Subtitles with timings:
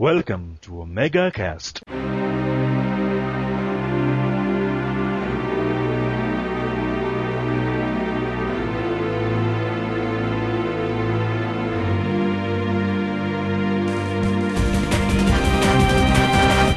[0.00, 1.82] Welcome to Omega Cast.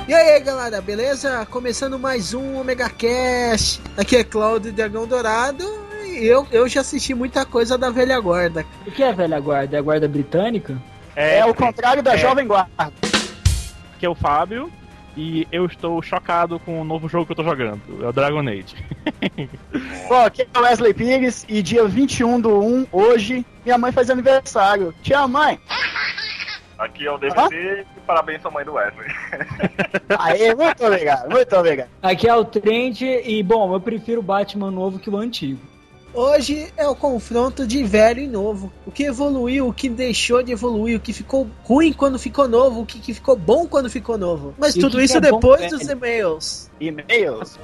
[0.05, 1.46] E aí galera, beleza?
[1.46, 3.82] Começando mais um Omega Cast.
[3.96, 5.64] Aqui é Cláudio Dragão Dourado
[6.04, 8.66] e eu, eu já assisti muita coisa da velha guarda.
[8.86, 9.78] O que é a velha guarda?
[9.78, 10.78] É a guarda britânica?
[11.16, 12.18] É, o contrário da é.
[12.18, 13.12] Jovem Guarda.
[14.04, 14.70] Que é o Fábio.
[15.16, 18.41] E eu estou chocado com o novo jogo que eu tô jogando, é o Dragon
[18.41, 18.75] Age.
[20.09, 24.09] Bom, aqui é o Wesley Pires e dia 21 do 1, hoje, minha mãe faz
[24.09, 24.94] aniversário.
[25.03, 25.59] Tchau, mãe!
[26.80, 29.08] Aqui é o DVC e parabéns à mãe do Wesley.
[30.20, 31.89] Aê, muito obrigado, muito obrigado.
[32.02, 35.61] Aqui é o Trent e, bom, eu prefiro o Batman novo que o antigo.
[36.13, 38.72] Hoje é o confronto de velho e novo.
[38.85, 42.81] O que evoluiu, o que deixou de evoluir, o que ficou ruim quando ficou novo,
[42.81, 44.53] o que, ficou bom quando ficou novo.
[44.58, 45.77] Mas E tudo isso é bom depois velho?
[45.77, 46.70] dos e-mails.
[46.80, 47.58] E-mails.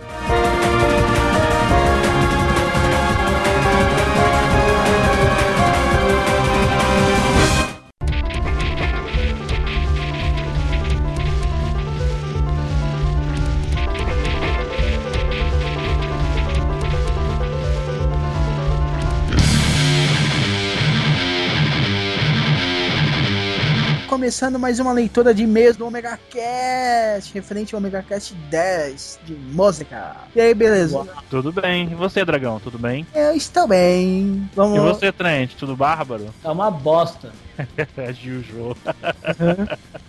[24.20, 29.34] Começando mais uma leitura de e-mails do Omega Cast, referente ao Omega Cast 10 de
[29.34, 30.18] música.
[30.36, 31.08] E aí, beleza?
[31.30, 31.88] tudo bem.
[31.90, 33.08] E você, Dragão, tudo bem?
[33.16, 34.46] Eu estou bem.
[34.54, 36.26] Vamos E você, Trent, tudo bárbaro?
[36.44, 37.32] Tá uma bosta.
[37.98, 38.76] É Juju.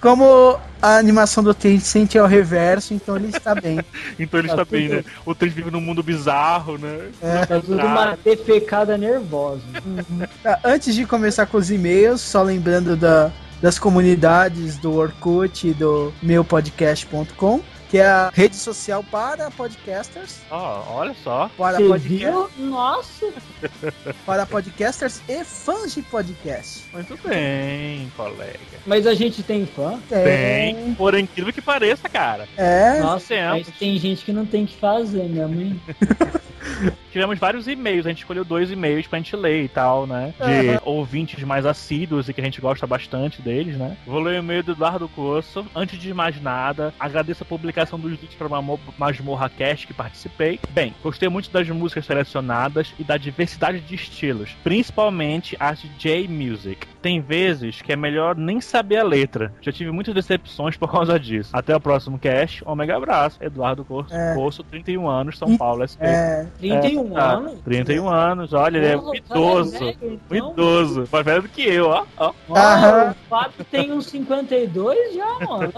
[0.01, 3.79] Como a animação do Trent sente ao reverso, então ele está bem.
[4.19, 5.05] Então ele Tá está bem, né?
[5.25, 7.11] O Trent vive num mundo bizarro, né?
[7.47, 9.63] Tá tudo uma defecada nervosa.
[10.43, 13.31] Tá, antes de começar com os e-mails, só lembrando da-
[13.61, 20.85] das comunidades do Orkut e do meupodcast.com, que é a rede social para podcasters, Ó,
[20.95, 21.51] olha só.
[21.59, 22.51] para, Você podca- viu?
[22.57, 23.27] Nossa!
[24.25, 26.85] para podcasters e fãs de podcast.
[26.93, 28.59] Muito bem, colega.
[28.87, 29.99] Mas a gente tem fã?
[30.09, 32.49] Bem, por incrível que pareça, cara.
[32.57, 33.67] É, Nossa, temos.
[33.67, 35.81] mas tem gente que não tem que fazer, minha mãe.
[37.11, 40.33] Tivemos vários e-mails, a gente escolheu dois e-mails pra gente ler e tal, né?
[40.39, 43.97] De ouvintes mais assíduos e que a gente gosta bastante deles, né?
[44.07, 45.67] Vou ler o e-mail do Eduardo Corso.
[45.75, 48.49] Antes de mais nada, agradeço a publicação dos vídeos para
[48.99, 50.59] Masmorra Cast que participei.
[50.71, 56.87] Bem, gostei muito das músicas selecionadas e da diversidade de estilos, principalmente as de J-Music.
[57.01, 59.53] Tem vezes que é melhor nem saber a letra.
[59.63, 61.51] Já tive muitas decepções por causa disso.
[61.53, 62.63] Até o próximo cast.
[62.67, 63.39] Omega abraço.
[63.43, 64.35] Eduardo Corso, É.
[64.35, 66.05] Corso 31 anos, São Paulo, SP.
[66.05, 67.61] é, 31 Ah, anos?
[67.65, 69.71] 31 anos, olha, ele é um o cara idoso.
[69.79, 70.51] velho, Um então.
[70.53, 71.09] idoso.
[71.11, 72.05] Mais velho do que eu, ó.
[72.19, 72.33] ó.
[72.51, 75.73] O Fábio tem uns 52 já, mano.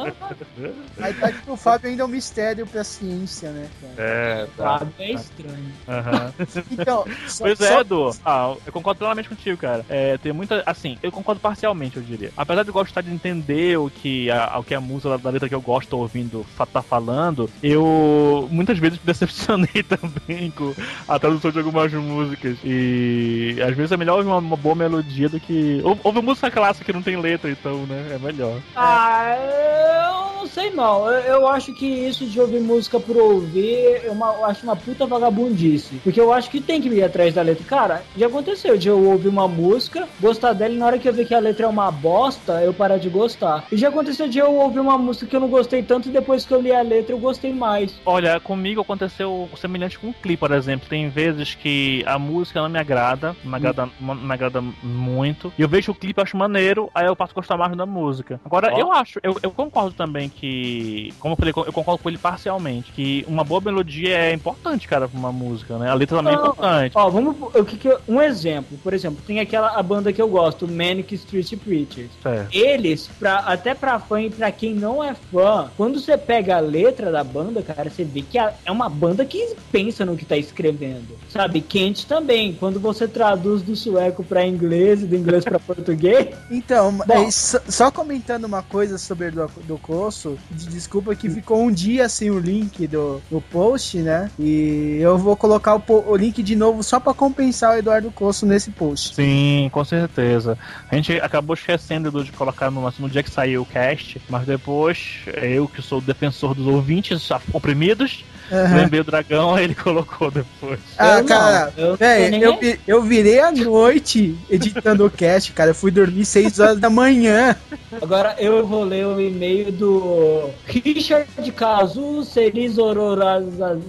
[1.00, 3.68] a idade do Fábio ainda é um mistério pra ciência, né?
[3.80, 3.94] cara?
[3.98, 5.72] É, Fábio é estranho.
[5.88, 6.32] Aham.
[6.72, 8.10] Então, só- Pois só- é, Edu.
[8.24, 9.84] Ah, eu concordo plenamente contigo, cara.
[9.88, 10.62] É, tem muita.
[10.66, 12.30] Assim, eu concordo parcialmente, eu diria.
[12.36, 15.48] Apesar de eu gostar de entender o que a, o que a música da, letra
[15.48, 20.74] que eu gosto ouvindo tá falando, eu muitas vezes me decepcionei também com
[21.06, 22.56] a tradução de algumas músicas.
[22.64, 25.80] E às vezes é melhor ouvir uma, uma boa melodia do que.
[25.84, 28.12] ou- Ouve música clássica que não tem letra, então, né?
[28.14, 28.60] É melhor.
[28.74, 31.06] Ah, eu não sei não.
[31.10, 34.76] Eu, eu acho que isso de ouvir música por ouvir, é uma, eu acho uma
[34.76, 36.00] puta vagabundice.
[36.02, 37.64] Porque eu acho que tem que ir atrás da letra.
[37.64, 41.12] Cara, já aconteceu de eu ouvir uma música, gostar dela e na hora que eu
[41.12, 43.64] ver que a letra é uma bosta, eu parar de gostar.
[43.70, 46.44] E já aconteceu de eu ouvir uma música que eu não gostei tanto e depois
[46.44, 48.00] que eu li a letra eu gostei mais.
[48.04, 50.88] Olha, comigo aconteceu semelhante com o clipe, por exemplo.
[50.88, 55.52] Tem vezes que a música não me agrada, não me agrada, não me agrada muito.
[55.58, 58.40] E eu vejo o clipe, acho maneiro, aí eu passo a gostar mais da música.
[58.44, 58.78] Agora, Ó.
[58.78, 62.92] eu acho, eu, eu concordo também que, como eu falei, eu concordo com ele parcialmente,
[62.92, 65.90] que uma boa melodia é importante, cara, pra uma música, né?
[65.90, 66.92] A letra também é importante.
[66.94, 67.36] Ó, vamos.
[67.54, 70.68] O que que eu- um exemplo, por exemplo, tem aquela a banda que eu gosto,
[70.68, 72.10] Manic Street Preachers.
[72.22, 72.48] Certo.
[72.54, 76.60] Eles, pra, até pra fã e pra quem não é fã, quando você pega a
[76.60, 80.24] letra da banda, cara, você vê que a- é uma banda que pensa no que
[80.24, 81.16] tá escrevendo.
[81.28, 81.60] Sabe?
[81.60, 82.52] Kent também.
[82.54, 87.04] Quando você traduz do sueco pra inglês e do inglês pra português, Então, Bom.
[87.26, 91.72] é, só, só comentando uma coisa sobre do, do Coço, de- desculpa que ficou um
[91.72, 94.30] dia sem o link do, do post, né?
[94.38, 98.46] E eu vou colocar o, o link de novo só pra compensar o Eduardo Coço
[98.46, 99.14] nesse post.
[99.14, 100.58] Sim, com certeza.
[100.90, 105.20] A gente acabou esquecendo de colocar no, no dia que saiu o cast, mas depois
[105.42, 108.76] eu, que sou o defensor dos ouvintes oprimidos, Aham.
[108.76, 110.78] Lembrei o dragão, aí ele colocou depois.
[110.98, 115.10] Ah, Eu cara, eu não véi, sei nem eu, eu virei a noite editando o
[115.10, 115.70] cast, cara.
[115.70, 117.56] Eu fui dormir 6 horas da manhã.
[118.00, 121.26] Agora eu vou ler o e-mail do Richard
[121.56, 123.80] Kazu Seris Ororaza.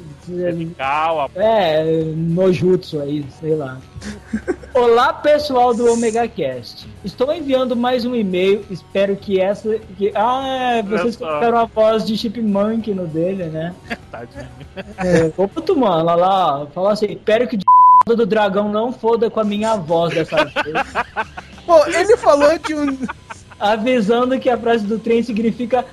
[0.78, 1.84] Calma, É,
[2.16, 3.78] Nojutsu aí, sei lá.
[4.74, 6.88] Olá, pessoal do Omega Cast.
[7.04, 8.66] Estou enviando mais um e-mail.
[8.70, 9.78] Espero que essa.
[9.98, 10.12] Que...
[10.16, 13.74] Ah, é, vocês colocaram a voz de Chipmunk no dele, né?
[14.10, 14.48] tadinho.
[14.98, 17.58] É, puto, mano, olha lá, ó, fala assim: espero que
[18.08, 20.94] o do dragão não foda com a minha voz dessa vez.
[21.66, 22.98] Pô, ele falou de um.
[23.60, 25.86] Avisando que a frase do trem significa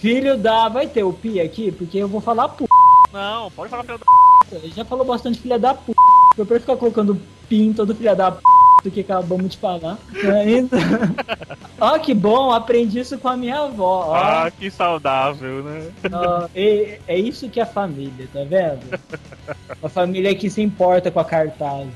[0.00, 0.68] filho da.
[0.68, 1.70] Vai ter o pi aqui?
[1.70, 2.64] Porque eu vou falar p.
[3.12, 3.98] Não, pode falar pelo
[4.52, 5.92] Ele já falou bastante filha da p.
[6.36, 8.51] Eu prefiro ficar colocando pi em todo filha da p
[8.82, 9.98] do que acabamos de falar.
[10.42, 10.76] Ainda.
[11.80, 14.06] Ó, que bom, aprendi isso com a minha avó.
[14.10, 15.88] Ó, Ah, que saudável, né?
[16.12, 18.80] ó, é, é isso que é família, tá vendo?
[19.80, 21.88] Uma família que se importa com a cartaz.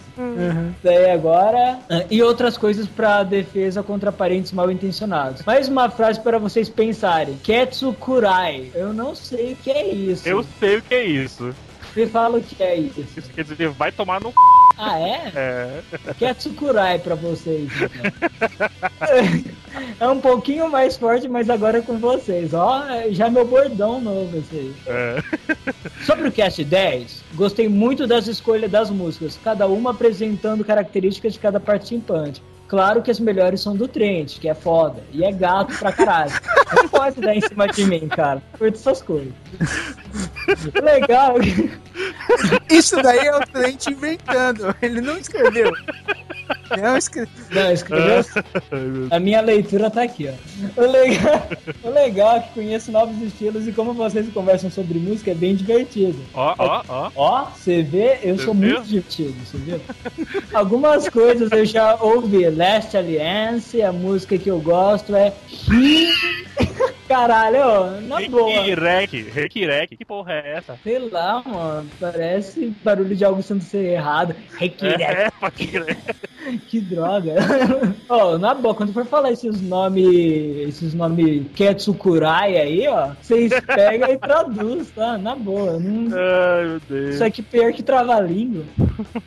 [0.83, 1.79] Daí agora.
[1.89, 5.43] ah, E outras coisas pra defesa contra parentes mal intencionados.
[5.45, 8.71] Mais uma frase para vocês pensarem: Ketsukurai.
[8.75, 10.29] Eu não sei o que é isso.
[10.29, 11.55] Eu sei o que é isso.
[11.97, 13.05] Me fala o que é isso.
[13.17, 14.35] Isso quer dizer, vai tomar no c.
[14.79, 15.33] Ah, é?
[15.35, 15.81] É.
[16.19, 17.71] Ketsukurai pra vocês.
[17.73, 19.57] então.
[20.01, 22.55] É um pouquinho mais forte, mas agora é com vocês.
[22.55, 24.75] Ó, já é meu bordão novo esse aí.
[24.87, 25.23] é.
[26.05, 31.39] Sobre o Cast 10, gostei muito das escolhas das músicas, cada uma apresentando características de
[31.39, 32.43] cada participante.
[32.69, 36.33] Claro que as melhores são do Trent, que é foda, e é gato pra caralho.
[36.75, 38.43] Não pode dar em cima de mim, cara.
[38.59, 39.33] Curto essas coisas.
[40.83, 41.37] Legal.
[42.69, 44.75] Isso daí é o Trent inventando.
[44.83, 45.71] Ele não escreveu.
[46.81, 47.33] Não escreveu.
[47.51, 48.25] Não, escreveu.
[49.11, 50.83] A minha leitura tá aqui, ó.
[50.83, 51.49] O legal,
[51.83, 55.55] o legal é que conheço novos estilos e como vocês conversam sobre música é bem
[55.55, 56.19] divertido.
[56.35, 57.11] Ó, ó, ó.
[57.15, 58.71] Ó, você vê, eu Você sou viu?
[58.75, 59.81] muito divertido, você viu?
[60.53, 62.49] Algumas coisas eu já ouvi.
[62.49, 65.33] Last Alliance, a música que eu gosto é.
[67.09, 68.51] Caralho, na boa.
[68.53, 70.79] Requirec, Requirec, que porra é essa?
[70.83, 74.35] Sei lá, mano, parece barulho de algo sendo ser errado.
[74.59, 75.97] Require, É, Requirec.
[76.69, 77.35] que droga.
[78.09, 84.11] Ó, na boa, quando for falar esses nomes, esses nomes Ketsukurai aí, ó, vocês pegam
[84.11, 85.19] e traduz, tá?
[85.19, 86.17] Na boa, não...
[86.17, 87.15] Ai, meu Deus.
[87.15, 88.65] Isso aqui pior que trava-língua.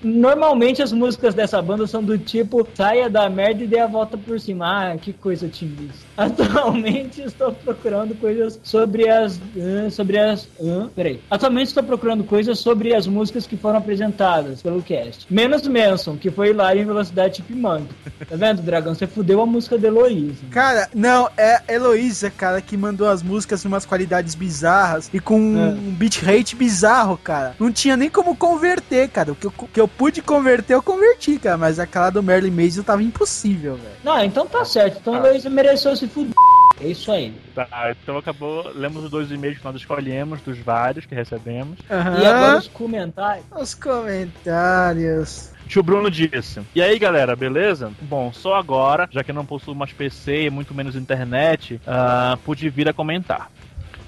[0.01, 4.17] Normalmente as músicas dessa banda são do tipo saia da merda e dê a volta
[4.17, 4.91] por cima.
[4.91, 6.08] Ah, que coisa otimista.
[6.19, 9.39] Atualmente estou procurando coisas sobre as.
[9.57, 10.47] ah, sobre as.
[10.61, 11.19] ah, peraí.
[11.31, 15.25] Atualmente estou procurando coisas sobre as músicas que foram apresentadas pelo cast.
[15.29, 17.85] Menos Manson, que foi hilário em velocidade chipmunk.
[18.27, 18.93] Tá vendo, Dragão?
[18.93, 20.43] Você fudeu a música da Heloísa.
[20.51, 25.19] Cara, não, é a Heloísa, cara, que mandou as músicas em umas qualidades bizarras e
[25.19, 25.69] com É.
[25.69, 27.55] um bitrate bizarro, cara.
[27.59, 29.31] Não tinha nem como converter, cara.
[29.31, 31.57] O que eu, que eu pude converter, eu converti, cara.
[31.57, 33.89] Mas aquela do Merlin Mason tava impossível, velho.
[34.03, 34.97] Não, então tá certo.
[35.01, 36.33] Então a Heloísa mereceu se fuder.
[36.81, 37.33] É isso aí.
[37.53, 38.71] Tá, então acabou.
[38.73, 41.77] Lemos os dois e-mails que nós escolhemos, dos vários que recebemos.
[41.89, 43.45] E agora os comentários.
[43.51, 45.51] Os comentários.
[45.67, 46.61] Tio Bruno disse.
[46.73, 47.91] E aí, galera, beleza?
[48.01, 52.69] Bom, só agora, já que não possuo mais PC e muito menos internet, ah, pude
[52.69, 53.51] vir a comentar.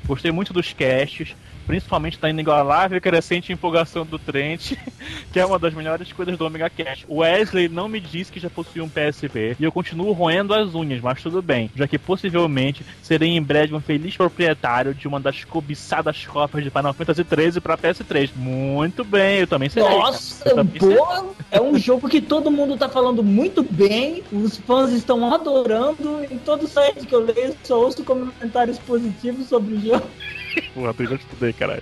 [0.05, 1.35] Gostei muito dos casts,
[1.65, 4.73] principalmente da inigualável e crescente empolgação do Trent,
[5.31, 7.05] que é uma das melhores coisas do Omega Cast.
[7.07, 10.73] O Wesley não me disse que já possui um PSP e eu continuo roendo as
[10.75, 15.19] unhas, mas tudo bem, já que possivelmente serei em breve um feliz proprietário de uma
[15.19, 18.31] das cobiçadas cópias de Final Fantasy XIII para PS3.
[18.35, 19.89] Muito bem, eu também serei.
[19.89, 20.97] Nossa, Eu também serei.
[20.97, 26.23] pô, é um jogo que todo mundo tá falando muito bem, os fãs estão adorando,
[26.29, 30.05] em todo site que eu leio só ouço comentários positivos sobre o jogo.
[30.73, 31.81] Porra, tu já estudei, caralho.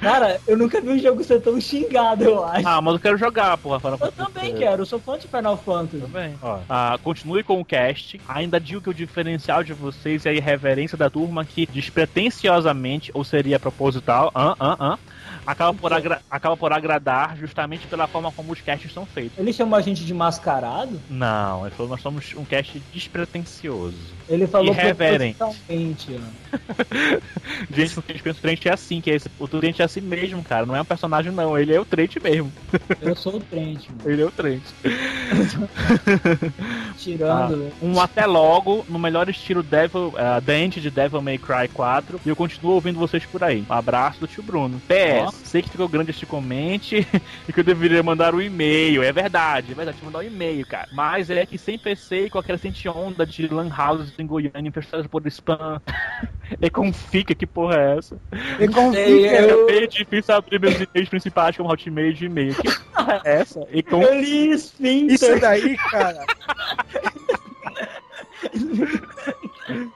[0.00, 2.66] Cara, eu nunca vi um jogo ser tão xingado, eu acho.
[2.66, 3.78] Ah, mas eu quero jogar, porra.
[3.80, 5.98] Final Eu Fantasy também quero, eu sou fã de Final Fantasy.
[6.02, 6.34] Também.
[6.42, 8.20] Ó, ah, continue com o cast.
[8.28, 13.24] Ainda digo que o diferencial de vocês é a irreverência da turma que despretensiosamente, ou
[13.24, 14.98] seria proposital, ah, ah, ah,
[15.46, 19.38] acaba, por agra- acaba por agradar justamente pela forma como os casts são feitos.
[19.38, 21.00] Ele chamou a gente de mascarado?
[21.10, 23.96] Não, ele falou nós somos um cast despretensioso.
[24.28, 25.36] Ele falou Irreverente.
[25.36, 26.44] propositalmente, ó.
[27.70, 30.00] Gente, o gente pensa o Trent é assim, que é esse, o Trent é assim
[30.00, 30.64] mesmo, cara.
[30.64, 31.58] Não é um personagem, não.
[31.58, 32.52] Ele é o Trent mesmo.
[33.00, 34.10] Eu sou o Trent, mano.
[34.10, 34.62] Ele é o Trent.
[36.96, 37.72] Tirando.
[37.82, 42.20] Um até logo, no melhor estilo Devil, uh, Dente de Devil May Cry 4.
[42.24, 43.64] E eu continuo ouvindo vocês por aí.
[43.68, 44.80] Um abraço do tio Bruno.
[44.86, 45.32] PS, Ó.
[45.44, 47.06] sei que ficou grande este comente
[47.48, 49.02] e que eu deveria mandar um e-mail.
[49.02, 50.88] É verdade, é verdade, mandar um e-mail, cara.
[50.92, 54.68] Mas é que sem PC e com a crescente onda de Lan House em Goiânia
[54.68, 55.80] infestadas por spam,
[56.60, 58.16] Econ fica, que porra é essa?
[58.58, 58.80] Fica.
[58.80, 62.54] eu- É meio difícil abrir meus e-mails principais como Hotmail e Gmail.
[62.54, 63.66] Que porra é essa?
[63.72, 64.50] Econ Eu li.
[64.52, 66.24] Isso daí, cara.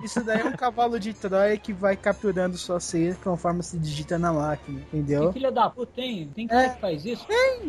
[0.02, 4.18] Isso daí é um cavalo de Troia que vai capturando sua senha conforme se digita
[4.18, 5.32] na máquina, Que entendeu?
[5.32, 6.28] filha da puta tem?
[6.34, 6.70] Tem que É.
[6.70, 7.26] que faz isso?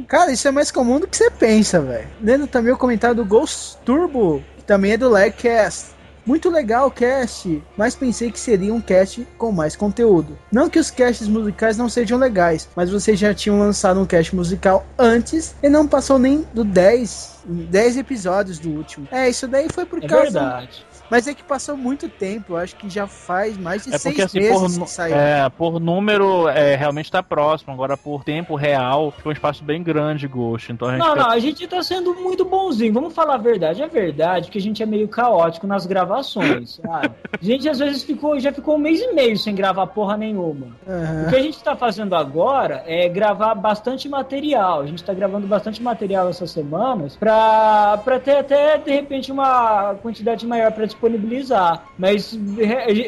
[0.07, 2.07] Cara, isso é mais comum do que você pensa, velho.
[2.21, 5.89] Lendo também o comentário do Ghost Turbo, que também é do Legcast.
[6.29, 10.37] Muito legal o cast, mas pensei que seria um cast com mais conteúdo.
[10.51, 14.35] Não que os casts musicais não sejam legais, mas vocês já tinham lançado um cast
[14.35, 19.07] musical antes e não passou nem do 10, 10 episódios do último.
[19.11, 20.23] É, isso daí foi por É causa.
[20.25, 20.85] verdade.
[21.09, 24.21] Mas é que passou muito tempo, acho que já faz mais de É seis porque
[24.21, 25.15] assim, meses por, que saiu.
[25.15, 27.73] é, por número, é, realmente tá próximo.
[27.73, 30.71] Agora, por tempo real, ficou um espaço bem grande, Ghost.
[30.71, 32.93] Então a gente Não, quer- não, a gente tá sendo muito bonzinho.
[32.93, 33.81] Vamos falar a verdade.
[33.81, 37.15] É verdade que a gente é meio caótico nas gravações, sabe?
[37.39, 40.67] A gente às vezes ficou, já ficou um mês e meio sem gravar porra nenhuma.
[40.85, 41.29] O Aham.
[41.29, 44.81] que a gente tá fazendo agora é gravar bastante material.
[44.81, 49.95] A gente tá gravando bastante material essas semanas pra, pra ter até, de repente, uma
[50.01, 51.85] quantidade maior pra disponibilizar.
[51.97, 52.37] Mas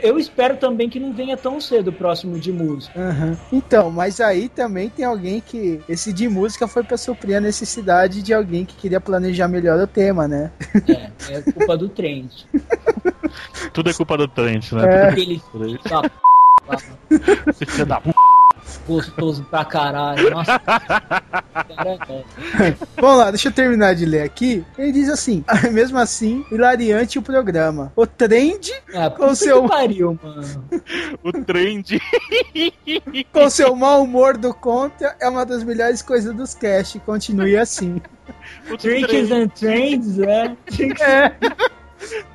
[0.02, 3.00] eu espero também que não venha tão cedo o próximo de música.
[3.00, 3.38] Aham.
[3.52, 5.82] Então, mas aí também tem alguém que.
[5.88, 9.88] Esse de música foi pra suprir a necessidade de alguém que queria planejar melhor o
[9.88, 10.52] tema, né?
[10.88, 12.46] É, é culpa do Trent.
[13.74, 15.10] Tudo é culpa do Trent, né?
[15.10, 15.12] É.
[15.52, 16.31] Tudo é-
[17.50, 18.12] Esse filho da p...
[18.88, 20.30] gostoso pra caralho.
[20.32, 20.60] Nossa.
[20.60, 24.64] Cara, é- Vamos lá, deixa eu terminar de ler aqui.
[24.78, 27.92] Ele diz assim: mesmo assim, hilariante o programa.
[27.96, 30.66] O trend Ah, Com seu- que pariu, mano.
[31.24, 32.00] O Trend.
[33.34, 37.00] com seu mau humor do contra é uma das melhores coisas dos cast.
[37.00, 38.02] Continue assim.
[38.80, 40.56] Tricks and Trends, né?
[41.02, 41.32] É.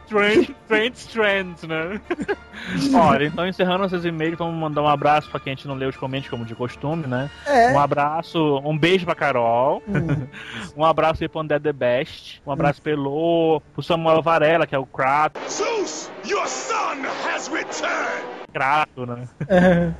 [0.08, 2.00] Trend, Trend, Trend, né?
[2.94, 5.88] Olha, então encerrando esses e-mails, vamos mandar um abraço pra quem a gente não leu
[5.88, 7.30] os comentários como de costume, né?
[7.46, 7.73] É.
[7.73, 10.26] Um abraço, um beijo pra Carol, Hum.
[10.76, 14.78] um abraço aí pro André The Best, um abraço pelo pro Samuel Varela, que é
[14.78, 18.26] o Crato, Zeus, your son has returned!
[18.52, 19.28] Crato, né?
[19.49, 19.92] É.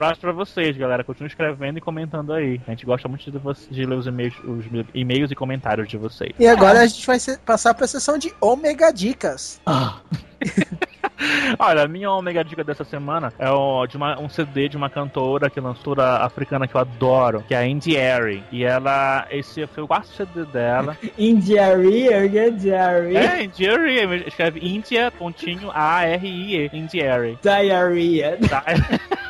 [0.00, 1.04] Um abraço pra vocês, galera.
[1.04, 2.58] Continue escrevendo e comentando aí.
[2.66, 3.38] A gente gosta muito de,
[3.70, 4.64] de ler os e-mails, os
[4.94, 6.32] e-mails e comentários de vocês.
[6.38, 9.60] E agora a gente vai passar pra sessão de Omega Dicas.
[9.66, 9.98] Ah,
[11.58, 14.88] Olha, a minha ômega dica dessa semana é o- de uma- um CD de uma
[14.88, 18.42] cantora, que lançou a africana que eu adoro, que é a Indie Airy.
[18.50, 20.96] E ela, esse foi o quarto CD dela.
[21.18, 27.38] Indiaria, Indiaria, é, Indie Airy, escreve India, pontinho, A-R-I-E, Indie Airy.
[27.42, 28.38] Diarrhea.
[28.48, 28.64] Tá?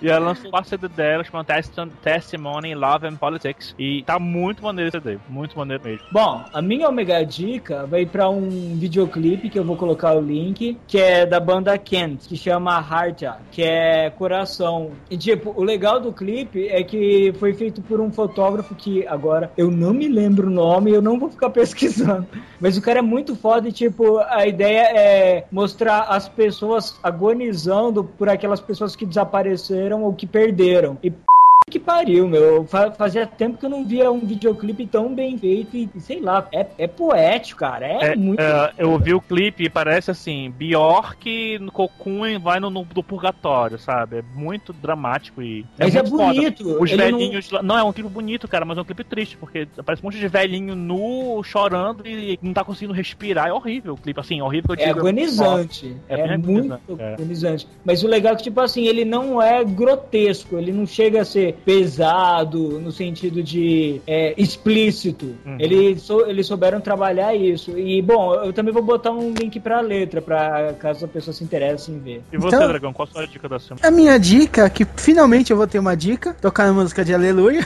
[0.00, 3.74] E ela lançou o CD dela, chama Testi- Testimony, Love and Politics.
[3.78, 6.06] E tá muito maneiro esse CD, muito maneiro mesmo.
[6.12, 10.78] Bom, a minha Omega Dica vai pra um videoclipe que eu vou colocar o link,
[10.86, 14.90] que é da banda Kent, que chama Heart, que é coração.
[15.10, 19.50] E tipo, o legal do clipe é que foi feito por um fotógrafo que agora
[19.56, 22.26] eu não me lembro o nome, eu não vou ficar pesquisando.
[22.60, 28.04] Mas o cara é muito foda e tipo, a ideia é mostrar as pessoas agonizando
[28.04, 30.98] por aquelas pessoas que desapareceram ou que perderam.
[31.02, 31.12] E
[31.68, 32.64] que pariu, meu.
[32.66, 36.46] Fa- Fazia tempo que eu não via um videoclipe tão bem feito e, sei lá,
[36.52, 37.86] é, é poético, cara.
[37.86, 38.40] É, É, muito.
[38.40, 43.02] é, eu ouvi o clipe e parece assim, Bjork no Cocoon vai no, no, do
[43.02, 44.18] purgatório, sabe?
[44.18, 45.64] É muito dramático e.
[45.78, 46.24] Mas é foda.
[46.32, 46.82] bonito.
[46.82, 47.50] Os Ele não- velhinhos.
[47.50, 47.78] lá- Não...
[47.78, 50.28] é um clipe bonito, cara, mas é um clipe triste, porque aparece um monte de
[50.28, 53.48] velhinho nu, chorando e não tá conseguindo respirar.
[53.48, 55.00] É horrível o clipe, assim, horrível que eu É digo.
[55.00, 55.96] agonizante.
[56.08, 57.14] É É, bem muito agonizante, é.
[57.14, 57.68] agonizante.
[57.84, 61.24] Mas o legal é que, tipo assim, ele não é grotesco, ele não chega a
[61.24, 65.34] ser pesado no sentido de é, explícito.
[65.44, 65.56] Uhum.
[65.58, 67.78] Ele sou- eles souberam trabalhar isso.
[67.78, 71.42] E, bom, eu também vou botar um link pra letra, pra caso a pessoa se
[71.44, 72.22] interesse em ver.
[72.32, 73.86] E você, Então- Dragão, qual a sua dica da semana?
[73.86, 77.64] A minha dica, que finalmente eu vou ter uma dica, tocar a música de Aleluia.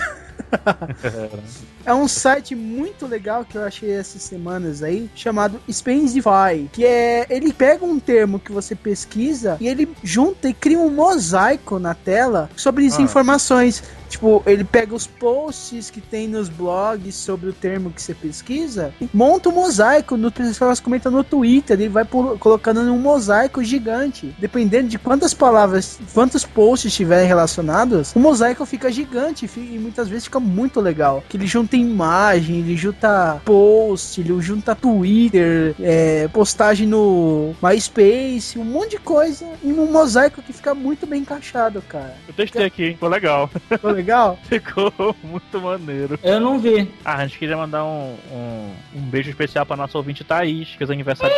[1.84, 7.26] É um site muito legal que eu achei essas semanas aí, chamado Spacify, que é
[7.28, 11.92] ele pega um termo que você pesquisa e ele junta e cria um mosaico na
[11.94, 13.02] tela sobre as Ah.
[13.02, 13.82] informações.
[14.12, 18.92] Tipo, ele pega os posts que tem nos blogs sobre o termo que você pesquisa,
[19.00, 24.34] e monta um mosaico, no pessoas comentam no Twitter, ele vai colocando num mosaico gigante.
[24.38, 30.24] Dependendo de quantas palavras, quantos posts estiverem relacionados, o mosaico fica gigante e muitas vezes
[30.24, 31.24] fica muito legal.
[31.26, 38.64] Que ele junta imagem, ele junta post, ele junta Twitter, é, postagem no MySpace, um
[38.64, 42.14] monte de coisa em um mosaico que fica muito bem encaixado, cara.
[42.28, 43.48] Eu testei aqui, ficou legal.
[43.70, 44.01] Ficou legal?
[44.44, 44.92] Ficou
[45.22, 46.18] muito maneiro.
[46.22, 46.92] Eu não vi.
[47.04, 50.78] Ah, a gente queria mandar um, um, um beijo especial pra nossa ouvinte Thaís, que
[50.78, 51.34] fez aniversário.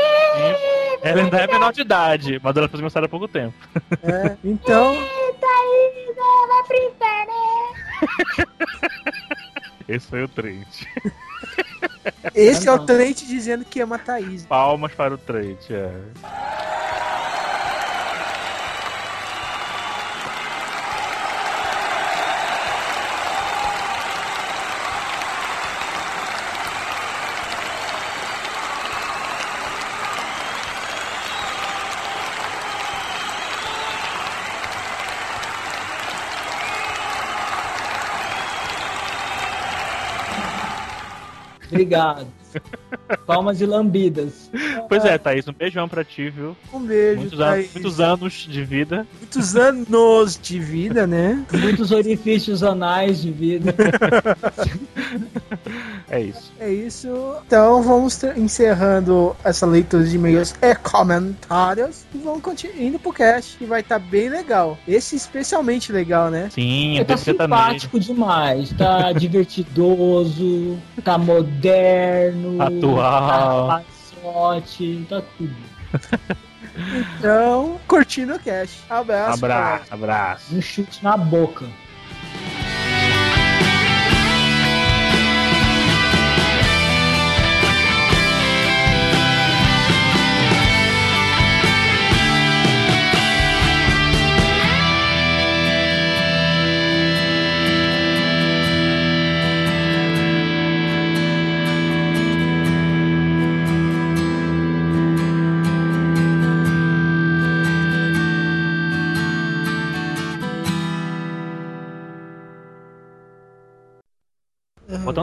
[1.03, 3.55] Ela ainda é menor de idade, mas ela fez aniversário há pouco tempo.
[4.03, 4.95] É, então.
[9.87, 10.87] Esse foi o Trent.
[12.35, 14.47] Esse é o Trent dizendo que ama a Thaís.
[14.47, 15.91] Palmas para o Trent, é.
[41.75, 42.44] Obrigado.
[43.27, 44.51] Palmas e lambidas.
[44.89, 46.57] Pois é, Thaís, um beijão pra ti, viu?
[46.73, 49.07] Um beijo, Muitos, anos, muitos anos de vida.
[49.21, 51.45] Muitos anos de vida, né?
[51.53, 53.75] Muitos orifícios anais de vida.
[56.11, 56.53] É isso.
[56.59, 57.09] É isso.
[57.47, 62.05] Então vamos encerrando essa leitura de e-mails e comentários.
[62.15, 64.79] E vamos continuar indo pro cast, que vai estar bem legal.
[64.87, 66.49] Esse especialmente legal, né?
[66.53, 67.61] Sim, Tá é sertanejo.
[67.61, 73.69] simpático demais, tá divertidoso, tá moderno, Atual.
[73.69, 73.83] tá
[74.23, 75.55] passote, tá tudo.
[77.19, 78.83] Então, curtindo o cast.
[78.91, 79.45] Abraço.
[79.45, 80.57] Abraço, abraço.
[80.57, 81.67] Um chute na boca.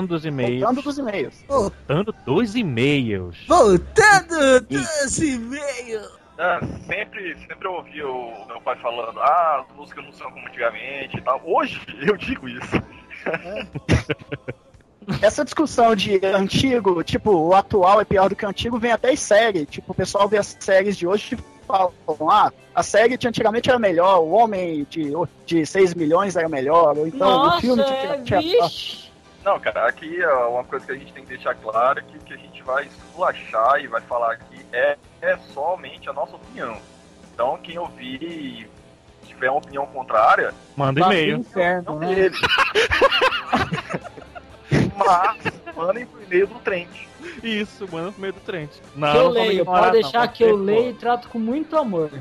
[0.01, 0.61] Botando dos e-mails.
[0.61, 1.45] Voltando dos e-mails.
[1.47, 3.37] Botando dois e-mails.
[3.47, 6.21] Voltando dos e-mails.
[6.39, 10.47] Ah, sempre, sempre eu ouvi o meu pai falando, ah, as músicas não são como
[10.47, 11.39] antigamente e tal.
[11.45, 12.81] Hoje eu digo isso.
[15.21, 19.11] Essa discussão de antigo, tipo, o atual é pior do que o antigo, vem até
[19.13, 19.65] em série.
[19.65, 21.91] Tipo, o pessoal vê as séries de hoje e falam,
[22.29, 25.11] ah, a série de antigamente era melhor, o homem de,
[25.45, 29.10] de 6 milhões era melhor, ou então o Nossa, filme de é, tinha- vixe.
[29.43, 32.17] Não, cara, aqui é uma coisa que a gente tem que deixar claro é que
[32.17, 36.35] o que a gente vai esculachar e vai falar aqui é, é somente a nossa
[36.35, 36.77] opinião.
[37.33, 38.67] Então, quem ouvir e
[39.25, 41.37] tiver uma opinião contrária, Manda pro e-mail.
[41.37, 42.13] inferno, não né?
[42.15, 42.35] dele.
[44.95, 46.89] Mas, mandem pro e-mail do Trent.
[47.43, 48.69] Isso, manda no meio do Trent.
[48.95, 51.39] Não, Que eu não leio, pode não, deixar pode que eu leio e trato com
[51.39, 52.11] muito amor.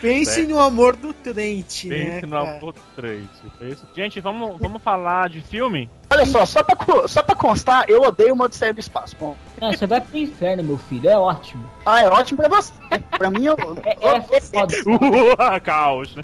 [0.00, 0.48] Pense Certo.
[0.50, 1.96] no amor do Trent, né?
[1.96, 2.56] Pense no cara?
[2.56, 3.28] amor do Trent.
[3.60, 3.76] É.
[3.94, 5.88] Gente, vamos, vamos falar de filme?
[6.10, 6.76] Olha só, só pra,
[7.08, 9.16] só pra constar, eu odeio o Odisseia do Espaço.
[9.18, 11.68] Bom, Não, você vai pro inferno, meu filho, é ótimo.
[11.84, 12.72] ah, é ótimo pra você.
[13.16, 14.74] Pra mim, eu, É, é foda.
[14.86, 16.14] Uh, caos.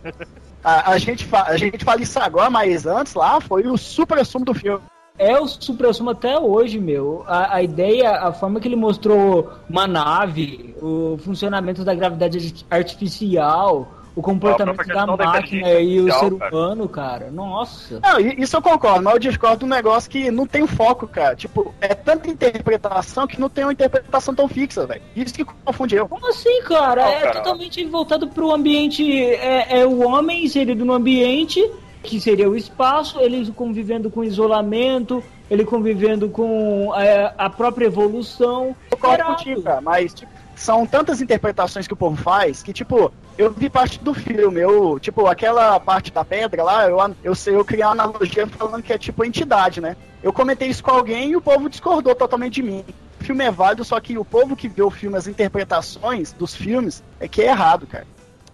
[0.65, 4.19] a, a gente fa- a gente fala isso agora, mas antes lá foi o super
[4.19, 4.83] assumo do filme.
[5.19, 7.25] É o supra-sumo até hoje, meu.
[7.27, 13.89] A, a ideia, a forma que ele mostrou uma nave, o funcionamento da gravidade artificial,
[14.15, 16.57] o comportamento da da máquina inteligência e o ser cara.
[16.57, 17.31] humano, cara.
[17.31, 18.01] Nossa.
[18.01, 21.35] Não, isso eu concordo, mas eu discordo do negócio que não tem foco, cara.
[21.35, 25.03] Tipo, é tanta interpretação que não tem uma interpretação tão fixa, velho.
[25.17, 26.09] Isso que confunde eu.
[26.09, 27.03] Como assim, cara?
[27.03, 27.33] Não, é cara.
[27.41, 29.23] totalmente voltado pro ambiente.
[29.23, 31.61] É, é o homem inserido no ambiente,
[32.03, 38.75] que seria o espaço, ele convivendo com isolamento, ele convivendo com é, a própria evolução.
[38.91, 43.13] Eu concordo contigo, cara, mas tipo, são tantas interpretações que o povo faz que, tipo,
[43.37, 47.55] eu vi parte do filme, eu, tipo, aquela parte da pedra lá, eu, eu sei,
[47.55, 49.97] eu criei uma analogia falando que é tipo entidade, né?
[50.23, 52.85] Eu comentei isso com alguém e o povo discordou totalmente de mim.
[53.21, 56.55] O filme é válido, só que o povo que vê o filme, as interpretações dos
[56.55, 58.07] filmes, é que é errado, cara.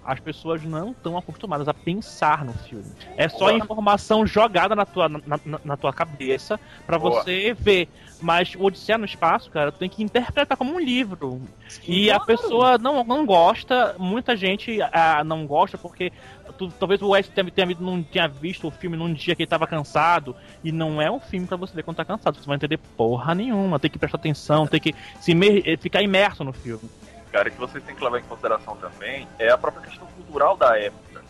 [0.09, 2.87] As pessoas não estão acostumadas a pensar no filme.
[3.15, 7.23] É só informação jogada na tua, na, na- na tua cabeça pra Boa.
[7.23, 7.91] você ver.
[8.21, 11.43] Mas o Odisseia no Espaço, cara, tu tem que interpretar como um livro.
[11.87, 12.27] E a Claro.
[12.27, 16.11] pessoa não, não gosta, muita gente ah, não gosta porque
[16.57, 19.47] tu- talvez o Wes tenha, tenha- não tenha visto o filme num dia que ele
[19.51, 20.35] tava cansado.
[20.65, 22.39] E não é um filme pra você ver quando tá cansado.
[22.39, 26.03] Você vai entender porra nenhuma, tem que prestar atenção, tem que se imer- eh, ficar
[26.03, 26.89] imerso no filme.
[27.31, 30.79] Cara, que vocês têm que levar em consideração também é a própria questão cultural da
[30.79, 31.23] época.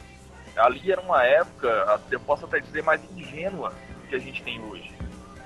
[0.56, 3.72] Ali era uma época, eu posso até dizer, mais ingênua
[4.08, 4.92] que a gente tem hoje.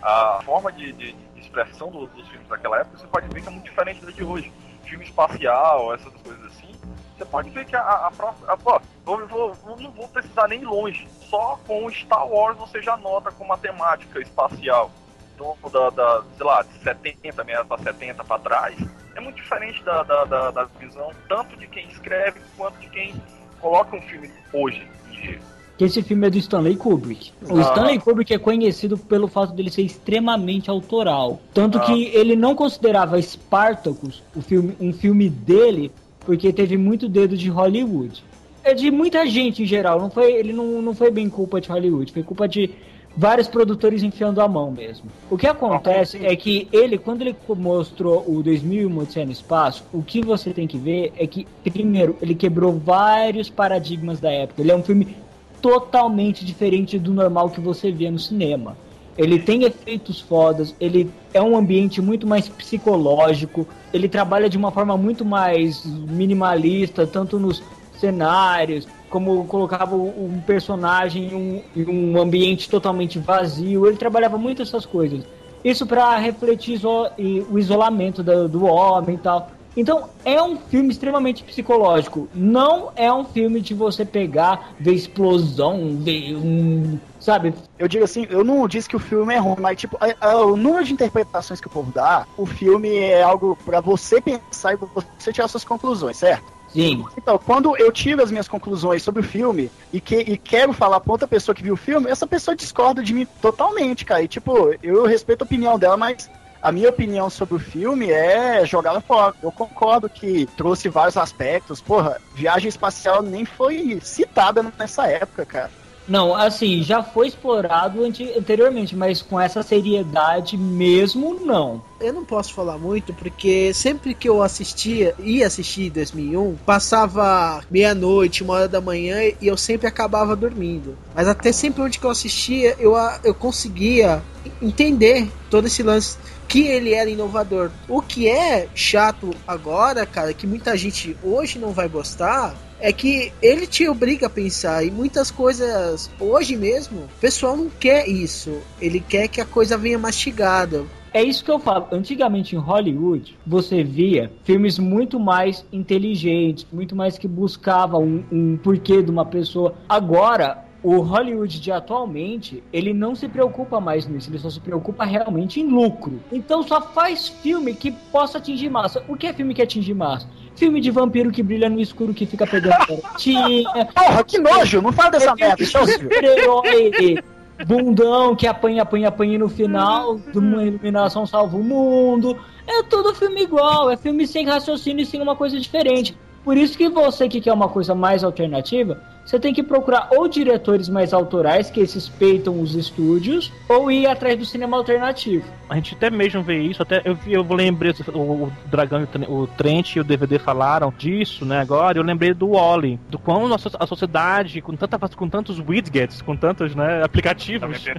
[0.03, 3.49] A forma de, de- de expressão do- dos filmes daquela época, você pode ver que
[3.49, 4.53] é muito diferente da de hoje.
[4.85, 6.73] Filme espacial, essas coisas assim,
[7.17, 8.53] você pode ver que a, a própria.
[8.53, 11.07] a- pô, vou- vou- vou- não vou precisar nem longe.
[11.29, 14.91] Só com Star Wars você já nota como a temática espacial.
[15.35, 18.77] Então, da, da, sei lá, de 70, meia pra 70 para trás,
[19.15, 23.15] é muito diferente da, da, da, da visão, tanto de quem escreve quanto de quem
[23.61, 25.39] coloca um filme hoje em dia.
[25.79, 27.33] Que esse filme é do Stanley Kubrick.
[27.49, 27.63] O Ah.
[27.63, 31.41] Stanley Kubrick é conhecido pelo fato dele ser extremamente autoral.
[31.55, 31.81] Tanto Ah.
[31.83, 37.49] que ele não considerava Spartacus o filme, um filme dele, porque teve muito dedo de
[37.49, 38.23] Hollywood.
[38.65, 41.69] É de muita gente em geral, não foi, ele não, não foi bem culpa de
[41.69, 42.71] Hollywood, foi culpa de
[43.17, 45.07] vários produtores enfiando a mão mesmo.
[45.31, 50.03] O que acontece é que ele, quando ele mostrou o 2001 Odisseia no Espaço, o
[50.03, 54.63] que você tem que ver é que, primeiro, ele quebrou vários paradigmas da época.
[54.63, 55.17] Ele é um filme
[55.61, 58.77] totalmente diferente do normal que você vê no cinema.
[59.17, 64.71] Ele tem efeitos fodas, ele é um ambiente muito mais psicológico, ele trabalha de uma
[64.71, 67.63] forma muito mais minimalista, tanto nos
[68.03, 73.87] cenários, como colocava um personagem em um, em um ambiente totalmente vazio.
[73.87, 75.23] Ele trabalhava muito essas coisas.
[75.65, 79.51] Isso para refletir o isolamento do, do homem e tal.
[79.75, 82.29] Então é um filme extremamente psicológico.
[82.35, 86.99] Não é um filme de você pegar, ver explosão, ver um.
[87.21, 87.55] Sabe?
[87.79, 90.45] Eu digo assim, eu não disse que o filme é ruim, mas tipo, a- a-
[90.45, 94.75] o número de interpretações que o povo dá, o filme é algo pra você pensar
[94.75, 96.45] e você tirar suas conclusões, certo?
[96.73, 97.05] Sim.
[97.17, 101.01] Então, quando eu tiro as minhas conclusões sobre o filme e, que, e quero falar
[101.01, 104.23] pra outra pessoa que viu o filme, essa pessoa discorda de mim totalmente, cara.
[104.23, 106.31] E, tipo, eu respeito a opinião dela, mas
[106.63, 109.35] a minha opinião sobre o filme é jogá-la fora.
[109.43, 111.81] Eu concordo que trouxe vários aspectos.
[111.81, 115.82] Porra, viagem espacial nem foi citada nessa época, cara.
[116.09, 121.83] Não, assim, já foi explorado ante- anteriormente, mas com essa seriedade mesmo, não.
[122.01, 127.63] Eu não posso falar muito porque sempre que eu assistia, ia assistir em 2001, passava
[127.71, 130.97] meia-noite, uma hora da manhã e eu sempre acabava dormindo.
[131.15, 134.21] Mas até sempre onde que eu assistia, eu, eu conseguia
[134.61, 137.71] entender todo esse lance que ele era inovador.
[137.89, 143.33] O que é chato agora, cara, que muita gente hoje não vai gostar, é que
[143.41, 148.59] ele te obriga a pensar e muitas coisas hoje mesmo, o pessoal não quer isso.
[148.81, 150.85] Ele quer que a coisa venha mastigada.
[151.15, 151.87] É isso que eu falo.
[151.93, 158.57] Antigamente em Hollywood, você via filmes muito mais inteligentes, muito mais que buscavam um, um
[158.57, 159.75] porquê de uma pessoa.
[159.89, 165.05] Agora, o Hollywood de atualmente, ele não se preocupa mais nisso, ele só se preocupa
[165.05, 166.21] realmente em lucro.
[166.33, 169.03] Então só faz filme que possa atingir massa.
[169.09, 170.27] O que é filme que atinge massa?
[170.57, 174.83] Filme de vampiro que brilha no escuro que fica pegando garotinha, Porra, que nojo!
[174.83, 177.23] Não fala dessa é filme merda, de então, super-herói
[177.67, 182.37] bundão que apanha, apanha, apanha no final de uma iluminação salva o mundo.
[182.67, 186.17] É tudo filme igual, é filme sem raciocínio e sem uma coisa diferente.
[186.45, 190.29] Por isso que você que quer uma coisa mais alternativa, você tem que procurar ou
[190.29, 195.45] diretores mais autorais que respeitam os estúdios, ou ir atrás do cinema alternativo.
[195.69, 199.07] A gente até mesmo vê isso, até eu, eu lembrei, o, o Dragão e o
[199.07, 203.19] Tren- o Trent e o DVD falaram disso, né, agora, eu lembrei do Wally, do
[203.19, 207.85] quão a, so- a sociedade, com, tanta, com tantos widgets, com tantos, né, aplicativos,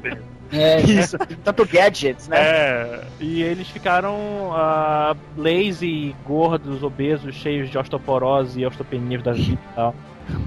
[0.52, 2.38] É, Isso, tanto gadgets, né?
[2.40, 9.54] é, e eles ficaram ah, lazy, gordos, obesos, cheios de osteoporose e osteopenias da vida
[9.54, 9.96] e tal.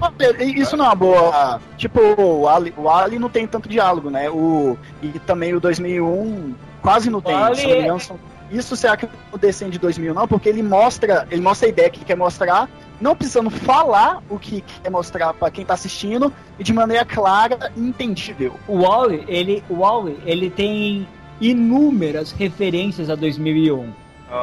[0.01, 1.61] Olha, isso não é uma boa.
[1.77, 4.29] Tipo, o Ali, o Ali não tem tanto diálogo, né?
[4.29, 7.35] O, e também o 2001 quase não tem.
[7.35, 10.13] Ali se eu não me é- engano, são- Isso será que o descende de 2000
[10.13, 10.25] não?
[10.27, 12.69] Porque ele mostra, ele mostra a ideia que quer mostrar,
[13.01, 17.71] não precisando falar o que quer mostrar pra quem tá assistindo e de maneira clara
[17.75, 18.53] e entendível.
[18.67, 21.05] o Wally, ele, o Wally, ele tem
[21.41, 23.89] inúmeras referências a 2001.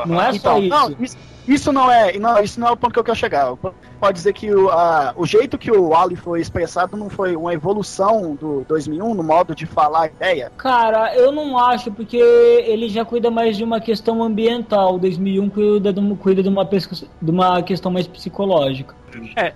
[0.06, 0.68] Não é só Então, isso.
[0.68, 1.16] não, isso,
[1.46, 3.54] isso não é, não, isso não é o ponto que eu quero chegar.
[4.00, 7.52] Pode dizer que o, a- o jeito que o Ali foi expressado não foi uma
[7.52, 10.50] evolução do 2001 no modo de falar a ideia.
[10.56, 14.98] Cara, eu não acho, porque ele já cuida mais de uma questão ambiental.
[14.98, 18.94] 2001 cuida de uma, cuida de uma, pesquisa- de uma questão mais psicológica.
[19.36, 19.52] É,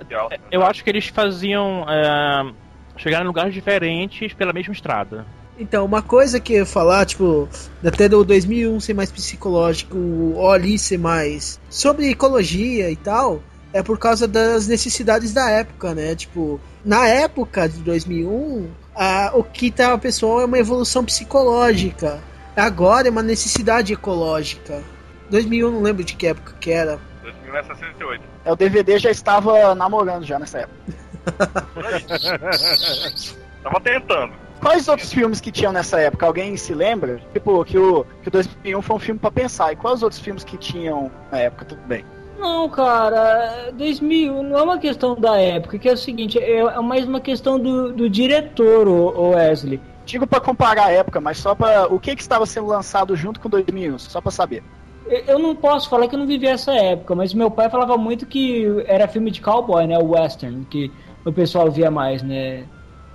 [0.50, 1.84] Eu acho que eles faziam.
[1.88, 2.50] É,
[2.96, 5.24] chegar em lugares diferentes pela mesma estrada.
[5.58, 7.48] Então, uma coisa que eu ia falar, tipo,
[7.84, 13.42] até do 2001 ser mais psicológico, o Oli ser mais sobre ecologia e tal,
[13.72, 16.14] é por causa das necessidades da época, né?
[16.14, 22.20] Tipo, na época de 2001, a, o que tá pessoal é uma evolução psicológica.
[22.56, 24.82] Agora é uma necessidade ecológica.
[25.30, 26.98] 2001 não lembro de que época que era.
[27.22, 28.24] 2000 é 68.
[28.44, 30.78] É, o DVD já estava namorando já nessa época.
[33.62, 34.47] Tava tentando.
[34.60, 36.26] Quais outros filmes que tinham nessa época?
[36.26, 37.20] Alguém se lembra?
[37.32, 39.72] Tipo, que o, que o 2001 foi um filme pra pensar.
[39.72, 42.04] E quais outros filmes que tinham na época também?
[42.38, 46.80] Não, cara, 2000 não é uma questão da época, que é o seguinte, é é
[46.80, 49.80] mais uma questão do, do diretor, o, Wesley.
[50.06, 51.86] Digo pra comparar a época, mas só pra.
[51.88, 53.98] O que que estava sendo lançado junto com 2001?
[53.98, 54.62] Só pra saber.
[55.06, 57.96] Eu- Eu não posso falar que eu não vivi essa época, mas meu pai falava
[57.98, 59.98] muito que era filme de cowboy, né?
[59.98, 60.90] O western, que
[61.24, 62.64] o pessoal via mais, né?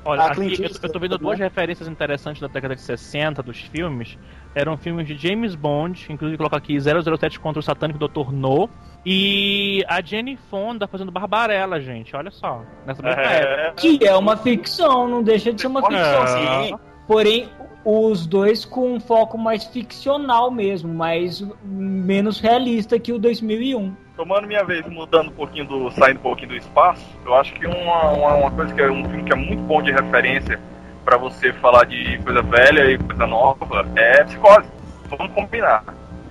[0.06, 1.18] Olha, aqui, eu, eu tô vendo né?
[1.18, 4.18] duas referências interessantes da década de 60 dos filmes.
[4.54, 8.32] Eram filmes de James Bond, inclusive coloco aqui 007 contra o satânico Dr.
[8.32, 8.70] No.
[9.06, 12.16] E a Jenny Fonda fazendo Barbarella, gente.
[12.16, 12.64] Olha só.
[12.86, 13.62] Nessa mesma época.
[13.62, 16.24] É, Que é uma ficção, não deixa de ser uma ficção.
[16.24, 16.68] É.
[16.68, 16.76] Sim.
[17.08, 17.50] Porém,
[17.86, 24.03] os dois com um foco mais ficcional mesmo, mais menos realista que o 2001.
[24.16, 25.92] Tomando minha vez, mudando um pouquinho do.
[25.92, 29.04] saindo um pouquinho do espaço, eu acho que uma, uma, uma coisa que é um
[29.06, 30.60] filme que é muito bom de referência
[31.04, 34.70] pra você falar de coisa velha e coisa nova é psicose.
[35.10, 35.84] Vamos combinar.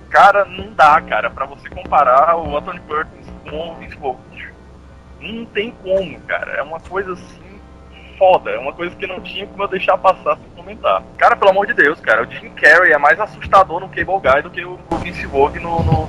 [0.09, 3.97] Cara, não dá, cara, pra você comparar o Anthony Perkins com o Vince.
[5.19, 6.53] Não tem como, cara.
[6.53, 7.42] É uma coisa assim
[8.23, 8.51] foda.
[8.51, 11.03] É uma coisa que não tinha como eu deixar passar sem comentar.
[11.17, 14.41] Cara, pelo amor de Deus, cara, o Jim Carrey é mais assustador no Cable Guy
[14.43, 16.07] do que o Vince Vaughn no, no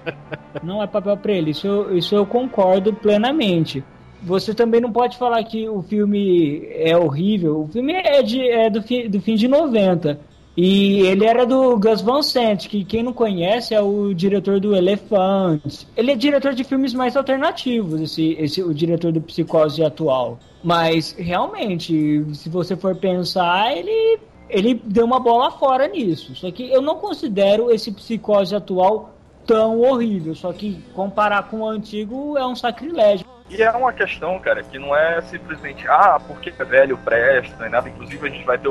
[0.62, 3.82] Não é papel pra ele, isso, eu- isso eu concordo plenamente.
[4.22, 7.60] Você também não pode falar que o filme é horrível.
[7.62, 10.18] O filme é, de, é do, fi- do fim de 90.
[10.56, 14.74] E ele era do Gus Van Sant, que quem não conhece é o diretor do
[14.74, 15.86] Elefante.
[15.94, 20.38] Ele é diretor de filmes mais alternativos, esse, esse o diretor do Psicose atual.
[20.64, 26.34] Mas realmente, se você for pensar, ele ele deu uma bola fora nisso.
[26.34, 29.14] Só que eu não considero esse Psicose atual
[29.44, 30.34] tão horrível.
[30.34, 33.26] Só que comparar com o antigo é um sacrilégio.
[33.48, 37.70] E é uma questão, cara, que não é simplesmente, ah, porque é velho, presta, nem
[37.70, 37.88] nada.
[37.88, 38.70] Inclusive, a gente vai ter a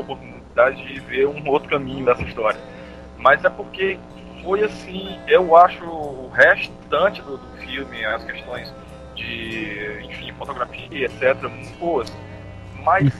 [0.56, 2.60] oportunidade de ver um outro caminho dessa história.
[3.18, 4.00] Mas é porque
[4.44, 8.74] foi assim, eu acho o restante do, do filme, as questões
[9.16, 12.14] de, enfim, fotografia, etc., muito boas.
[12.84, 13.12] Mas,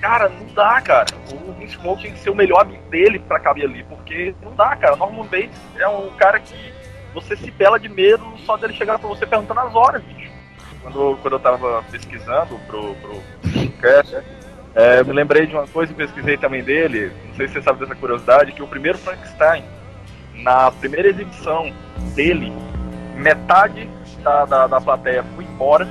[0.00, 1.06] cara, não dá, cara.
[1.32, 4.76] O Vaughn tinha que ser o melhor amigo dele pra caber ali, porque não dá,
[4.76, 4.96] cara.
[4.96, 6.72] Norman Bates é um cara que
[7.12, 10.30] você se pela de medo só dele chegar pra você perguntando as horas, bicho
[10.82, 13.22] quando, quando eu tava pesquisando pro, pro
[13.80, 14.16] cast,
[14.74, 17.62] é, eu me lembrei de uma coisa e pesquisei também dele, não sei se você
[17.62, 19.64] sabe dessa curiosidade, que o primeiro Frankenstein,
[20.34, 21.72] na primeira exibição
[22.14, 22.52] dele,
[23.16, 23.88] metade
[24.22, 25.88] da, da, da plateia foi embora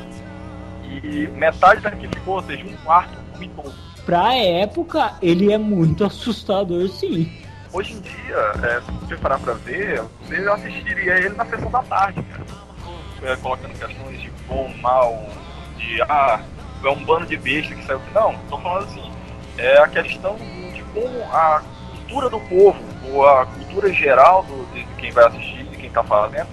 [0.83, 3.71] e metade da que ficou, ou seja, um quarto vomitou.
[4.05, 7.31] Pra época, ele é muito assustador, sim.
[7.71, 11.83] Hoje em dia, é, se você parar pra ver, você assistiria ele na sessão da
[11.83, 12.45] tarde, cara.
[13.21, 15.29] É, colocando questões de bom, mal,
[15.77, 16.41] de ah,
[16.83, 18.01] é um bando de besta que saiu.
[18.13, 19.11] Não, tô falando assim,
[19.57, 21.61] é a questão de como a
[21.91, 22.79] cultura do povo,
[23.11, 26.47] ou a cultura geral do, de quem vai assistir, de quem tá fazendo,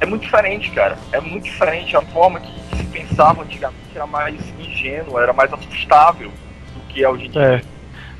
[0.00, 0.98] é muito diferente, cara.
[1.12, 1.96] É muito diferente.
[1.96, 6.30] A forma que se pensava antigamente era mais ingênua, era mais assustável
[6.74, 7.42] do que é hoje em dia.
[7.42, 7.62] É.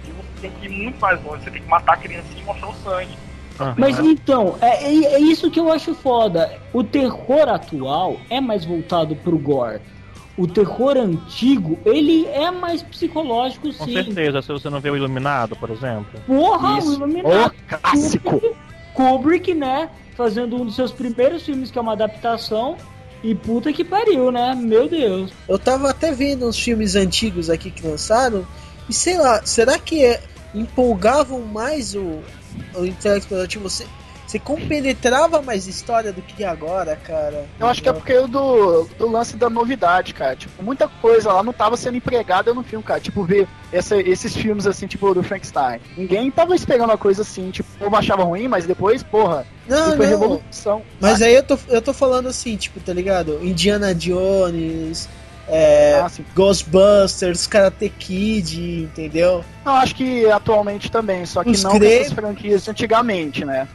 [0.06, 2.44] E você tem que ir muito mais longe, você tem que matar a criancinha e
[2.44, 3.16] mostrar o sangue.
[3.76, 6.58] Mas então, é, é, é isso que eu acho foda.
[6.72, 9.80] O terror atual é mais voltado pro gore.
[10.36, 13.92] O terror antigo, ele é mais psicológico, Com sim.
[13.92, 16.20] certeza, se você não vê o Iluminado, por exemplo.
[16.26, 16.90] Porra, Isso.
[16.90, 17.54] o Iluminado.
[17.54, 18.42] Ô, clássico!
[18.94, 19.90] Kubrick, né?
[20.16, 22.76] Fazendo um dos seus primeiros filmes, que é uma adaptação.
[23.22, 24.54] E puta que pariu, né?
[24.54, 25.30] Meu Deus.
[25.48, 28.44] Eu tava até vendo uns filmes antigos aqui que lançaram.
[28.88, 30.20] E sei lá, será que é,
[30.54, 32.20] empolgavam mais o,
[32.74, 33.46] o telespectador?
[33.62, 33.86] Você,
[34.32, 37.44] você compenetrava mais história do que agora, cara?
[37.60, 40.34] Eu acho que é porque do, do lance da novidade, cara.
[40.34, 42.98] Tipo, muita coisa lá não tava sendo empregada no filme, cara.
[42.98, 45.80] Tipo, ver essa- esses filmes assim, tipo, do Frankenstein.
[45.96, 49.96] Ninguém tava esperando uma coisa assim, tipo, o povo achava ruim, mas depois, porra, Não,
[49.96, 50.06] não.
[50.06, 50.82] revolução.
[50.98, 53.38] Mas aí eu tô, eu tô falando assim, tipo, tá ligado?
[53.44, 55.08] Indiana Jones,
[55.46, 56.10] é, Ah.
[56.34, 59.44] Ghostbusters, Karate Kid, entendeu?
[59.64, 63.68] Não, acho que atualmente também, só que Os não cre- dessas franquias de antigamente, né?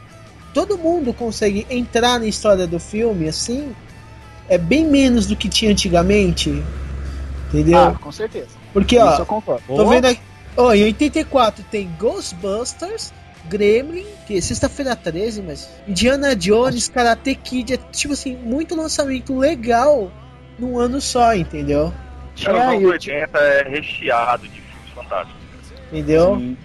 [0.58, 3.72] Todo mundo consegue entrar na história do filme assim.
[4.48, 6.64] É bem menos do que tinha antigamente.
[7.46, 7.78] Entendeu?
[7.78, 8.48] Ah, com certeza.
[8.72, 9.62] Porque, Isso ó, eu concordo.
[9.68, 10.20] Tô vendo aqui.
[10.56, 13.12] Ó, em 84 tem Ghostbusters,
[13.48, 15.70] Gremlin, que é sexta-feira 13, mas.
[15.86, 20.10] Indiana Jones, Karate Kid, é tipo assim, muito lançamento legal
[20.58, 21.94] num ano só, entendeu?
[21.94, 25.40] Cara, os Tinha anos aí, 80 é recheado de filmes fantásticos.
[25.92, 26.36] Entendeu?
[26.36, 26.56] Sim.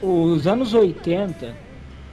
[0.00, 1.63] Os anos 80,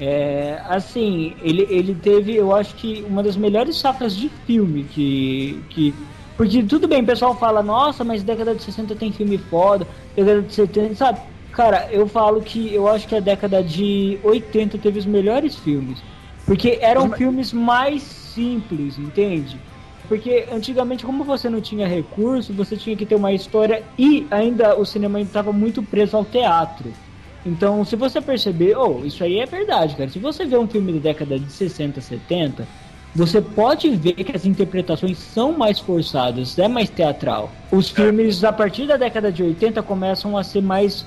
[0.03, 5.63] é, assim, ele, ele teve, eu acho que uma das melhores safras de filme que,
[5.69, 5.93] que.
[6.35, 10.41] Porque tudo bem, o pessoal fala, nossa, mas década de 60 tem filme foda, década
[10.41, 11.19] de 70, sabe?
[11.51, 15.99] Cara, eu falo que eu acho que a década de 80 teve os melhores filmes.
[16.47, 19.59] Porque eram filmes mais simples, entende?
[20.07, 24.75] Porque antigamente, como você não tinha recurso, você tinha que ter uma história e ainda
[24.75, 26.91] o cinema estava muito preso ao teatro.
[27.45, 30.09] Então, se você perceber, oh, isso aí é verdade, cara.
[30.09, 32.67] Se você vê um filme da década de 60, 70,
[33.15, 37.51] você pode ver que as interpretações são mais forçadas, é mais teatral.
[37.71, 41.05] Os filmes a partir da década de 80 começam a ser mais,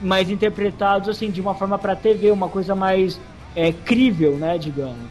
[0.00, 3.18] mais interpretados assim de uma forma para TV, uma coisa mais
[3.54, 5.08] é, crível, né, digamos.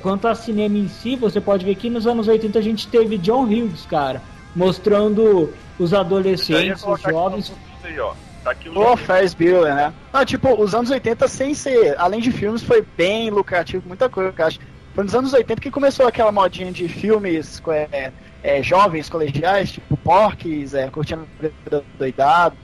[0.00, 3.18] Quanto a cinema em si, você pode ver que nos anos 80 a gente teve
[3.18, 4.22] John Hughes, cara,
[4.56, 7.52] mostrando os adolescentes, os jovens.
[7.84, 8.14] Aí, ó.
[8.46, 8.96] Tá aqui o.
[8.96, 9.92] Ferris Bueller, né?
[10.12, 14.32] Não, tipo, os anos 80 sem ser, além de filmes, foi bem lucrativo, muita coisa,
[14.38, 14.60] eu acho.
[14.94, 18.12] Foi nos anos 80 que começou aquela modinha de filmes é,
[18.44, 21.26] é, jovens, colegiais, tipo Porques, é, Curtindo
[21.98, 22.56] Doidado.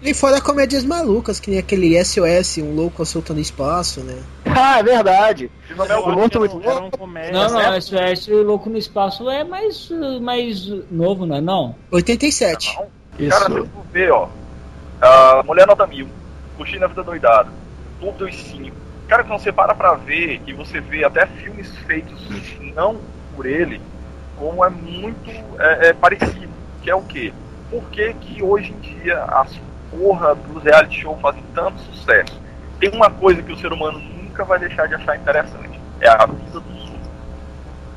[0.00, 4.18] E fora comédias malucas, que nem aquele SOS, um louco soltando espaço, né?
[4.60, 5.50] Ah, é verdade.
[5.76, 7.80] O eram comédias, Não, não, né?
[7.80, 9.88] SOS Louco no Espaço é mais,
[10.20, 11.76] mais novo, não é não?
[11.92, 12.76] 87.
[13.28, 14.28] Cara, se tu ver, ó.
[15.00, 16.08] A Mulher Nota Mil,
[16.56, 17.50] Curtindo a Vida Doidada,
[18.00, 18.76] Clube dos Cinco.
[19.06, 22.28] Cara, quando você para pra ver e você vê até filmes feitos
[22.74, 23.00] não
[23.34, 23.80] por ele,
[24.36, 26.48] como é muito é, é parecido.
[26.82, 27.32] Que é o quê?
[27.70, 32.40] Por que, que hoje em dia as porra dos reality show fazem tanto sucesso?
[32.80, 35.78] Tem uma coisa que o ser humano nunca vai deixar de achar interessante.
[36.00, 37.10] É a vida dos outros.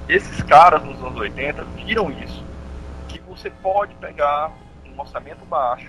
[0.08, 2.44] Esses caras nos anos 80 viram isso.
[3.08, 4.52] Que você pode pegar
[4.86, 5.88] um orçamento baixo,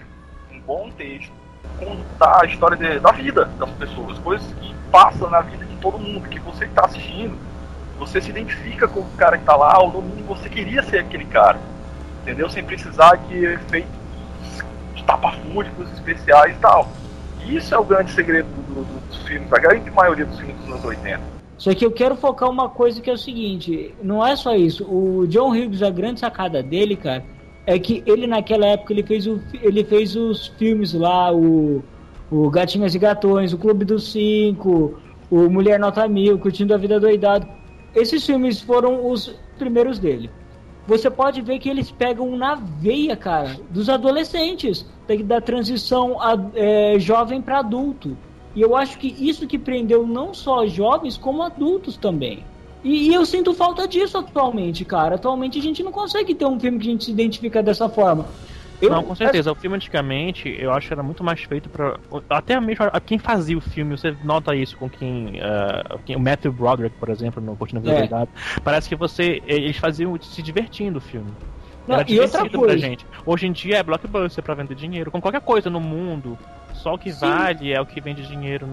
[0.54, 1.32] um bom texto,
[1.78, 5.98] contar a história de- da vida das pessoas, coisas que passam na vida de todo
[5.98, 7.36] mundo, que você está assistindo,
[7.98, 10.98] você se identifica com o cara que está lá, ou no mínimo você queria ser
[10.98, 11.58] aquele cara,
[12.22, 12.48] entendeu?
[12.50, 13.90] Sem precisar de efeitos
[15.06, 16.88] tapafúricos especiais e tal.
[17.46, 20.68] Isso é o grande segredo do- do- dos filmes, da grande maioria dos filmes dos
[20.68, 21.20] anos 80.
[21.58, 24.84] Só que eu quero focar uma coisa que é o seguinte, não é só isso.
[24.84, 27.24] O John Hughes, a grande sacada dele, cara,
[27.66, 31.82] é que ele naquela época ele fez, o, ele fez os filmes lá, o,
[32.30, 34.98] o Gatinhas e Gatões, o Clube dos Cinco,
[35.30, 37.46] o Mulher Nota Mil, Curtindo a Vida Doidado.
[37.94, 40.30] Esses filmes foram os primeiros dele.
[40.86, 46.36] Você pode ver que eles pegam na veia, cara, dos adolescentes, da, da transição a-
[46.54, 48.16] é, jovem para adulto.
[48.54, 52.44] E eu acho que isso que prendeu não só jovens, como adultos também.
[52.84, 55.14] E, e eu sinto falta disso atualmente, cara.
[55.14, 58.26] Atualmente a gente não consegue ter um filme que a gente se identifica dessa forma.
[58.80, 59.52] Eu- Não, com certeza.
[59.52, 61.96] O filme antigamente, eu acho que era muito mais feito pra.
[62.28, 65.40] Até mesmo a- quem fazia o filme, você nota isso com quem.
[65.40, 67.98] ah, quem- o Matthew Broderick, por exemplo, no Curtindo a Vida É.
[68.00, 68.28] Doidada.
[68.64, 69.40] Parece que você.
[69.46, 71.30] Eles faziam se divertindo o filme.
[71.86, 73.06] Não, Era e outra divertido pra coisa, gente.
[73.24, 75.10] Hoje em dia é blockbuster pra vender dinheiro.
[75.12, 76.36] Com qualquer coisa no mundo,
[76.74, 77.20] só o que Sim.
[77.20, 78.66] vale é o que vende dinheiro.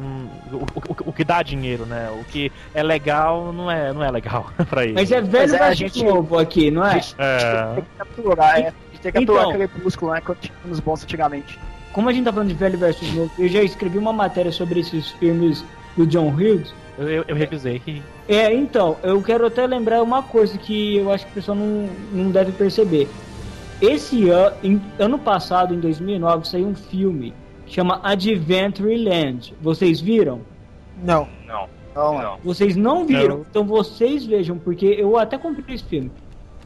[0.52, 2.10] O, o- o que dá dinheiro, né?
[2.20, 4.94] O que é legal não é, não é legal pra ele.
[4.94, 7.02] mas é velho Mas é, a versus gente- novo aqui, não é?
[7.18, 7.74] É.
[7.76, 8.60] Tem que capturar, é.
[8.60, 9.54] A gente tem que capturar Então.
[9.54, 10.22] Crepúsculo, né?
[10.22, 11.60] Quando tinha uns bons antigamente.
[11.94, 14.80] Como a gente tá falando de velho versus novo, eu já escrevi uma matéria sobre
[14.80, 15.64] esses filmes
[15.98, 16.74] do John Hughes.
[16.98, 17.82] Eu, eu, eu revisei.
[18.28, 21.90] É, então, eu quero até lembrar uma coisa que eu acho que o pessoal não,
[22.12, 23.08] não deve perceber.
[23.82, 27.34] Esse ano, ano passado, em 2009, saiu um filme
[27.74, 29.54] chama Adventureland.
[29.62, 30.42] Vocês viram?
[31.04, 31.28] Não.
[31.48, 32.22] Não, mano.
[32.24, 32.38] não.
[32.44, 33.46] Vocês não viram, Não.
[33.50, 36.12] então vocês vejam, porque eu até comprei esse filme.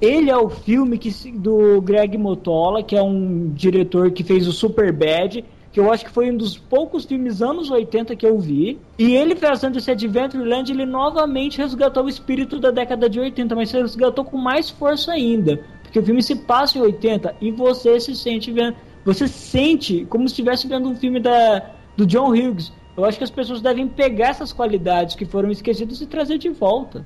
[0.01, 4.51] Ele é o filme que, do Greg Motola, que é um diretor que fez o
[4.51, 8.37] Super Bad, que eu acho que foi um dos poucos filmes anos 80 que eu
[8.37, 8.79] vi.
[8.99, 13.71] E ele fazendo esse Adventureland, ele novamente resgatou o espírito da década de 80, mas
[13.71, 15.61] resgatou com mais força ainda.
[15.81, 18.75] Porque o filme se passa em 80 e você se sente vendo.
[19.05, 21.61] Você sente como se estivesse vendo um filme da,
[21.95, 22.71] do John Hughes.
[22.95, 26.49] Eu acho que as pessoas devem pegar essas qualidades que foram esquecidas e trazer de
[26.49, 27.05] volta.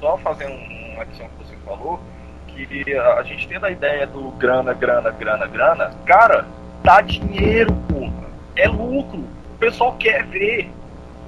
[0.00, 2.00] só fazendo uma adição que você falou,
[2.48, 6.46] que a gente tendo a ideia do grana, grana, grana, grana, cara,
[6.82, 8.28] dá dinheiro, porra.
[8.56, 9.20] É lucro.
[9.54, 10.70] O pessoal quer ver.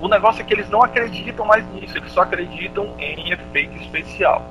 [0.01, 4.45] O negócio é que eles não acreditam mais nisso, eles só acreditam em efeito especial.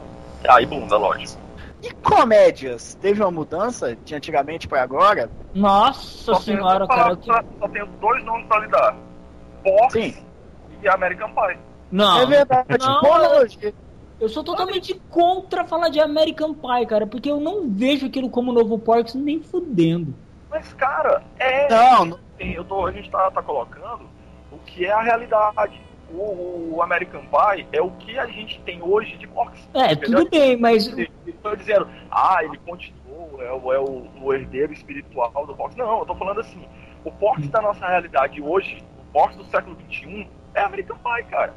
[0.48, 1.49] Aí, bunda, lógico.
[1.82, 2.96] E comédias?
[2.96, 5.30] Teve uma mudança de antigamente pra agora?
[5.54, 7.18] Nossa Só senhora, só, cara.
[7.22, 8.96] só, só tenho dois nomes pra lidar:
[9.64, 10.16] Box Sim.
[10.84, 11.58] e American Pie.
[11.92, 12.66] Não, é verdade.
[12.80, 13.74] não, analogia.
[14.20, 18.52] eu sou totalmente contra falar de American Pie, cara, porque eu não vejo aquilo como
[18.52, 20.14] novo Porks nem fudendo.
[20.50, 21.70] Mas, cara, é.
[21.70, 24.06] Não, não- Sim, eu tô, a gente tá, tá colocando
[24.52, 25.82] o que é a realidade.
[26.12, 29.62] O, o American Pie é o que a gente tem hoje de boxe.
[29.74, 30.20] É, entendeu?
[30.20, 30.88] tudo bem, mas
[31.28, 35.78] Estou dizendo, ah, ele continuou, é, o, é o, o herdeiro espiritual do boxe.
[35.78, 36.62] Não, eu tô falando assim,
[37.06, 41.54] O porte da nossa realidade hoje, o porte do século XXI, é American Pie, cara.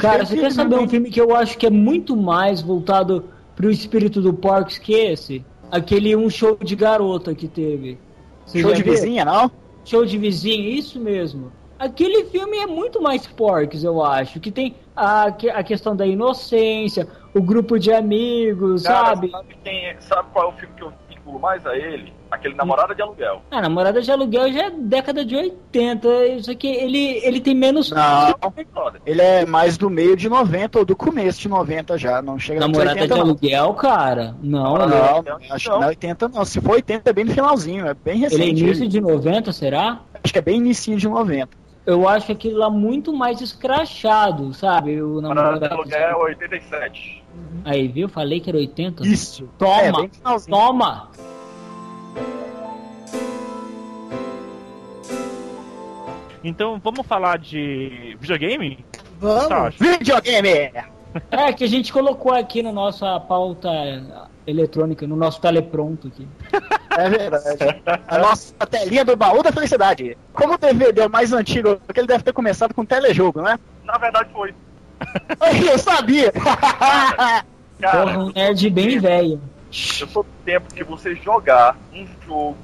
[0.00, 3.70] Cara, você quer saber um filme que eu acho que é muito mais voltado pro
[3.70, 5.44] espírito do Porks que esse?
[5.70, 7.98] Aquele Um Show de Garota que teve.
[8.44, 9.50] Você Show de vizinha, não?
[9.84, 11.52] Show de vizinho, isso mesmo.
[11.78, 14.40] Aquele filme é muito mais Porks, eu acho.
[14.40, 19.30] Que tem a, a questão da inocência, o grupo de amigos, Cara, sabe?
[19.30, 22.12] sabe, quem é- sabe qual é o filme que eu vinculo mais a ele?
[22.30, 23.40] Aquele Namorada de Aluguel.
[23.52, 26.26] A namorada de aluguel já é década de 80.
[26.26, 27.90] Isso aqui, ele, ele tem menos.
[27.92, 28.34] Não.
[29.06, 32.20] Ele é mais do meio de 90 ou do começo de 90 já.
[32.20, 33.20] Não chega Namorada 80, de não.
[33.26, 34.34] aluguel, cara?
[34.42, 35.76] Não, ele, Não, Não, acho que não.
[35.78, 36.44] não é 80 não.
[36.44, 38.64] Se for 80 é bem no finalzinho, é bem ele é recente.
[38.64, 40.00] início de 90, será?
[40.24, 41.48] Acho que é bem inicinho de 90.
[41.86, 45.00] Eu acho aquilo lá muito mais escrachado, sabe?
[45.00, 45.64] O namorado.
[45.64, 47.24] Aluguel é 87.
[47.64, 48.08] Aí, viu?
[48.08, 49.06] Falei que era 80.
[49.06, 49.44] Isso.
[49.44, 50.08] É, Toma!
[50.08, 50.56] finalzinho.
[50.56, 51.10] Toma!
[56.42, 58.84] Então vamos falar de videogame?
[59.18, 59.48] Vamos.
[59.48, 60.72] Tá, Videogame!
[61.30, 63.70] É que a gente colocou aqui na nossa pauta
[64.46, 66.26] eletrônica, no nosso telepronto aqui.
[66.96, 67.82] É verdade.
[68.06, 70.16] A nossa telinha do baú da felicidade.
[70.32, 73.58] Como o DVD é o mais antigo, porque ele deve ter começado com telejogo, né?
[73.84, 74.54] Na verdade foi.
[75.70, 76.32] Eu sabia!
[77.80, 79.40] Cara, Porra, um nerd bem velho.
[80.00, 82.56] eu sou do tempo que você jogar um jogo,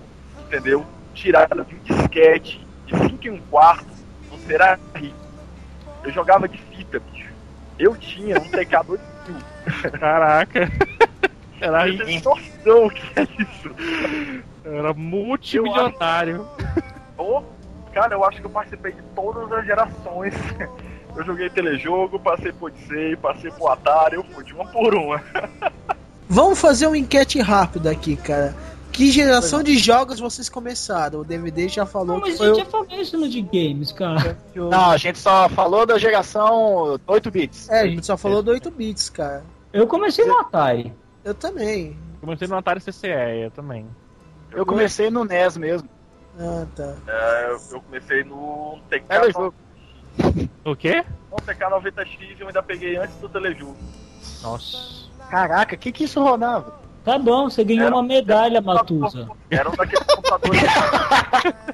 [0.46, 0.86] entendeu?
[1.14, 3.86] Tirado de um disquete de 5 e um quarto,
[4.30, 5.14] você era rico.
[6.02, 7.28] Eu jogava de fita, bicho.
[7.78, 9.92] Eu tinha um TK 2000.
[10.00, 10.72] Caraca.
[11.62, 13.70] Era, tem noção o que é isso?
[14.64, 16.46] era multimilionário.
[17.16, 17.42] Ô,
[17.92, 20.34] cara, eu acho que eu participei de todas as gerações.
[21.14, 25.22] Eu joguei telejogo, passei por Odyssey, passei por Atari, eu fui de uma por uma.
[26.26, 28.56] Vamos fazer uma enquete rápida aqui, cara.
[28.90, 31.20] Que geração de jogos vocês começaram?
[31.20, 32.64] O DVD já falou Não, que mas a foi gente o...
[32.64, 34.38] já falou isso no de games, cara.
[34.54, 37.68] Não, a gente só falou da geração 8 bits.
[37.68, 39.44] É, a gente só falou do 8 bits, cara.
[39.70, 40.94] Eu comecei no Atari.
[41.24, 41.96] Eu também.
[42.20, 43.08] Comecei no Atari CCE,
[43.44, 43.86] eu também.
[44.50, 45.88] Eu comecei no NES mesmo.
[46.38, 46.94] Ah, tá.
[47.06, 49.54] É, eu- eu comecei no TK, Telejogo.
[50.64, 51.04] O quê?
[51.30, 53.76] no TK 90X e eu ainda peguei antes do telejogo.
[54.42, 55.08] Nossa.
[55.30, 56.80] Caraca, o que que isso rodava?
[57.04, 59.28] Tá bom, você ganhou Era- uma medalha, Matusa.
[59.50, 60.62] Era um daqueles computadores.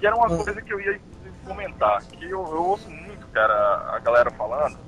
[0.00, 1.00] e era uma coisa que eu ia
[1.46, 4.78] comentar, que eu, eu ouço muito, cara, a galera falando,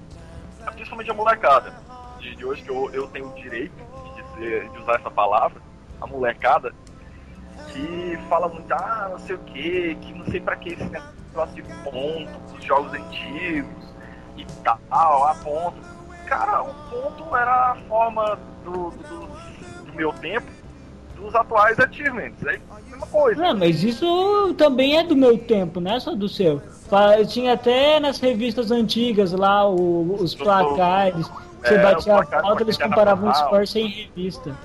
[0.75, 1.73] principalmente a molecada,
[2.21, 3.73] de, de hoje que eu, eu tenho o direito
[4.15, 5.61] de, dizer, de usar essa palavra,
[6.01, 6.73] a molecada,
[7.73, 11.55] que fala muito, ah, não sei o que, que não sei pra que esse negócio
[11.55, 13.71] de ponto, dos jogos antigos
[14.37, 15.77] e tal, ah, ponto.
[16.27, 20.47] Cara, o ponto era a forma do, do, do meu tempo
[21.17, 22.43] dos atuais achievements.
[22.47, 23.43] É a mesma coisa.
[23.43, 26.63] Não, mas isso também é do meu tempo, não é só do seu.
[27.29, 31.31] Tinha até nas revistas antigas lá o- os placares.
[31.63, 33.49] Você É, batia a pauta, eles comparavam os jornal.
[33.53, 34.57] scores sem revista.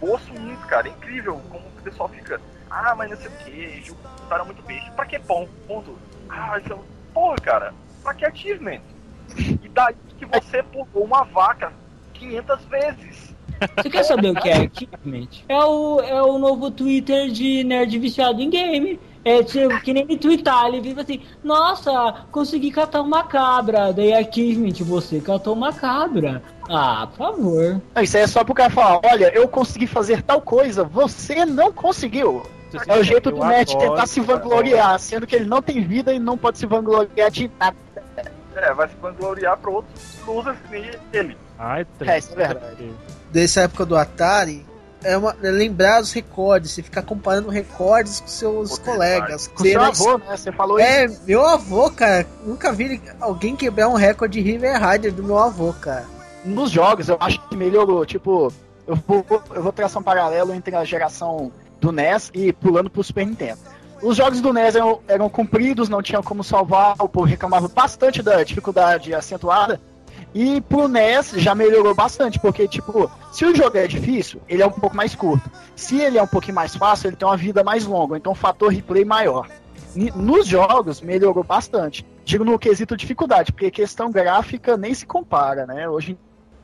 [0.00, 0.88] Ouço muito, cara.
[0.88, 2.40] É incrível como o pessoal fica.
[2.70, 4.90] Ah, mas não sei o que, jogo era muito bicho.
[4.92, 5.46] Pra que bom?
[5.66, 5.98] Ponto.
[6.28, 6.76] Ah, isso é.
[7.12, 7.74] Porra, cara.
[8.02, 8.80] Pra que achievement?
[9.36, 11.72] E daí que você pulou uma vaca
[12.14, 13.34] 500 vezes.
[13.76, 15.28] Você quer saber o que é achievement?
[15.48, 18.98] É o, é o novo Twitter de nerd viciado em game.
[19.24, 23.92] É tipo, que nem twittar, ele vive assim, nossa, consegui catar uma cabra.
[23.92, 26.42] Daí achievement, você catou uma cabra.
[26.68, 27.82] Ah, por favor.
[27.94, 31.44] Não, isso aí é só pro cara falar, olha, eu consegui fazer tal coisa, você
[31.44, 32.42] não conseguiu.
[32.86, 36.18] É o jeito do Matt tentar se vangloriar, sendo que ele não tem vida e
[36.18, 37.76] não pode se vangloriar de nada.
[38.54, 41.36] É, vai se vangloriar pra outros losers que nem ele.
[41.58, 42.92] Ai, É, isso é verdade.
[43.30, 44.64] Dessa época do Atari,
[45.04, 49.48] é, uma, é lembrar os recordes, você ficar comparando recordes com seus Pô, colegas.
[49.48, 50.36] Com seu avô, né?
[50.36, 50.88] Você falou isso.
[50.88, 52.26] É, meu avô, cara.
[52.44, 56.06] Nunca vi alguém quebrar um recorde de River Rider do meu avô, cara.
[56.44, 58.04] nos jogos, eu acho que melhorou.
[58.04, 58.52] Tipo,
[58.86, 59.24] eu vou,
[59.54, 63.58] eu vou traçar um paralelo entre a geração do NES e pulando pro Super Nintendo.
[64.02, 68.22] Os jogos do NES eram, eram compridos, não tinham como salvar, o povo reclamava bastante
[68.22, 69.80] da dificuldade acentuada.
[70.34, 74.66] E pro NES já melhorou bastante, porque, tipo, se o jogo é difícil, ele é
[74.66, 75.50] um pouco mais curto.
[75.74, 78.70] Se ele é um pouquinho mais fácil, ele tem uma vida mais longa, então fator
[78.70, 79.48] replay maior.
[80.14, 82.06] Nos jogos, melhorou bastante.
[82.24, 85.88] Digo no quesito dificuldade, porque questão gráfica nem se compara, né?
[85.88, 86.16] Hoje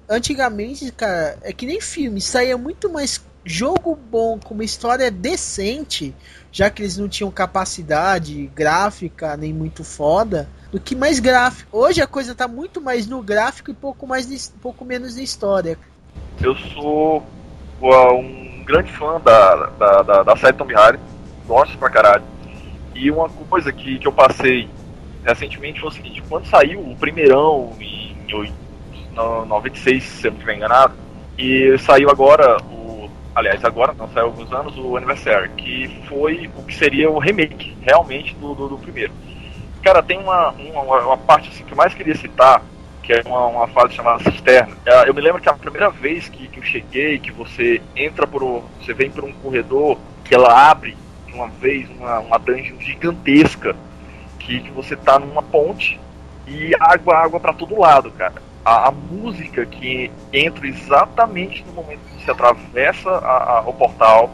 [0.09, 6.15] Antigamente, cara, é que nem filme, saía muito mais jogo bom com uma história decente,
[6.53, 11.79] já que eles não tinham capacidade gráfica nem muito foda, do que mais gráfico.
[11.79, 15.79] Hoje a coisa tá muito mais no gráfico e pouco mais pouco menos de história.
[16.43, 17.25] Eu sou
[17.81, 21.01] um grande fã da, da, da, da série Tomb Raider.
[21.47, 22.25] gosto pra caralho.
[22.95, 24.69] E uma coisa que, que eu passei
[25.25, 30.57] recentemente foi o seguinte, quando saiu o primeirão em, em 96, se eu não estiver
[30.57, 30.95] enganado,
[31.39, 33.11] e saiu agora o.
[33.35, 37.77] Aliás, agora não, saiu alguns anos o Anniversary, que foi o que seria o remake
[37.83, 39.13] realmente do, do, do primeiro.
[39.87, 42.61] Cara, tem uma, uma, uma parte assim, que eu mais queria citar,
[43.05, 44.77] que é uma, uma fase chamada cisterna.
[44.85, 48.27] É, eu me lembro que a primeira vez que, que eu cheguei, que você entra
[48.27, 48.43] por.
[48.43, 50.97] um- Você vem por um corredor, que ela abre
[51.29, 53.77] de uma vez uma, uma dungeon gigantesca,
[54.41, 56.01] que, que você tá numa ponte
[56.49, 58.43] e água, água para todo lado, cara.
[58.65, 64.31] A, a música que entra exatamente no momento que você atravessa a, a- o portal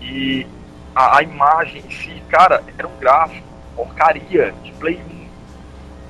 [0.00, 0.44] e
[0.92, 3.46] a, a imagem em si, cara, era um gráfico,
[3.76, 5.22] porcaria de Play 1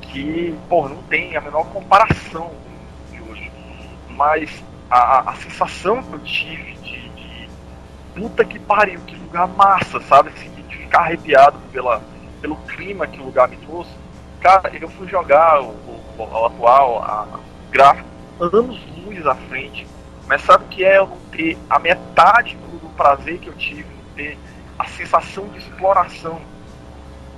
[0.02, 2.50] que, pô, não tem a menor comparação
[3.10, 3.50] de hoje.
[4.08, 7.48] Mas a, a- sensação que eu tive de, de
[8.14, 10.30] puta que pariu, que lugar massa, sabe?
[10.30, 12.02] Assim, de ficar arrepiado pela,
[12.40, 13.90] pelo clima que o lugar me trouxe.
[14.40, 17.40] Cara, eu fui jogar o, o- o atual, a
[17.70, 18.08] gráfico,
[18.40, 19.86] anos luz à frente.
[20.26, 23.86] Mas sabe o que é eu não ter a metade do, prazer que eu tive,
[24.14, 24.38] ter
[24.78, 26.40] a sensação de exploração,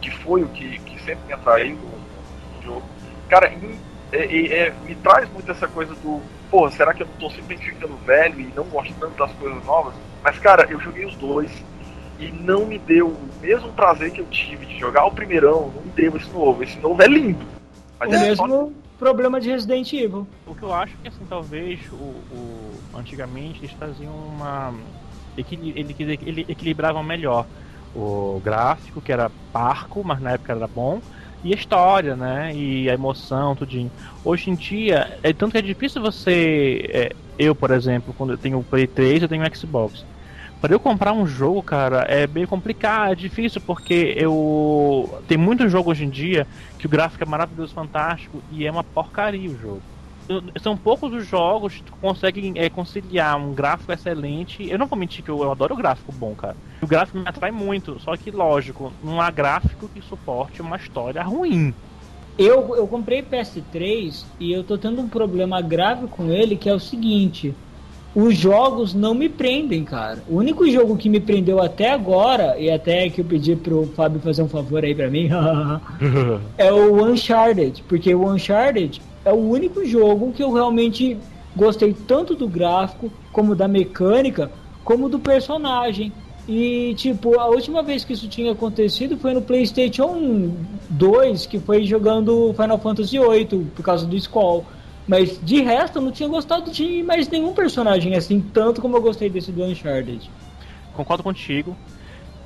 [0.05, 2.85] que foi o que, que sempre me atraiu no, jogo.
[3.29, 3.81] Cara, em-
[4.13, 7.31] é- é- é- me traz muito essa coisa do, porra, será que eu não tô
[7.31, 9.95] simplesmente ficando velho e não gosto tanto das coisas novas?
[10.23, 11.65] Mas, cara, eu joguei os dois
[12.19, 15.83] e não me deu o mesmo prazer que eu tive de jogar o primeirão, não
[15.83, 16.63] me deu esse novo.
[16.63, 17.47] Esse novo é lindo.
[17.99, 20.27] Mas O é só mesmo problema de Resident Evil.
[20.47, 24.75] O que eu acho que assim, talvez o, o- antigamente eles faziam uma.
[25.37, 27.47] equili- Ele, ele, ele equilibravam melhor
[27.95, 31.01] o gráfico, que era parco, mas na época era bom,
[31.43, 32.55] e a história, né?
[32.57, 33.93] E a emoção, tudinho.
[34.23, 36.83] Hoje em dia, é tanto que é difícil você.
[36.93, 40.07] é, eu, por exemplo, quando eu tenho o Play 3, eu tenho o Xbox.
[40.61, 45.23] Para eu comprar um jogo, cara, é bem complicado, é difícil, porque eu.
[45.27, 48.85] Tem muitos jogos hoje em dia que o gráfico é maravilhoso, fantástico, e é uma
[48.85, 49.85] porcaria o jogo.
[50.61, 54.69] São poucos os jogos que conseguem é, conciliar um gráfico excelente.
[54.69, 56.57] Eu não vou mentir que eu, eu adoro o gráfico bom, cara.
[56.81, 61.23] O gráfico me atrai muito, só que, lógico, não há gráfico que suporte uma história
[61.23, 61.75] ruim.
[62.39, 66.75] Eu, eu comprei PS3 e eu tô tendo um problema grave com ele, que é
[66.75, 67.55] o seguinte.
[68.15, 70.23] Os jogos não me prendem, cara.
[70.29, 74.21] O único jogo que me prendeu até agora, e até que eu pedi pro Fábio
[74.21, 75.29] fazer um favor aí pra mim,
[76.57, 77.83] é o Uncharted.
[77.89, 81.17] Porque o Uncharted é o único jogo que eu realmente
[81.57, 84.51] gostei tanto do gráfico, como da mecânica,
[84.85, 86.13] como do personagem.
[86.47, 90.53] E, tipo, a última vez que isso tinha acontecido foi no PlayStation
[90.91, 94.65] 2, que foi jogando Final Fantasy VIII, por causa do Skull.
[95.07, 99.03] Mas de resto, eu não tinha gostado de mais nenhum personagem assim, tanto como eu
[99.03, 100.31] gostei desse do Uncharted.
[100.95, 101.77] Concordo contigo.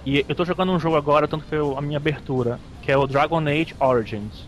[0.04, 2.96] E eu tô jogando um jogo agora, tanto que foi a minha abertura, que é
[2.96, 4.46] o Dragon Age Origins.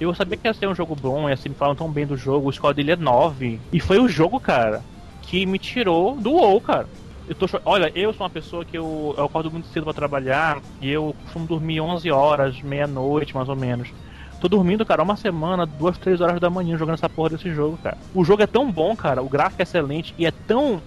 [0.00, 2.16] Eu sabia que ia ser um jogo bom, e assim, me falam tão bem do
[2.16, 3.60] jogo, o score dele é 9.
[3.72, 4.82] E foi o jogo, cara,
[5.22, 6.88] que me tirou do WoW, cara.
[7.28, 10.60] Eu tô, olha, eu sou uma pessoa que eu, eu acordo muito cedo pra trabalhar
[10.80, 13.88] e eu costumo dormir 11 horas, meia-noite mais ou menos.
[14.40, 17.78] Tô dormindo, cara, uma semana, duas, três horas da manhã jogando essa porra desse jogo,
[17.82, 17.96] cara.
[18.14, 20.82] O jogo é tão bom, cara, o gráfico é excelente e é tão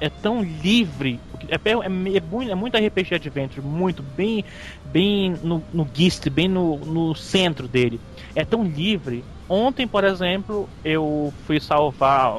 [0.00, 1.18] é tão livre.
[1.48, 4.44] É, é, é, muito, é muito RPG Adventure, muito, bem,
[4.84, 8.00] bem no, no gist, bem no, no centro dele.
[8.34, 9.24] É tão livre.
[9.48, 12.34] Ontem, por exemplo, eu fui salvar,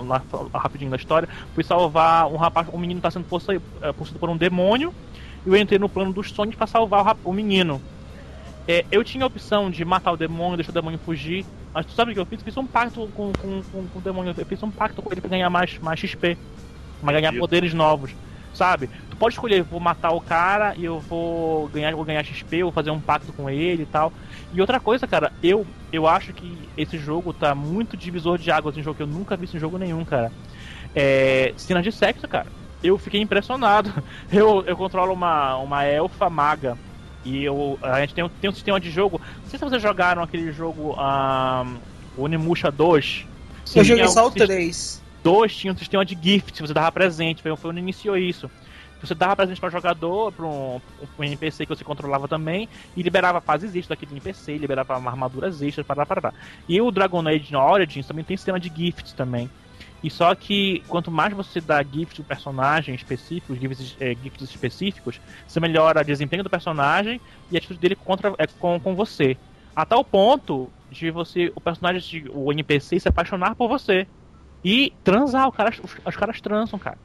[0.54, 4.30] rapidinho na história, fui salvar um rapaz, um menino está sendo possuído, é, possuído por
[4.30, 4.94] um demônio,
[5.46, 7.82] e eu entrei no plano dos sonhos para salvar o, o menino.
[8.68, 11.94] É, eu tinha a opção de matar o demônio, deixar o demônio fugir, mas tu
[11.94, 12.42] sabe o que eu fiz?
[12.42, 15.22] Fiz um pacto com, com, com, com o demônio, eu fiz um pacto com ele
[15.22, 16.38] para ganhar mais, mais XP,
[17.02, 17.40] para ganhar Isso.
[17.40, 18.16] poderes novos,
[18.54, 18.90] sabe?
[19.10, 22.72] Tu pode escolher, vou matar o cara e eu vou ganhar, vou ganhar XP, vou
[22.72, 24.12] fazer um pacto com ele e tal.
[24.52, 28.76] E outra coisa, cara, eu, eu acho que esse jogo tá muito divisor de águas,
[28.78, 30.32] um jogo que eu nunca vi isso em jogo nenhum, cara.
[30.96, 32.48] É, cenas de sexo, cara.
[32.82, 33.92] Eu fiquei impressionado.
[34.32, 36.78] Eu, eu controlo uma, uma elfa maga.
[37.26, 39.20] E eu, a gente tem, um- tem um sistema de jogo.
[39.44, 41.78] Não sei se vocês jogaram aquele jogo um,
[42.18, 43.26] Onimusha 2.
[43.80, 45.02] Eu joguei só o sis- 3.
[45.24, 48.50] 2 tinha um sistema de gift, você dava presente, foi, foi onde iniciou isso.
[49.02, 50.80] Você dava presente para jogador, para um,
[51.20, 55.86] um NPC que você controlava também, e liberava fases extras daquele NPC, liberava armaduras extras,
[55.86, 56.34] para para
[56.70, 59.50] E o Dragon Age Origins também tem sistema de gifts também.
[60.06, 65.20] E só que quanto mais você dá gift do personagem específicos, gifts, é, gifts específicos,
[65.48, 69.36] você melhora o desempenho do personagem e a atitude dele contra, é, com, com você.
[69.76, 74.06] A tal ponto de você, o personagem, o NPC se apaixonar por você.
[74.64, 77.00] E transar, cara, os, os caras transam, cara.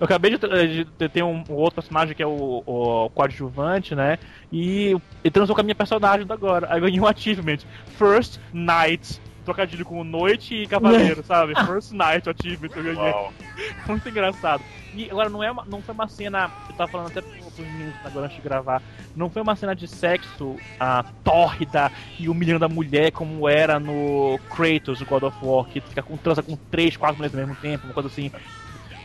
[0.00, 3.94] Eu acabei de, tra- de ter- um, um outro personagem que é o, o coadjuvante,
[3.94, 4.18] né?
[4.50, 6.68] E ele transou com a minha personagem agora.
[6.72, 7.58] Aí ganhei um achievement.
[7.98, 9.20] First Night.
[9.46, 11.54] Trocadilho com noite e cavaleiro, sabe?
[11.64, 13.12] First Night achievement eu ganhei.
[13.12, 13.32] Uau.
[13.88, 14.62] Muito engraçado.
[14.94, 16.50] E agora não é uma, não foi uma cena.
[16.68, 18.82] Eu tava falando até pros pros meninos agora antes de gravar.
[19.14, 24.38] Não foi uma cena de sexo ah, tórrida e humilhando a mulher como era no
[24.54, 27.60] Kratos, do God of War, que fica com transa com três, quatro mulheres ao mesmo
[27.60, 28.30] tempo, uma coisa assim.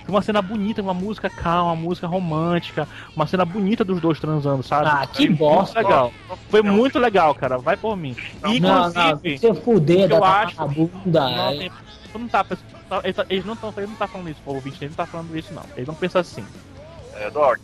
[0.08, 4.62] Uma cena bonita, uma música calma, uma música romântica, uma cena bonita dos dois transando,
[4.64, 4.88] sabe?
[4.88, 5.80] Ah, que Foi bosta.
[5.82, 6.14] Muito legal.
[6.50, 7.58] Foi muito legal, cara.
[7.58, 8.16] Vai por mim.
[8.48, 11.30] E, Não, inclusive, não, ser fuder eu da acho- bunda.
[11.30, 11.72] não, tem-
[12.12, 12.46] tu não tá,
[13.04, 15.06] eles, tá- eles não estão ele não tá falando isso, o ouvinte, ele não tá
[15.06, 15.64] falando isso, não.
[15.78, 16.46] Ele não pensa assim.
[17.16, 17.58] É, Doc.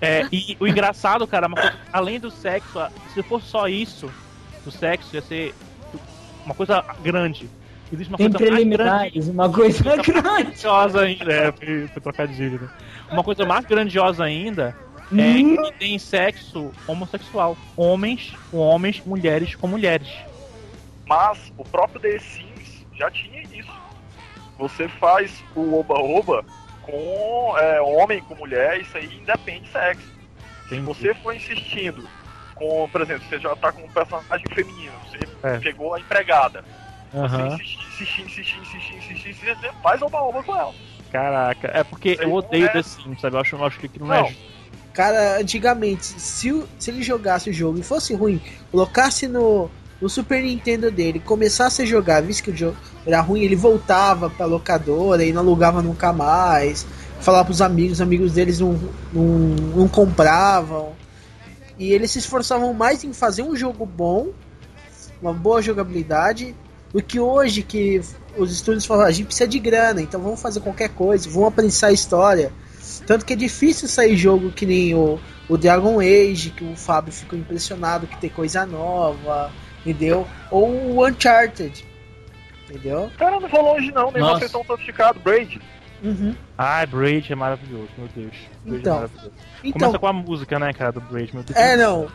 [0.00, 2.80] É, e o engraçado, cara, uma coisa- além do sexo,
[3.14, 4.10] se fosse só isso,
[4.64, 5.54] do sexo, ia ser
[6.44, 7.48] uma coisa grande.
[7.92, 10.12] Existe uma Tem coisa preliminares, uma coisa grande.
[10.22, 11.32] grandiosa ainda.
[11.32, 12.68] É, foi, foi trocadilho, né?
[13.10, 14.74] Uma coisa mais grandiosa ainda
[15.12, 15.62] é Hum.
[15.62, 17.56] que tem sexo homossexual.
[17.76, 20.08] Homens com homens, mulheres com mulheres.
[21.06, 23.70] Mas o próprio The Sims já tinha isso.
[24.58, 26.44] Você faz o oba-oba
[26.82, 30.02] com é, homem com mulher, isso aí independe de sexo.
[30.68, 30.86] Se Entendi.
[30.86, 32.08] você for insistindo
[32.54, 35.58] com, por exemplo, você já tá com um personagem feminino, você É.
[35.58, 36.64] pegou a empregada,
[37.14, 37.50] Aham.
[37.50, 40.74] você insistir, insistir, insistir, insistir, insistir, insistir, você faz oba-oba com ela.
[41.10, 43.36] Caraca, é porque eu odeio é- The Sims, sabe?
[43.36, 44.26] Eu acho, eu acho que aquilo não, Não.
[44.26, 44.34] é.
[44.94, 48.40] Cara, antigamente, se, se ele jogasse o jogo e fosse ruim,
[48.70, 53.42] colocasse no, no Super Nintendo dele, começasse a jogar, visto que o jogo era ruim,
[53.42, 56.86] ele voltava pra locadora e não alugava nunca mais.
[57.20, 58.72] Falava pros amigos, os amigos deles não,
[59.12, 59.24] não,
[59.76, 60.92] não compravam.
[61.78, 64.28] E eles se esforçavam mais em fazer um jogo bom,
[65.22, 66.54] uma boa jogabilidade,
[66.92, 68.00] do que hoje que
[68.36, 71.48] os estúdios falam, "Ah, a gente precisa de grana, então vamos fazer qualquer coisa, vamos
[71.48, 72.52] aprensar a história.
[73.06, 75.18] Tanto que é difícil sair jogo que nem o,
[75.48, 80.26] o Dragon Age, que o Fábio ficou impressionado que tem coisa nova, entendeu?
[80.50, 81.84] Ou o Uncharted,
[82.68, 83.10] entendeu?
[83.18, 85.60] Cara, não vou longe não, nem vocês estão sofisticado, Braid.
[86.02, 86.34] Uhum.
[86.58, 88.34] Ai, Braid é maravilhoso, meu Deus.
[88.64, 88.92] Braid Então.
[88.92, 89.32] é maravilhoso.
[89.62, 91.56] Então, Começa com a música, né, cara, do Braid, meu Deus.
[91.58, 92.08] é, não.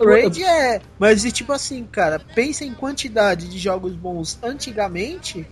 [0.00, 0.80] Raid é.
[0.98, 5.46] Mas e tipo assim, cara, pensa em quantidade de jogos bons antigamente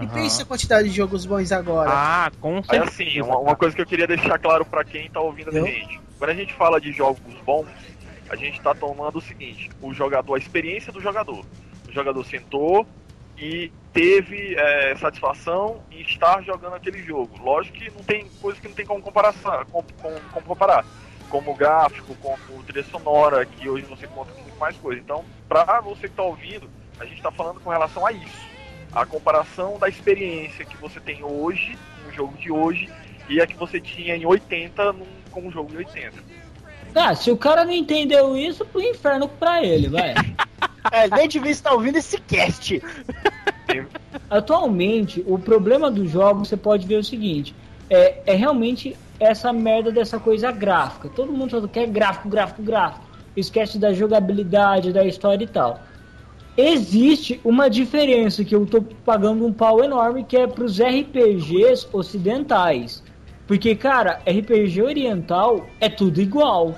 [0.00, 1.90] e pensa em quantidade de jogos bons agora.
[1.92, 2.84] Ah, com Aí certeza.
[2.84, 6.00] assim, uma, uma coisa que eu queria deixar claro pra quem tá ouvindo a gente.
[6.18, 7.66] Quando a gente fala de jogos bons,
[8.28, 11.44] a gente tá tomando o seguinte, o jogador, a experiência do jogador.
[11.88, 12.86] O jogador sentou
[13.38, 17.30] e teve é, satisfação em estar jogando aquele jogo.
[17.42, 19.32] Lógico que não tem coisa que não tem como comparar,
[19.70, 20.84] com, com- como comparar.
[21.28, 25.00] Como gráfico, como trilha sonora, que hoje você conta com muito mais coisa.
[25.00, 26.68] Então, pra você que tá ouvindo,
[26.98, 28.46] a gente tá falando com relação a isso.
[28.92, 32.88] A comparação da experiência que você tem hoje, no jogo de hoje,
[33.28, 36.12] e a que você tinha em 80 num, com o jogo de 80.
[36.94, 40.14] Ah, se o cara não entendeu isso, pro inferno pra ele, vai.
[40.92, 42.80] É, nem devia estar ouvindo esse cast.
[44.30, 47.52] Atualmente, o problema dos jogos, você pode ver o seguinte:
[47.90, 51.08] é, é realmente essa merda dessa coisa gráfica.
[51.08, 53.04] Todo mundo só quer gráfico, gráfico, gráfico.
[53.36, 55.80] Esquece da jogabilidade, da história e tal.
[56.56, 63.02] Existe uma diferença que eu tô pagando um pau enorme que é pros RPGs ocidentais.
[63.46, 66.74] Porque, cara, RPG oriental é tudo igual.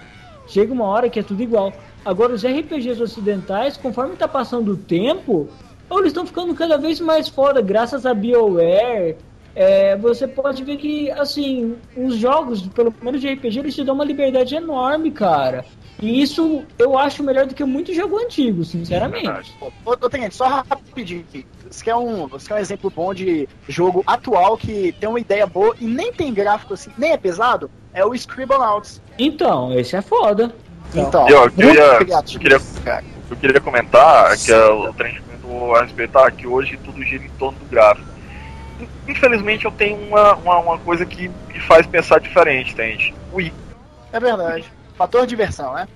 [0.49, 1.73] Chega uma hora que é tudo igual.
[2.05, 5.49] Agora, os RPGs ocidentais, conforme tá passando o tempo,
[5.91, 9.17] eles estão ficando cada vez mais foda, graças a BioWare.
[9.61, 13.97] É, você pode ver que, assim, os jogos, pelo menos de RPG, eles te dão
[13.97, 15.65] uma liberdade enorme, cara.
[16.01, 19.53] E isso eu acho melhor do que muito jogo antigo, sinceramente.
[19.61, 21.25] Ô, ô, Tenente, só rapidinho.
[21.69, 25.45] Você quer, um, você quer um exemplo bom de jogo atual que tem uma ideia
[25.45, 27.69] boa e nem tem gráfico assim, nem é pesado?
[27.93, 29.03] É o Scribblenauts.
[29.19, 30.55] Então, esse é foda.
[30.95, 33.05] Então, Eu muito queria- criativo, eu queria-.
[33.29, 37.29] Eu queria comentar que é, o trem comentou a respeitar que hoje tudo gira em
[37.31, 38.08] torno do gráfico.
[39.07, 43.15] Infelizmente eu tenho uma, uma, uma coisa que me faz pensar diferente, entende?
[43.33, 43.53] Wii.
[44.13, 44.65] É verdade.
[44.97, 45.89] Fator de diversão, né?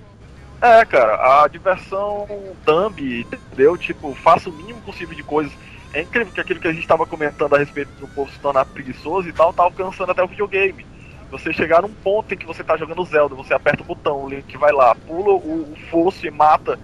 [0.61, 2.25] É, cara, a diversão
[2.65, 3.77] thumb, entendeu?
[3.77, 5.51] Tipo, faça o mínimo possível de coisas.
[5.93, 8.65] É incrível que aquilo que a gente tava comentando a respeito do povo se tornar
[8.65, 10.85] preguiçoso e tal, tá alcançando até o videogame.
[11.29, 14.29] Você chegar num ponto em que você tá jogando Zelda, você aperta o botão, o
[14.29, 16.79] Link vai lá, pula o, o fosso e mata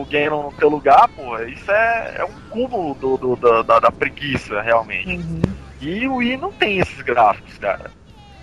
[0.00, 3.80] o Ganon no teu lugar, porra, isso é, é um cúmulo do, do- da, da-
[3.80, 5.08] da preguiça, realmente.
[5.16, 5.42] Uhum.
[5.80, 7.90] E o Wii não tem esses gráficos, cara.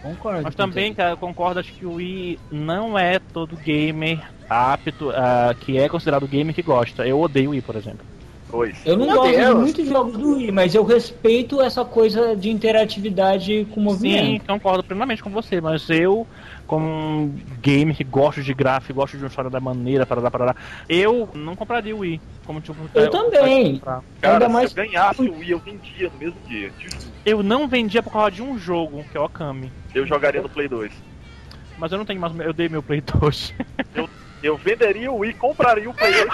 [0.01, 0.41] Concordo.
[0.43, 5.53] Mas também, cara, eu concordo, acho que o Wii não é todo gamer apto, ah,
[5.59, 7.05] que é considerado gamer que gosta.
[7.05, 8.05] Eu odeio o Wii, por exemplo.
[8.49, 8.75] Dois.
[8.85, 9.59] Eu não Meu gosto de Deus.
[9.59, 14.45] muitos jogos do Wii, mas eu respeito essa coisa de interatividade com Sim, movimento.
[14.45, 16.27] concordo plenamente com você, mas eu,
[16.71, 20.55] como um gamer que gosto de gráfico, gosto de uma história da maneira, parará, parará,
[20.87, 22.21] eu não compraria o Wii.
[22.45, 23.73] Como, tipo, Eu também.
[23.73, 24.01] comprar.
[24.21, 26.71] Cara, Ainda se mais- eu ganhasse o Wii, eu vendia no mesmo dia.
[27.25, 29.69] Eu não vendia por causa de um jogo, que é o Okami.
[29.93, 30.93] Eu jogaria no Play 2.
[31.77, 32.33] Mas eu não tenho mais.
[32.39, 33.53] Eu dei meu Play 2.
[34.41, 36.29] Eu venderia o Wii, compraria o Play 2.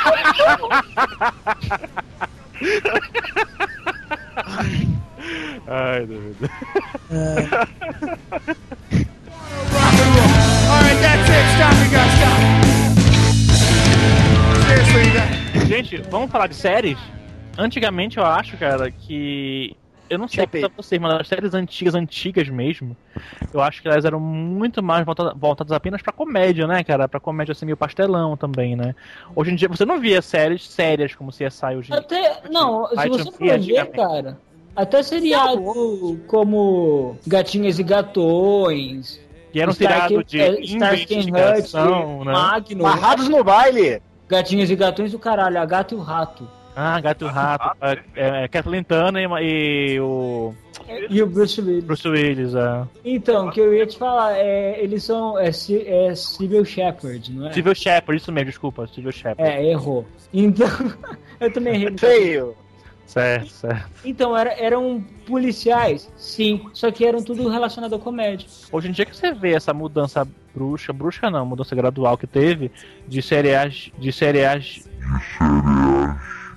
[5.68, 6.36] Ai, Deus.
[7.10, 8.68] Alright,
[15.68, 16.98] Gente, vamos falar de séries?
[17.58, 19.76] Antigamente eu acho, cara, que.
[20.10, 22.96] Eu não sei pra vocês, mas as séries antigas, antigas mesmo,
[23.54, 27.10] eu acho que elas eram muito mais voltadas, voltadas apenas pra comédia, né, cara?
[27.10, 28.96] Pra comédia assim, meio pastelão também, né?
[29.36, 31.98] Hoje em dia você não via séries sérias como CSI hoje em dia.
[31.98, 34.38] Até, não, se você for ver, cara,
[34.74, 39.20] até seriado como Gatinhas e Gatões,
[39.58, 42.32] Que era um Stark- seriado de é, investigação, né?
[42.32, 44.00] Magnus, Barrados no baile.
[44.30, 46.48] Gatinhas e Gatões do caralho, a Gata e o Rato.
[46.76, 50.54] Ah, Gato e o Rato, Rato, é, é, Kathleen Turner e, e o
[51.10, 51.84] E o Bruce Willis.
[51.86, 52.84] Bruce Willis, é.
[53.04, 55.40] Então, o que eu ia te falar, é, eles são.
[55.40, 57.54] É, é Civil Shepard, não é?
[57.54, 59.42] Civil Shepard, isso mesmo, desculpa, Civil Shepard.
[59.42, 60.06] É, errou.
[60.32, 60.68] Então,
[61.40, 61.98] eu também errei.
[61.98, 62.56] Feio.
[63.08, 63.90] Certo, certo.
[64.04, 68.48] Então, era, eram policiais, sim, só que eram tudo relacionado à comédia.
[68.72, 72.70] Hoje em dia que você vê essa mudança brusca, brusca não, mudança gradual que teve
[73.08, 74.88] de seriais, de seriais,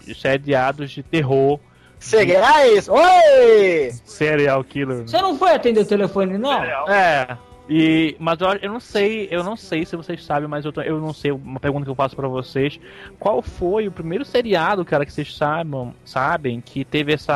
[0.05, 1.61] de seriados de terror,
[2.01, 2.89] Cereais.
[2.89, 3.93] Oi!
[4.05, 5.03] serial killer.
[5.07, 6.65] Você não foi atender o telefone, não?
[6.91, 7.37] É.
[7.73, 10.83] E, mas eu, eu não sei, eu não sei se vocês sabem, mas eu, tô-
[10.83, 12.81] eu não sei, uma pergunta que eu faço pra vocês.
[13.17, 17.29] Qual foi o primeiro seriado, cara, que vocês saibam, sabem, que teve esse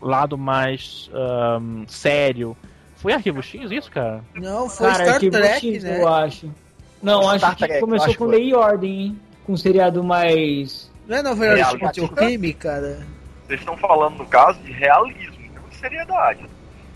[0.00, 2.56] lado mais ahn, sério?
[2.94, 4.22] Foi Arquivo X isso, cara?
[4.36, 6.02] Não, foi Cara, Star Arquivo Trek, X, né?
[6.02, 6.50] eu acho.
[7.02, 8.26] Não, Star acho que Trek, começou acho com.
[8.26, 9.20] Lei e Ordem, hein?
[9.44, 10.88] Com um seriado mais.
[11.08, 13.00] Não é Nova York o crime, cara?
[13.46, 16.44] Vocês estão falando, no caso, de realismo, não de seriedade.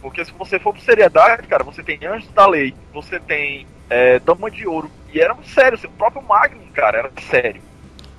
[0.04, 4.18] Porque se você for por seriedade, cara, você tem Anjos da Lei, você tem é,
[4.18, 7.62] Dama de Ouro, e era sério, o próprio Magnum, cara, era sério.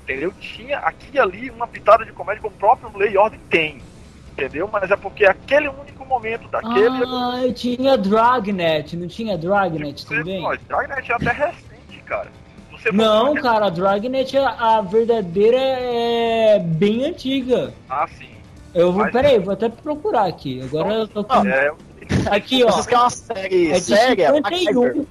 [0.02, 0.34] Entendeu?
[0.40, 3.84] Tinha aqui e ali uma pitada de comédia como o próprio Lei e Ordem tem.
[4.32, 4.68] Entendeu?
[4.74, 7.04] Mas é porque aquele único momento daquele.
[7.06, 10.42] Ah, eu tinha Dragnet, não tinha Dragnet você, também?
[10.42, 12.32] pô, Dragnet é até recente, cara.
[12.72, 17.76] Você Não, cara, a Dragnet, a, a verdadeira é bem antiga.
[17.88, 18.35] Ah, sim.
[18.76, 20.62] Eu vou, Mas- peraí, vou até procurar aqui.
[20.62, 21.48] Agora eu tô com...
[21.48, 21.74] É,
[22.30, 22.72] Aqui, ó.
[22.72, 24.34] Vocês querem uma série É de séria?
[24.34, 25.08] 51.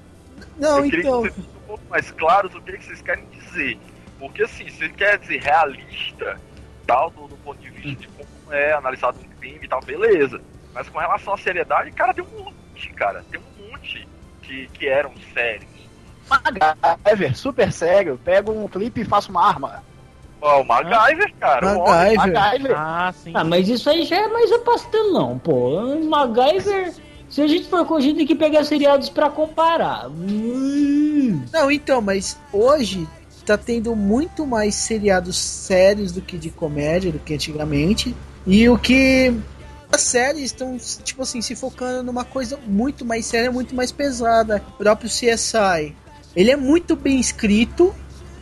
[0.59, 1.23] Não, eu queria então.
[1.23, 3.79] que vocês um pouco mais claros o que, que vocês querem dizer.
[4.19, 6.39] Porque assim, você quer dizer realista,
[6.87, 10.41] tal, do, do ponto de vista de como é analisado um crime e tal, beleza.
[10.73, 13.25] Mas com relação à seriedade, cara, tem um monte, cara.
[13.31, 14.07] Tem um monte
[14.43, 15.73] que, que eram sérios.
[16.29, 18.21] MacGyver, super sério.
[18.23, 19.83] Pego um clipe e faço uma arma.
[20.45, 21.67] Ó, o MacGyver, cara.
[21.67, 22.17] o homem.
[22.17, 22.33] MacGyver.
[22.35, 22.77] MacGyver.
[22.77, 23.33] Ah, sim.
[23.35, 25.97] Ah, mas isso aí já é mais a pastelão, pô.
[26.05, 26.93] MacGyver.
[27.31, 30.09] Se a gente for com a gente tem que pegar seriados pra comparar.
[30.11, 31.43] Hum.
[31.51, 33.09] Não, então, mas hoje
[33.47, 38.15] tá tendo muito mais seriados sérios do que de comédia, do que antigamente.
[38.47, 39.35] E o que
[39.91, 44.63] as séries estão, tipo assim, se focando numa coisa muito mais séria, muito mais pesada.
[44.75, 45.95] O próprio CSI.
[46.37, 47.95] Ele é muito bem escrito,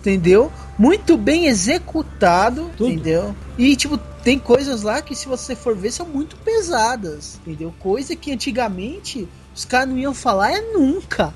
[0.03, 0.51] entendeu?
[0.77, 2.91] Muito bem executado, Tudo.
[2.91, 3.35] entendeu?
[3.57, 7.73] E, tipo, tem coisas lá que, se você for ver, são muito pesadas, entendeu?
[7.79, 11.33] Coisa que antigamente os caras não iam falar é nunca,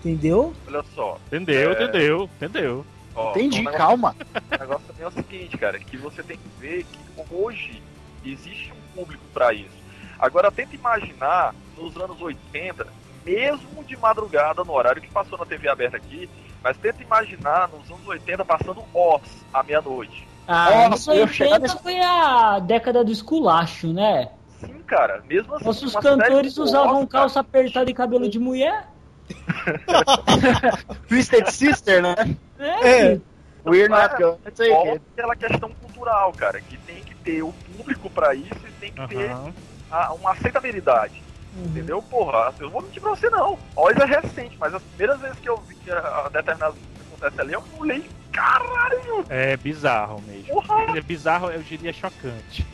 [0.00, 0.52] entendeu?
[0.66, 1.18] Olha só.
[1.28, 1.84] Entendeu, É.
[1.84, 2.86] entendeu, entendeu.
[3.14, 4.16] Ó, Entendi, calma.
[4.34, 6.98] O negócio também é o seguinte, cara, que você tem que ver que
[7.34, 7.80] hoje
[8.24, 9.84] existe um público pra isso.
[10.18, 12.86] Agora tenta imaginar nos anos 80,
[13.24, 16.28] mesmo de madrugada no horário que passou na TV aberta aqui,
[16.62, 19.22] mas tenta imaginar nos anos 80 passando Oz
[19.52, 20.26] à meia-noite.
[20.46, 24.30] Ah, Nossa, anos eu ia chegar 80 foi a década do esculacho, né?
[24.60, 25.64] Sim, cara, mesmo assim.
[25.64, 28.88] Nossos cantores usavam Oz, calça apertada e cabelo de mulher.
[31.08, 32.14] Twisted Sister, né?
[32.58, 33.18] É.
[33.66, 34.10] We're not
[34.54, 35.02] take Fora it.
[35.16, 39.08] aquela questão cultural, cara, que tem que ter o público pra isso e tem que
[39.08, 39.52] ter Aham.
[39.90, 41.22] a- uma aceitabilidade.
[41.56, 42.02] Entendeu?
[42.02, 43.58] Porra, eu não vou mentir pra você não.
[43.76, 46.96] Oz é recente, mas as primeiras vezes que eu vi que a, a determinadas coisas
[46.98, 50.46] que acontece ali, eu falei, caralho, É bizarro mesmo.
[50.46, 50.96] porra!
[50.96, 52.66] É bizarro, eu diria chocante.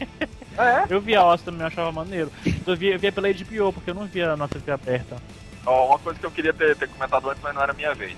[0.59, 0.87] É.
[0.89, 2.31] Eu via Oz também, eu achava maneiro.
[2.67, 5.17] Eu via, eu via pela HBO, porque eu não via na TV aberta.
[5.65, 8.17] Ó, uma coisa que eu queria ter, ter comentado antes, mas não era minha vez.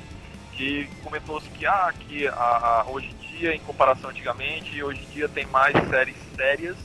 [0.53, 5.29] Que comentou-se que, ah, que a, hoje em dia, em comparação antigamente, hoje em dia
[5.29, 6.77] tem mais séries sérias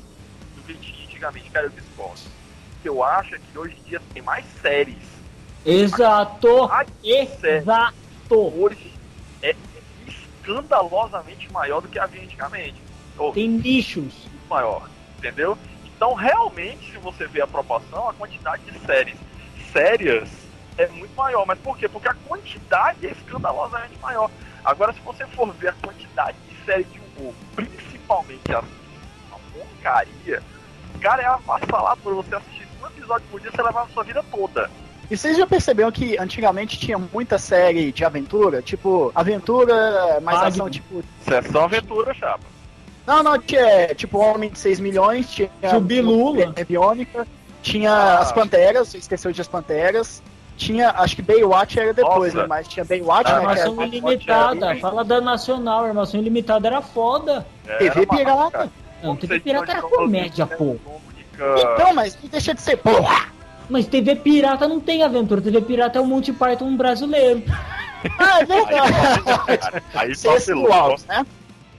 [0.55, 1.49] do que antigamente.
[1.51, 2.19] Cara, eu discordo.
[2.81, 4.97] Que eu acho é que hoje em dia tem mais séries.
[5.65, 6.69] Exato!
[7.03, 7.95] Exato!
[8.31, 8.93] hoje
[9.41, 9.55] é
[10.07, 12.75] escandalosamente maior do que havia antigamente.
[13.17, 14.13] Ou Tem nichos.
[14.29, 15.57] muito maior, entendeu?
[15.95, 19.17] Então, realmente, se você vê a proporção, a quantidade de séries
[19.73, 20.29] sérias
[20.77, 21.45] é muito maior.
[21.45, 21.87] Mas por quê?
[21.89, 24.29] Porque a quantidade é escandalosamente maior.
[24.63, 28.65] Agora, se você for ver a quantidade de séries de humor, principalmente as
[29.29, 30.43] uma porcaria,
[31.01, 32.15] cara, é avassalador.
[32.15, 32.56] Você assistir
[33.07, 34.69] episódio por dia, você levar a sua vida toda.
[35.09, 38.61] E vocês já perceberam que antigamente tinha muita série de aventura?
[38.61, 40.47] Tipo, aventura, mais Magno.
[40.47, 41.01] ação, tipo.
[41.21, 42.43] Sessão aventura, chapa.
[43.05, 45.49] Não, não, tinha tipo Homem de 6 milhões, tinha.
[45.69, 46.51] Subilula.
[46.57, 47.25] É, Biônica,
[47.61, 48.19] tinha Ah.
[48.19, 50.21] as Panteras, você esqueceu de as Panteras.
[50.57, 52.45] Tinha, acho que Baywatch era depois, né?
[52.47, 53.39] Mas tinha Baywatch, Ah, né?
[53.39, 54.75] Que era Armação ilimitada.
[54.77, 55.85] Fala da Nacional.
[55.85, 57.45] Armação ilimitada era foda.
[57.65, 58.69] Era TV uma- pirata.
[59.03, 60.75] Não, TV pirata era comédia, né, pô.
[61.37, 63.27] Então, mas não deixa de ser porra.
[63.69, 65.41] Mas TV pirata não tem aventura.
[65.41, 67.43] TV pirata é um Monty Python brasileiro.
[68.19, 69.83] Ah, é verdade.
[69.95, 70.71] Aí Cês vacilou.
[70.71, 71.25] altos, né?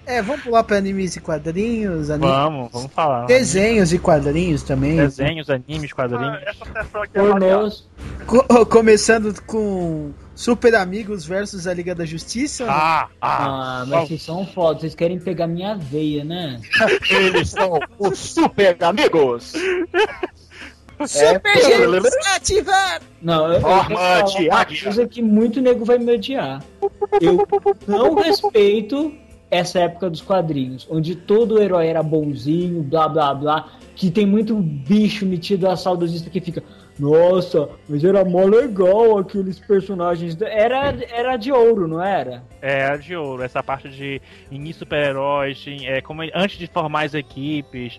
[0.08, 2.08] É, vamos pular pra animes e quadrinhos.
[2.08, 3.26] Vamos, vamos falar.
[3.26, 4.96] desenhos e quadrinhos também.
[4.96, 6.38] Desenhos, animes, Ah, quadrinhos.
[6.46, 7.22] Essa sessão aqui é.
[8.26, 12.64] Co- começando com Super Amigos versus a Liga da Justiça.
[12.66, 14.80] Ah, ah, Ah, mas vocês são foda.
[14.80, 16.58] Vocês querem pegar minha veia, né?
[17.10, 19.52] Eles são os super amigos.
[21.06, 23.00] Super é, Gêmeos ativar!
[23.22, 23.68] Não, eu, eu
[24.48, 26.62] uma coisa que muito nego vai me odiar.
[27.20, 27.46] Eu
[27.86, 29.12] não respeito
[29.50, 34.54] essa época dos quadrinhos, onde todo herói era bonzinho, blá blá blá, que tem muito
[34.56, 36.62] bicho metido a saudosista que fica,
[36.98, 40.34] nossa, mas era mó legal aqueles personagens.
[40.34, 42.42] da-" Era, era de ouro, não era?
[42.60, 43.42] é a de ouro.
[43.42, 44.20] Essa parte de
[44.50, 47.98] início super-heróis, é, como antes de formar as equipes.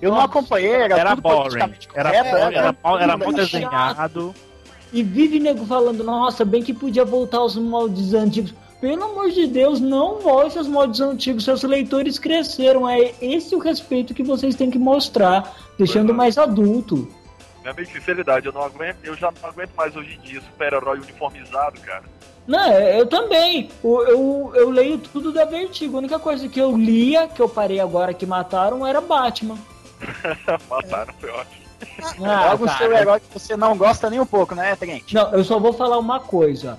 [0.00, 1.58] Eu não acompanhei, era, Era tudo boring.
[1.94, 4.34] Era, correto, era, era, mal- era mal desenhado.
[4.92, 8.54] E vive nego falando, nossa, bem que podia voltar os moldes antigos.
[8.80, 12.88] Pelo amor de Deus, não volte os moldes antigos, seus leitores cresceram.
[12.88, 17.08] É esse o respeito que vocês têm que mostrar, deixando mais adulto.
[17.60, 20.98] Minha amiga, sinceridade, eu não aguento, eu já não aguento mais hoje em dia super-herói
[21.00, 22.04] uniformizado, cara.
[22.46, 23.68] Não, é, eu também.
[23.82, 25.96] O- Eu, eu leio tudo da Vertigo.
[25.96, 29.58] A única coisa que eu lia, que eu parei agora que mataram, era Batman.
[30.70, 31.58] Mataram, foi ótimo.
[32.24, 35.12] Ah, Logo o seu herói que você não gosta nem um pouco, né, Trent?
[35.12, 36.78] Não, eu só vou falar uma coisa.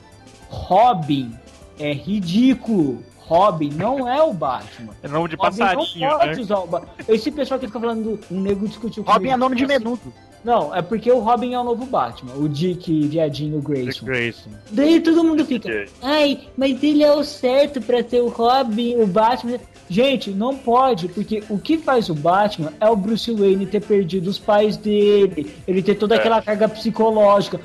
[0.49, 1.31] Robin
[1.79, 3.03] é ridículo.
[3.17, 4.93] Robin não é o Batman.
[5.03, 6.41] É nome de Robin passarinho, não pode né?
[6.41, 6.93] usar o Batman.
[7.07, 9.33] Esse pessoal que fica falando, um nego discutiu Robin comigo.
[9.33, 10.13] é nome de Assim, menudo.
[10.43, 12.33] Não, é porque o Robin é o novo Batman.
[12.35, 14.05] O Dick, Viadinho, Dick Grayson.
[14.05, 14.49] Grayson.
[14.71, 19.05] Daí todo mundo fica, ai, mas ele é o certo pra ser o Robin, o
[19.05, 19.59] Batman.
[19.89, 24.27] Gente, não pode, porque o que faz o Batman é o Bruce Wayne ter perdido
[24.29, 26.19] os pais dele, ele ter toda É.
[26.19, 27.59] aquela carga psicológica.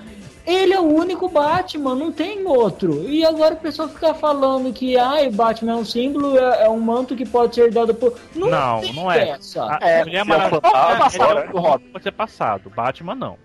[0.47, 3.09] Ele é o único Batman, não tem outro.
[3.09, 6.69] E agora o pessoal fica falando que ai, o Batman é um símbolo, é, é
[6.69, 8.15] um manto que pode ser dado por.
[8.35, 9.31] Não, Não, tem não é.
[9.31, 9.65] Essa.
[9.65, 10.61] A É, Mulher se Maravilha.
[10.63, 11.79] é o é- passado é-.
[11.93, 12.71] Pode ser passado.
[12.71, 13.39] Batman não.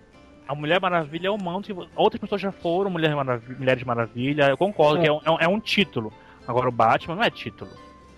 [0.46, 4.48] A Mulher Maravilha é um manto que outras pessoas já foram Mulher Maravilha, Mulheres Maravilha.
[4.50, 5.02] Eu concordo É.
[5.02, 6.12] que é um, é um- é título.
[6.46, 7.70] Agora o Batman não é título.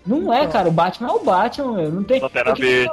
[0.05, 1.89] Não é, cara, o Batman é o Batman, meu.
[1.91, 2.19] Não tem.
[2.19, 2.89] Lanterna é Verde.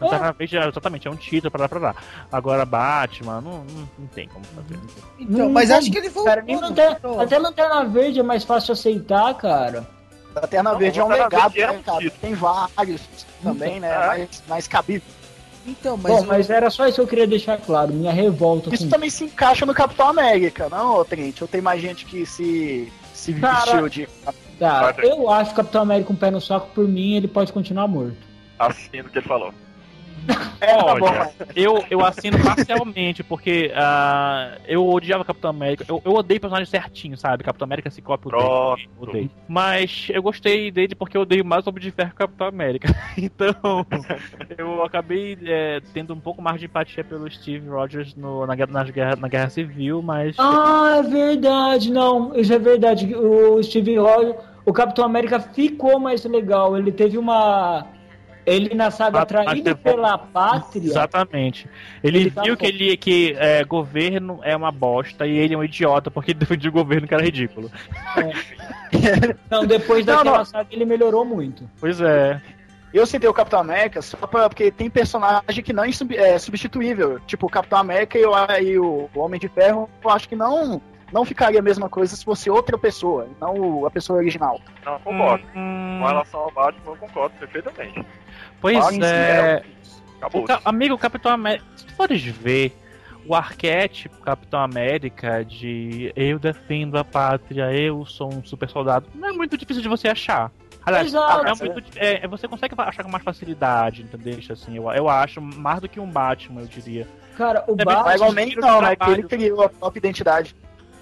[0.00, 0.04] É.
[0.04, 1.96] Lanterna Verde, é- exatamente, é um título pra dar pra dar.
[2.32, 4.78] Agora Batman, não, não, não tem como fazer.
[5.18, 6.32] Então, Não mas tem, acho que ele voltou.
[6.32, 9.86] Cara, lanterna, até Lanterna Verde é mais fácil aceitar, cara.
[10.34, 12.10] Lanterna Não, Verde é um legado, é né, um cara?
[12.20, 13.02] Tem vários
[13.42, 13.88] também, né?
[13.92, 14.06] É.
[14.06, 15.08] Mais, mais cabível.
[15.66, 18.74] Então, mas, Bom, o- mas era só isso que eu queria deixar claro, minha revolta
[18.74, 21.42] Isso com também se encaixa no Capitão América, não, Trent?
[21.42, 24.08] Ou tem mais gente que se, se Cara, vestiu de.
[24.58, 27.28] Cara, eu acho que o Capitão América com o pé no saco, por mim, ele
[27.28, 28.16] pode continuar morto.
[28.58, 29.52] Assim do que ele falou.
[30.60, 35.84] É, tá bom, Olha, mas- Eu, eu assino parcialmente, porque ah, eu odiava Capitão América.
[35.88, 37.42] Eu, eu odeio personagem certinho, sabe?
[37.42, 38.80] Capitão América se copia Pronto.
[39.00, 39.30] odeio.
[39.48, 42.46] Mas eu gostei dele porque eu odeio mais o Homem de Ferro que o Capitão
[42.46, 42.88] América.
[43.16, 43.86] Então,
[44.56, 48.72] eu acabei é, tendo um pouco mais de empatia pelo Steve Rogers no- na, guerra-
[48.72, 50.36] nas guerra, na Guerra Civil, mas.
[50.38, 53.14] Ah, é verdade, não, isso é verdade.
[53.14, 56.76] O Steve Rogers, o Capitão América ficou mais legal.
[56.76, 57.86] Ele teve uma.
[58.46, 60.84] Ele na saga Mas- mas Traído depois- pela Pátria.
[60.86, 61.68] Exatamente.
[62.02, 65.54] Ele, Ele tá viu um que, ele, que é, governo é uma bosta e ele
[65.54, 67.70] é um idiota porque ele defendia o governo que era ridículo.
[69.50, 70.44] Não, depois Não, daquela não.
[70.44, 71.68] saga ele melhorou muito.
[71.78, 72.40] Pois é.
[72.92, 77.20] Eu citei o Capitão América só pra, porque tem personagem que não é é substituível.
[77.20, 80.82] Tipo, o Capitão América e o, e o Homem de Ferro, eu acho que não
[81.12, 84.60] não ficaria a mesma coisa se fosse outra pessoa, não a pessoa original.
[84.84, 85.44] Não, concordo.
[85.54, 88.04] Hum, Com relação ao Batman, eu concordo perfeitamente.
[88.60, 89.62] pois Batman é.
[90.18, 90.42] Acabou.
[90.42, 92.76] O Ca- amigo, o Capitão América, se tu fores ver
[93.26, 99.28] o arquétipo Capitão América de eu defendo a pátria, eu sou um super soldado, não
[99.28, 100.50] é muito difícil de você achar.
[100.84, 104.38] Aliás, é muito, é, você consegue achar com mais facilidade, entendeu?
[104.50, 107.06] Assim, eu, eu acho mais do que um Batman, eu diria.
[107.36, 108.96] Cara, o É bem- Batman, Mas igualmente não, né?
[108.96, 110.56] Que ele criou a própria identidade.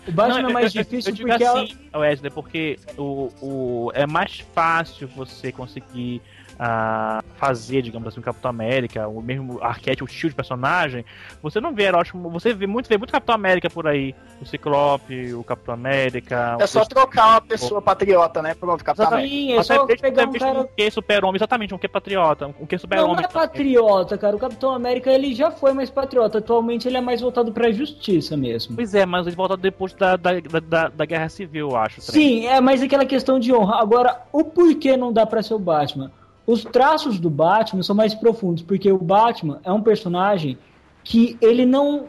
[0.08, 2.78] O Batman Não, é mais eu- eu- difícil eu digo porque ela- assim, Wesley, porque
[2.96, 6.20] o, o, é mais fácil você conseguir
[6.58, 11.04] ah, fazer, digamos assim, o Capitão América, o mesmo arquétipo, o estilo de personagem.
[11.42, 12.28] Você não vê heróis como.
[12.30, 14.14] Você vê muito, vê muito Capitão América por aí.
[14.40, 16.56] O Ciclope, o Capitão América.
[16.60, 18.54] É só trocar uma pessoa patriota, né?
[18.54, 19.28] Pronto, Capitão América.
[19.34, 22.66] Sim, é só é pegar um cara um que super-homem, exatamente, um que patriota, um
[22.66, 23.16] que Não, super-homem.
[23.16, 24.36] não é patriota, cara.
[24.36, 26.38] O Capitão América ele já foi mais patriota.
[26.38, 28.76] Atualmente ele é mais voltado pra justiça mesmo.
[28.76, 32.00] Pois é, mas ele volta depois da, da, da, da- da Guerra Civil, eu acho.
[32.00, 33.80] Sim, é mais aquela questão de honra.
[33.80, 36.10] Agora, o porquê não dá pra ser o Batman?
[36.48, 40.56] Os traços do Batman são mais profundos, porque o Batman é um personagem
[41.04, 42.06] que ele não.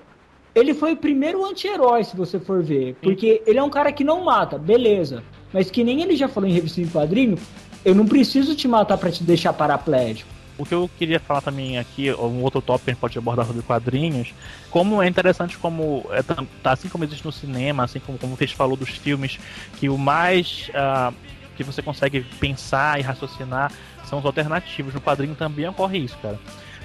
[0.56, 2.96] Ele foi o primeiro anti-herói, se você for ver.
[3.02, 5.26] Porque ele é um cara que não mata, beleza.
[5.52, 7.38] Mas que nem ele já falou em revista em quadrinho,
[7.84, 10.30] eu não preciso te matar pra te deixar paraplégico.
[10.58, 13.46] O que eu queria falar também aqui, um outro tópico que a gente pode abordar
[13.46, 14.34] sobre quadrinhos,
[14.72, 18.38] como é interessante como, é, tá, assim como existe no cinema, assim como, como o
[18.38, 19.38] Teix falou dos filmes,
[19.80, 21.14] que o mais ah,
[21.60, 23.70] que você consegue pensar e raciocinar
[24.10, 24.94] são os alternativos.
[24.94, 26.40] No quadrinho também ocorre isso, cara.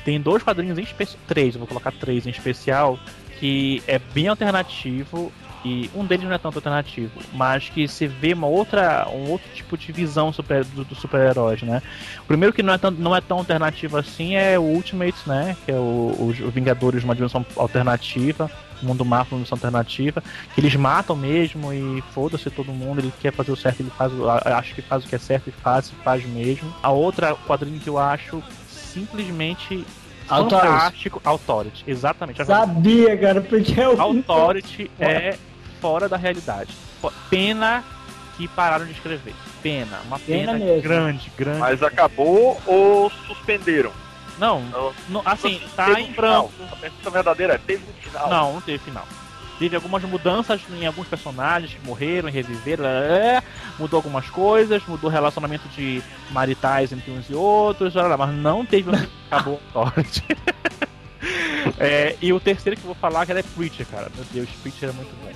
[0.04, 2.98] Tem dois quadrinhos em especial, três, eu vou colocar três em especial,
[3.40, 5.32] que é bem alternativo
[5.64, 9.48] e um deles não é tanto alternativo, mas que se vê uma outra, um outro
[9.54, 11.82] tipo de visão super, do, dos super-heróis, né?
[12.20, 15.56] O primeiro que não é, tão, não é tão alternativo assim é o Ultimate, né?
[15.64, 19.56] Que é o, os os Vingadores de uma dimensão alternativa, o mundo Marvel uma dimensão
[19.56, 20.22] alternativa,
[20.54, 24.12] que eles matam mesmo e foda-se todo mundo, ele quer fazer o certo, ele faz,
[24.12, 26.72] o- a- acho que faz o que é certo e faz, faz mesmo.
[26.82, 29.84] A outra quadrinho que eu acho simplesmente
[30.28, 30.54] Authority.
[30.68, 32.44] fantástico, Authority, exatamente.
[32.44, 34.00] Sabia, cara, porque é o.
[34.00, 35.36] Authority é
[35.80, 36.72] fora da realidade.
[37.28, 37.84] Pena
[38.36, 39.34] que pararam de escrever.
[39.62, 41.58] Pena, uma Pena pena, grande, grande.
[41.58, 43.92] Mas acabou ou suspenderam?
[44.38, 46.52] Não, Não, não, assim, tá em branco.
[46.72, 48.28] A pergunta verdadeira é, teve um final?
[48.28, 49.06] Não, não teve final.
[49.58, 53.40] Teve algumas mudanças em alguns personagens que morreram e reviveram, é,
[53.78, 58.90] mudou algumas coisas, mudou o relacionamento de maritais entre uns e outros, mas não teve
[58.90, 58.94] um
[59.30, 59.60] acabou.
[61.78, 64.10] É, e o terceiro que eu vou falar que é Preacher, cara.
[64.14, 65.32] Meu Deus, Preacher é muito bom.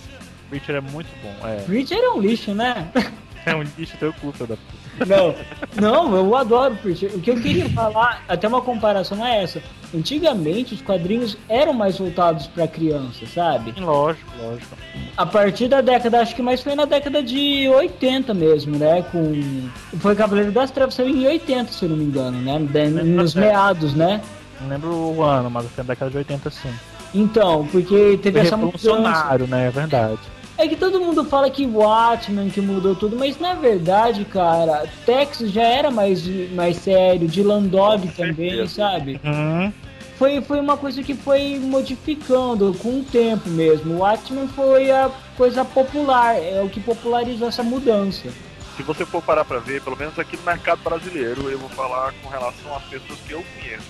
[0.51, 1.47] Preacher é muito bom.
[1.47, 2.91] É, Preacher é um lixo, né?
[3.47, 4.88] é um lixo teu cu, filho da puta.
[5.07, 5.35] Não,
[5.81, 7.11] não, eu adoro Preacher.
[7.15, 9.63] O que eu queria falar, até uma comparação é essa.
[9.95, 13.75] Antigamente os quadrinhos eram mais voltados pra criança, sabe?
[13.81, 14.77] Lógico, lógico.
[15.17, 19.03] A partir da década, acho que mais foi na década de 80 mesmo, né?
[19.11, 19.69] Com.
[19.99, 22.59] Foi Cavaleiro das Trevas saiu em 80, se eu não me engano, né?
[23.05, 24.21] Nos meados, né?
[24.61, 26.73] Não lembro o ano, mas foi na década de 80 sim.
[27.15, 29.39] Então, porque teve Foi essa mudança.
[29.49, 29.69] né?
[29.69, 30.19] É verdade.
[30.59, 35.53] É que todo mundo fala que Watchmen que mudou tudo, mas na verdade, cara, Texas
[35.53, 38.75] já era mais, mais sério, Dylan Dog Com também, certeza.
[38.75, 39.21] sabe?
[39.25, 39.73] Hum,
[40.19, 43.95] Foi, foi uma coisa que foi modificando com o tempo mesmo.
[43.95, 48.29] O Watchmen foi a coisa popular, é o que popularizou essa mudança.
[48.77, 52.13] Se você for parar pra ver, pelo menos aqui no mercado brasileiro, eu vou falar
[52.21, 53.87] com relação às pessoas que eu conheço.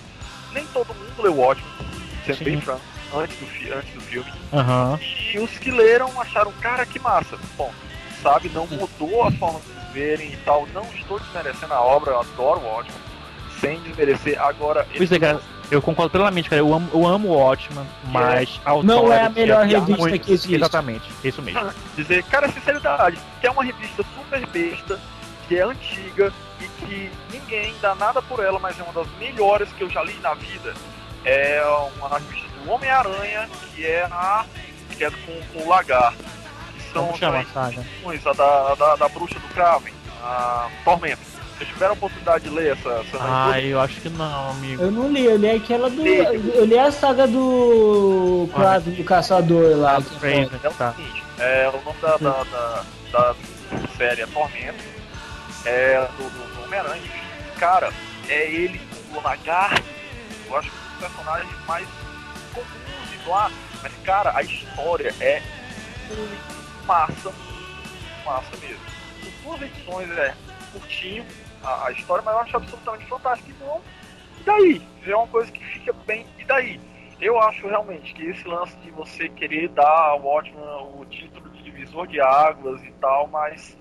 [0.52, 1.70] Nem todo mundo leu Watchmen,
[2.26, 2.44] sendo Sim.
[2.44, 2.80] bem franco,
[3.14, 4.30] antes do, fi- antes do filme.
[4.52, 4.98] Aham.
[5.34, 7.38] E os que leram acharam, cara, que massa.
[7.56, 7.72] Bom,
[8.22, 10.66] sabe, não mudou a forma de verem e tal.
[10.74, 13.00] Não estou desmerecendo a obra, eu adoro o Watchmen.
[13.60, 14.40] Sem desmerecer.
[14.40, 15.40] Agora, Pois é, cara,
[15.70, 16.60] eu concordo plenamente, cara.
[16.62, 20.18] Eu amo, eu amo o Watchman, mas a Não é a melhor é revista muito-
[20.24, 20.54] que existe.
[20.54, 21.72] Exatamente, isso mesmo.
[21.96, 25.00] dizer, cara, sinceridade, que é uma revista super besta,
[25.48, 29.68] que é antiga e que ninguém dá nada por ela, mas é uma das melhores
[29.72, 30.72] que eu já li na vida.
[31.24, 31.60] É
[31.98, 34.44] uma revista do Homem-Aranha, que é a.
[34.96, 36.24] que é com, com o Lagarto.
[36.76, 37.80] Que são chama a as saga?
[37.80, 39.92] edições, a da, da, da bruxa do Kraven,
[40.22, 41.28] a Tormento.
[41.56, 44.80] Vocês tiveram a oportunidade de ler essa, essa Ah, eu acho que não, amigo.
[44.80, 46.02] Eu não li, eu li aquela do.
[46.02, 46.52] Sim.
[46.54, 48.48] Eu li a saga do.
[48.54, 50.00] Kraven, do caçador lá.
[50.00, 50.60] que Raven, fala.
[50.62, 50.92] É o tá.
[50.92, 53.34] seguinte, é, o nome da, da, da, da
[53.96, 54.84] série é Tormento,
[55.64, 57.02] é do, do, do Homem-Aranha,
[57.58, 57.92] cara,
[58.28, 58.80] é ele
[59.14, 59.82] o lagarto,
[60.48, 61.88] eu acho que um dos personagens mais
[63.82, 65.42] mas cara, a história é
[66.08, 68.82] muito massa, muito massa mesmo.
[69.22, 70.34] São duas edições, é
[70.72, 71.24] curtinho
[71.62, 73.50] a, a história, mas eu acho absolutamente fantástico.
[73.50, 73.80] Então,
[74.40, 74.82] e daí?
[75.06, 76.80] É uma coisa que fica bem, e daí?
[77.20, 80.62] Eu acho realmente que esse lance de você querer dar ao Watchman
[80.94, 83.76] o título de divisor de águas e tal, mas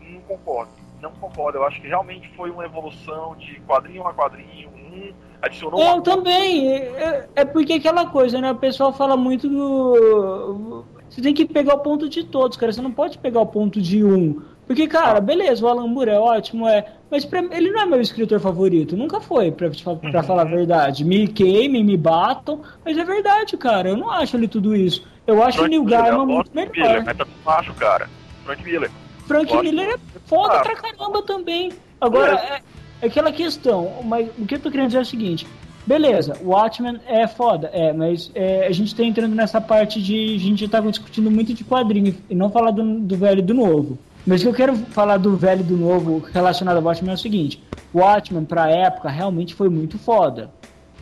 [0.00, 0.72] não concordo.
[1.00, 1.58] Não concordo.
[1.58, 4.68] Eu acho que realmente foi uma evolução de quadrinho a quadrinho.
[4.68, 5.14] Um
[5.46, 6.68] adicionou Eu uma também.
[6.70, 8.50] É, é porque aquela coisa, né?
[8.52, 10.84] O pessoal fala muito do.
[11.08, 12.72] Você tem que pegar o ponto de todos, cara.
[12.72, 14.40] Você não pode pegar o ponto de um.
[14.66, 16.86] Porque, cara, beleza, o Alan Moore é ótimo, é.
[17.10, 18.96] Mas pra- ele não é meu escritor favorito.
[18.96, 19.68] Nunca foi, pra,
[20.10, 21.04] pra falar a verdade.
[21.04, 22.60] Me queimem, me batam.
[22.84, 23.90] Mas é verdade, cara.
[23.90, 25.06] Eu não acho ele tudo isso.
[25.26, 27.04] Eu acho o Frank Neil Miller, eu Gaiman muito do Miller, melhor.
[27.04, 28.08] mas não acho, cara.
[28.44, 28.90] Frank Miller.
[29.26, 29.56] Frank.
[29.62, 30.60] Miller é foda Ah.
[30.60, 31.70] pra caramba também.
[32.00, 32.60] Agora, é, é
[33.06, 35.46] aquela questão, mas o que eu tô querendo dizer é o seguinte.
[35.86, 40.34] Beleza, o Watchmen é foda, é, mas é, a gente tá entrando nessa parte de.
[40.34, 43.52] A gente tá discutindo muito de quadrinho e não falar do, do velho e do
[43.52, 43.98] novo.
[44.26, 47.14] Mas o que eu quero falar do velho e do novo relacionado ao Watchmen é
[47.14, 50.50] o seguinte: o Watchmen, pra época, realmente foi muito foda.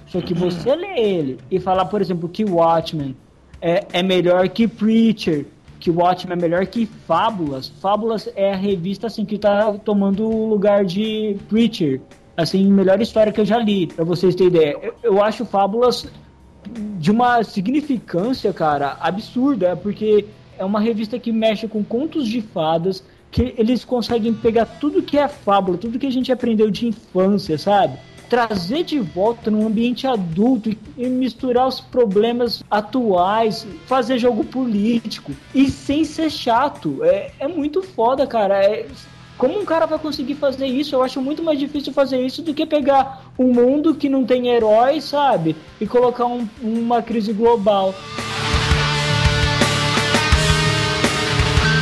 [0.09, 3.17] Só que você lê ele e falar, por exemplo, que o Watchmen
[3.61, 5.47] é, é melhor que Preacher,
[5.83, 7.67] que o Watchmen é melhor que Fábulas.
[7.81, 12.01] Fábulas é a revista assim que tá tomando o lugar de Preacher.
[12.37, 14.79] Assim, melhor história que eu já li, pra vocês terem ideia.
[14.81, 16.07] Eu, eu acho Fábulas
[16.99, 20.25] de uma significância, cara, absurda, porque
[20.57, 25.19] é uma revista que mexe com contos de fadas, que eles conseguem pegar tudo que
[25.19, 27.99] é fábula, tudo que a gente aprendeu de infância, sabe?
[28.33, 35.69] Trazer de volta num ambiente adulto e, misturar os problemas atuais, fazer jogo político e
[35.69, 37.05] sem ser chato.
[37.05, 38.65] É, é muito foda, cara.
[38.65, 38.87] É-
[39.37, 40.95] como um cara vai conseguir fazer isso?
[40.95, 44.49] Eu acho muito mais difícil fazer isso do que pegar um mundo que não tem
[44.49, 45.55] heróis, sabe?
[45.79, 47.95] E colocar um- uma crise global.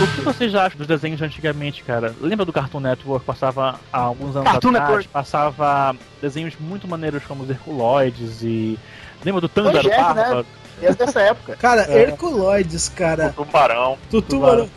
[0.00, 2.14] O que vocês acham dos desenhos de antigamente, cara?
[2.20, 3.26] Lembra do Cartoon Network?
[3.26, 5.08] Passava há alguns anos Cartoon atrás, Network.
[5.08, 8.78] passava desenhos muito maneiros como os Herculoides e.
[9.22, 9.96] Lembra do Thunder, é, né?
[9.98, 10.46] Bárbaro?
[10.80, 11.56] Desde essa época.
[11.56, 12.04] Cara, É.
[12.04, 13.34] Herculoides, cara.
[13.36, 13.98] O Tubarão.
[14.10, 14.70] Tutubarão.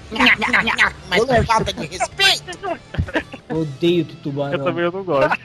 [1.08, 2.80] Mas falta de respeito.
[3.50, 4.54] Odeio do tubarão.
[4.54, 5.38] Eu também não gosto.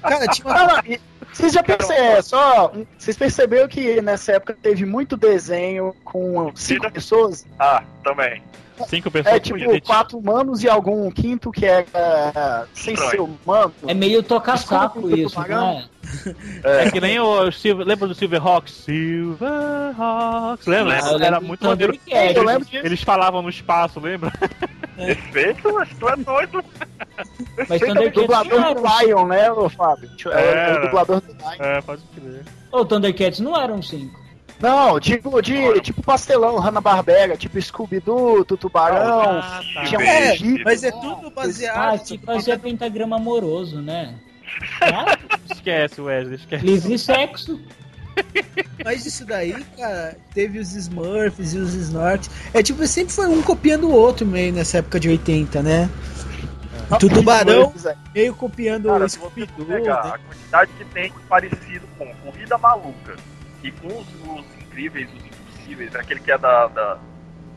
[0.00, 1.00] Cara, e
[1.32, 2.72] Vocês já perceberam, só.
[2.96, 7.44] Vocês perceberam que nessa época teve muito desenho com cinco pessoas?
[7.58, 8.42] Ah, também.
[8.88, 13.20] Cinco pessoas É por tipo quatro humanos e algum quinto que é uh, sem ser
[13.20, 13.72] humano.
[13.86, 15.84] É meio toca-saco Desculpa, isso, não é?
[16.84, 18.72] É que nem o Silver, lembra do Silverhawks?
[18.72, 20.98] Silverhawks, lembra?
[21.02, 21.92] Ah, Era muito maneiro.
[21.96, 22.36] Thundercat.
[22.36, 22.86] Eu lembro disso.
[22.86, 24.32] Eles falavam no espaço, lembra?
[24.96, 26.64] Perfeito, mas tu é doido.
[27.68, 30.10] Mas o Thundercats não dublador do Lion, né, ô Fábio?
[30.26, 31.56] É, o- é o dublador do Lion.
[31.58, 32.44] É, pode crer.
[32.72, 34.25] Ô, Thundercats não eram cinco.
[34.58, 39.38] Não, tipo, de, tipo pastelão, Hanna-Barbera, tipo Scooby-Doo, Tutubarão.
[39.40, 39.84] Ah, tá.
[39.84, 40.62] tinha um É, Egito.
[40.64, 41.94] mas é tudo baseado.
[41.94, 44.14] Ah, que fazia pentagrama amoroso, né?
[44.80, 45.18] Ah,
[45.52, 46.64] Esquece, Wesley, esquece.
[46.64, 47.60] livre sexo.
[48.84, 52.30] Mas isso daí, cara, teve os Smurfs e os Snorks.
[52.54, 55.90] É tipo, sempre foi um copiando o outro meio nessa época de 80, né?
[56.88, 57.74] Não, do Tubarão.
[57.84, 57.94] É.
[58.14, 60.10] Meio copiando Cara, o pegar né?
[60.14, 63.16] a quantidade que tem parecido com Corrida Maluca
[63.66, 64.06] e com os,
[64.38, 66.98] os incríveis, os impossíveis, aquele que é da, da-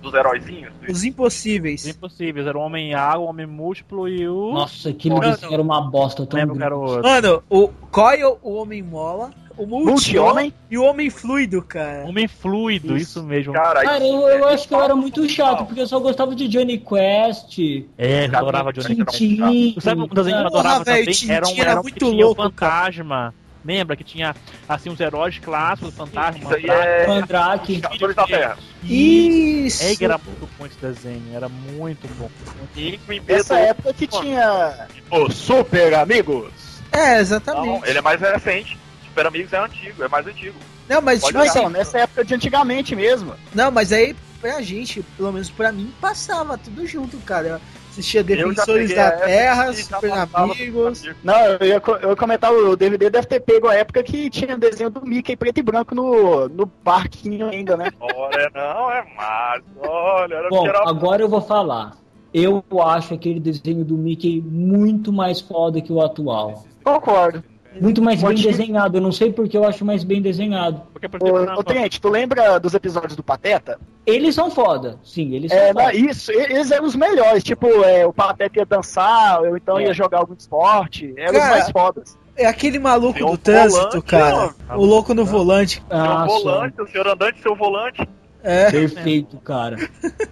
[0.01, 0.71] dos heróizinhos.
[0.87, 1.85] Os Os Impossíveis.
[1.85, 4.53] impossíveis, era o Homem Água, o Homem Múltiplo e o.
[4.53, 7.01] Nossa, aquele Não, desenho era uma bosta tão lembro o.
[7.01, 12.05] Mano, o Coil, o Homem Mola, o Multi-Homem e o Homem Fluido, cara.
[12.07, 13.51] Homem Fluido, isso, mesmo.
[13.51, 15.99] Cara, Cara, isso eu, eu é acho que eu era muito chato, porque eu só
[15.99, 17.59] gostava de Johnny Quest,
[17.97, 19.17] É, eu adorava Johnny Quest.
[19.17, 19.75] Tintin.
[19.81, 21.05] Sabe um desenho que eu adorava também?
[21.29, 23.33] Era um, era era um muito louco, o Fantasma.
[23.65, 24.35] Lembra que tinha,
[24.67, 27.07] assim, os heróis clássicos, Fantasma, Isso aí é.
[27.07, 27.77] Mandrake.
[27.81, 28.57] Da Terra.
[28.83, 29.83] Isso!
[29.83, 32.29] É era muito bom esse desenho, era muito bom.
[32.75, 34.87] E Green Essa Beetle- época que tinha.
[35.11, 36.51] Os Super Amigos.
[36.91, 37.89] É, Não, exatamente.
[37.89, 38.77] ele é mais recente.
[39.05, 40.55] Super Amigos é antigo, é mais antigo.
[40.87, 43.35] Não, mas Pode tipo Não, assim, então, nessa época de antigamente mesmo.
[43.53, 47.59] não, mas aí pra gente, pelo menos pra mim, passava tudo junto, cara.
[47.99, 51.03] Assistia Defensores da Terra, Super Amigos.
[51.23, 54.57] Não, eu ia, eu ia comentar, o DVD deve ter pego a época que tinha
[54.57, 57.91] desenho do Mickey preto e branco no, no parquinho ainda, né?
[57.99, 59.63] Olha, não, é mais.
[59.77, 60.87] Olha, era Bom, geral.
[60.87, 61.97] agora eu vou falar.
[62.33, 66.63] Eu acho aquele desenho do Mickey muito mais foda que o atual.
[66.83, 67.43] Concordo.
[67.79, 68.97] Muito mais bem desenhado.
[68.97, 70.81] Eu não sei porque eu acho mais bem desenhado.
[70.91, 73.79] Porque por tempo Ô, Tenente, tu lembra dos episódios do Pateta?
[74.05, 74.97] Eles são foda.
[75.03, 75.93] Sim, eles são É, foda.
[75.93, 77.43] isso, eles eram os melhores.
[77.43, 79.83] Tipo, é, o Pateta ia dançar, ou então É.
[79.83, 81.13] ia jogar algum esporte.
[81.15, 82.17] Eram Cara, os mais fodas.
[82.35, 84.55] É aquele maluco um do trânsito, volante, cara.
[84.75, 85.75] O louco no volante.
[85.75, 86.39] Seu Ah, só.
[86.39, 88.07] volante, o senhor andante, seu volante.
[88.41, 88.71] É.
[88.71, 89.77] Perfeito, cara.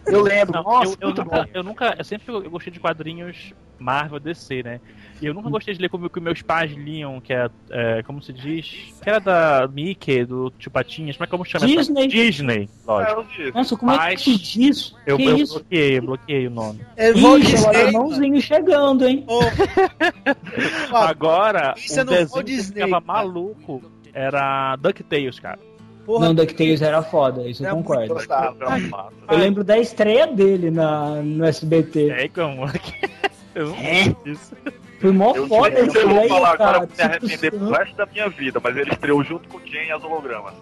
[0.05, 0.53] Eu lembro.
[0.53, 1.49] Não, Nossa, eu, eu muito nunca, bom.
[1.53, 4.79] eu nunca, eu sempre eu gostei de quadrinhos Marvel DC, né?
[5.21, 8.21] E eu nunca gostei de ler como que meus pais liam, que é, é, como
[8.21, 11.75] se diz, que era da Mickey, do Tio Patinhas, como é que como chama essa-
[11.75, 12.07] Disney.
[12.07, 13.25] Disney, lógico.
[13.41, 13.51] É.
[13.51, 14.95] Nossa, como é Mas- que te diz?
[15.05, 15.53] Eu, que eu isso?
[15.55, 16.79] bloqueei, eu bloqueei o nome.
[16.95, 17.75] É Walt Ixi, o Disney.
[17.81, 19.25] alemãozinho chegando, hein?
[19.27, 19.41] Ó,
[20.95, 23.05] Agora, pensa o desenho que Disney, ficava cara.
[23.21, 23.81] maluco
[24.13, 25.59] era DuckTales, cara.
[26.07, 28.15] Porra, Não, DuckTales era foda, isso eu É concordo.
[29.29, 32.09] Eu lembro da estreia dele na, no SBT.
[32.09, 32.65] É, como?
[33.53, 34.03] Eu É?
[34.03, 34.55] lembro disso.
[34.99, 36.87] Foi mó Eu foda que eu vou falar agora cara.
[36.87, 39.87] pra me arrepender pro resto da minha vida, mas ele estreou junto com o Jen
[39.87, 40.53] e as hologramas.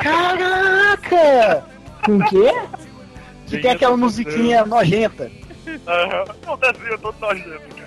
[0.00, 1.64] Caraca!
[2.04, 2.52] Com o quê?
[3.46, 5.30] Que tem aquela musiquinha nojenta.
[5.86, 6.24] Aham.
[6.46, 7.77] Não, o desenho é todo nojento.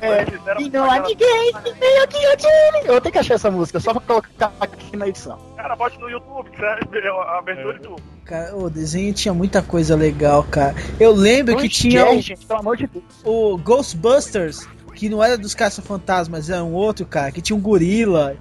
[0.00, 2.86] É, E não há ninguém que.
[2.86, 5.38] Eu vou ter que achar essa música, só pra colocar aqui na edição.
[5.56, 8.02] Cara, bote no YouTube, que você vai ver a abertura e tudo.
[8.24, 10.74] Cara, o desenho tinha muita coisa legal, cara.
[10.98, 13.04] Eu lembro que tinha Jerry, o, gente, pelo amor de Deus.
[13.24, 18.36] o Ghostbusters, que não era dos caça-fantasmas, era um outro, cara, que tinha um gorila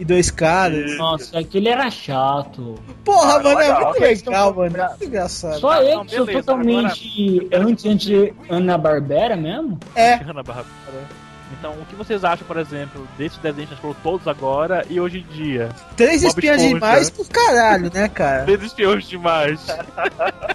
[0.00, 0.96] e dois caras.
[0.96, 2.74] Nossa, aquele era chato.
[3.04, 3.90] Porra, Ah, mano, é legal.
[3.90, 4.72] muito legal, mano.
[4.72, 4.88] Legal.
[4.88, 5.60] Muito engraçado.
[5.60, 9.78] Só eu não, que sou totalmente antes de Ana Barbera mesmo?
[9.94, 10.66] É, Hanna-Barbera.
[11.58, 14.86] Então, o que vocês acham, por exemplo, desses desenhos que a gente falou todos agora
[14.88, 15.68] e hoje em dia?
[15.96, 16.74] três espiãs Esponja.
[16.74, 18.44] demais pro caralho, né, cara?
[18.44, 19.60] Desses espiões demais.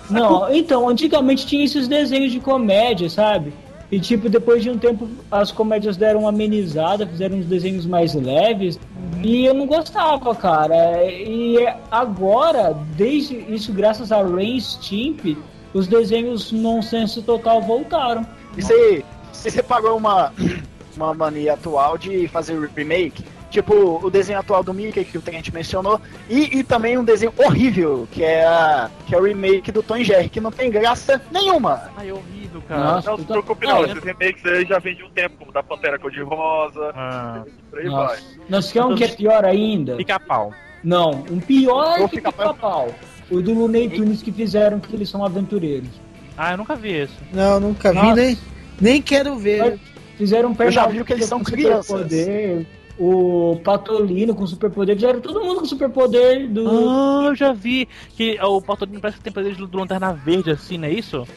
[0.09, 3.53] Não, então, antigamente tinha esses desenhos de comédia, sabe?
[3.95, 8.13] E tipo, depois de um tempo as comédias deram uma amenizada, fizeram uns desenhos mais
[8.13, 8.77] leves.
[9.23, 11.01] E eu não gostava, cara.
[11.09, 15.37] E agora, desde isso, graças a Rain Stimp,
[15.73, 18.27] os desenhos nonsense total voltaram.
[18.57, 19.01] E você,
[19.31, 20.33] você separou uma,
[20.97, 23.23] uma mania atual de fazer remake?
[23.49, 27.31] Tipo, o desenho atual do Mickey, que o Trent mencionou, e, e também um desenho
[27.37, 31.21] horrível, que é, a, que é o remake do Tom Jerry, que não tem graça
[31.31, 31.89] nenhuma.
[31.95, 32.13] Ai, é
[32.55, 32.83] horrível, cara.
[32.83, 35.51] Nossa, Não se preocupe não, Ah, esses remakes aí já vem de um tempo, como
[35.51, 37.91] da Pantera Cor-de-Rosa, Ah, por aí vai.
[38.07, 39.95] Nossa, nós quer um que é pior ainda?
[39.95, 40.51] pica-pau.
[40.83, 42.89] Não, um pior Vou que ficar pica-pau.
[43.31, 45.89] O do Looney Tunes que fizeram que eles são aventureiros.
[46.37, 47.15] Ah, eu nunca vi isso.
[47.33, 48.15] Não, nunca vi, Nossa.
[48.15, 48.37] nem,
[48.79, 49.79] nem quero ver.
[50.17, 51.85] Fizeram um Eu já vi que eles são com crianças.
[51.87, 52.65] superpoder,
[52.99, 56.67] O Patolino com superpoder, fizeram todo mundo com superpoder do.
[56.89, 60.77] Ah, eu já vi que o Patolino parece que tem poderes do Lanterna Verde, assim,
[60.77, 61.27] não é isso?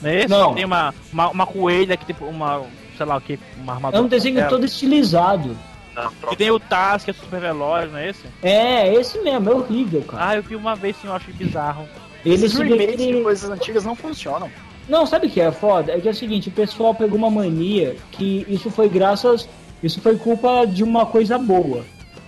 [0.00, 0.28] Não é isso?
[0.28, 0.54] Não.
[0.54, 2.62] Tem uma, uma, uma coelha que tem uma,
[2.96, 4.02] sei lá o que, uma armadura.
[4.02, 5.56] É um desenho todo estilizado.
[5.94, 8.24] Não, E tem o Taz, que é super veloz, não é esse?
[8.42, 10.28] É, esse mesmo, é horrível, cara.
[10.28, 11.88] Ah, eu vi uma vez sim, eu achei bizarro.
[12.24, 13.22] Eles Esses remakes de ele...
[13.22, 14.50] coisas antigas não funcionam.
[14.88, 15.92] Não, sabe o que é foda?
[15.92, 19.48] É que é o seguinte, o pessoal pegou uma mania que isso foi graças.
[19.82, 21.84] Isso foi culpa de uma coisa boa.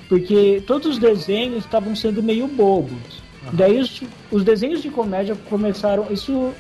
[0.09, 3.23] Porque todos os desenhos estavam sendo meio bobos.
[3.53, 6.07] Daí os, os desenhos de comédia começaram.
[6.11, 6.53] Isso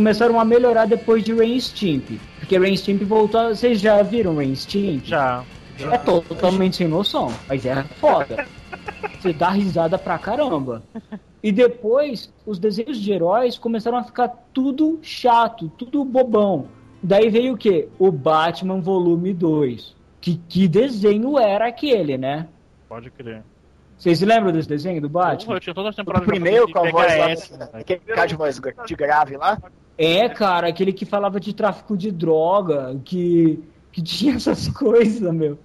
[0.00, 2.20] começaram a melhorar depois de Rain Stimp.
[2.38, 3.48] Porque Rain Stimp voltou.
[3.48, 5.02] Vocês já viram Rain Stimp?
[5.06, 5.42] Já.
[5.90, 8.46] É totalmente sem noção, mas é foda.
[9.18, 10.82] Você dá risada pra caramba.
[11.42, 16.66] E depois, os desenhos de heróis começaram a ficar tudo chato, tudo bobão.
[17.02, 17.88] Daí veio o quê?
[17.98, 19.96] O Batman Volume 2.
[20.20, 22.48] Que, que desenho era aquele, né?
[22.86, 23.42] Pode crer.
[23.96, 25.54] Vocês lembram desse desenho do Porra, Batman?
[25.54, 27.42] eu tinha todas as O temporadas primeiro de com a voz lá, moleque.
[27.72, 29.58] aquele cara de voz de grave lá.
[29.98, 33.62] É, cara, aquele que falava de tráfico de droga, que,
[33.92, 35.58] que tinha essas coisas, meu.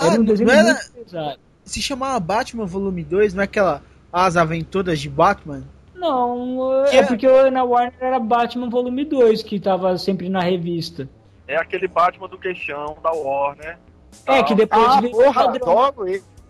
[0.00, 1.38] Era Ah, um desenho não era- muito pesado.
[1.64, 3.82] Se chamava Batman Volume 2, não é aquela
[4.12, 5.64] As Aventuras de Batman?
[5.94, 10.40] Não, é é- porque o- na Warner era Batman Volume 2, que tava sempre na
[10.40, 11.08] revista.
[11.46, 13.78] É aquele Batman do queixão da Warner.
[14.26, 16.06] É, que depois Ah, virou porra, adoro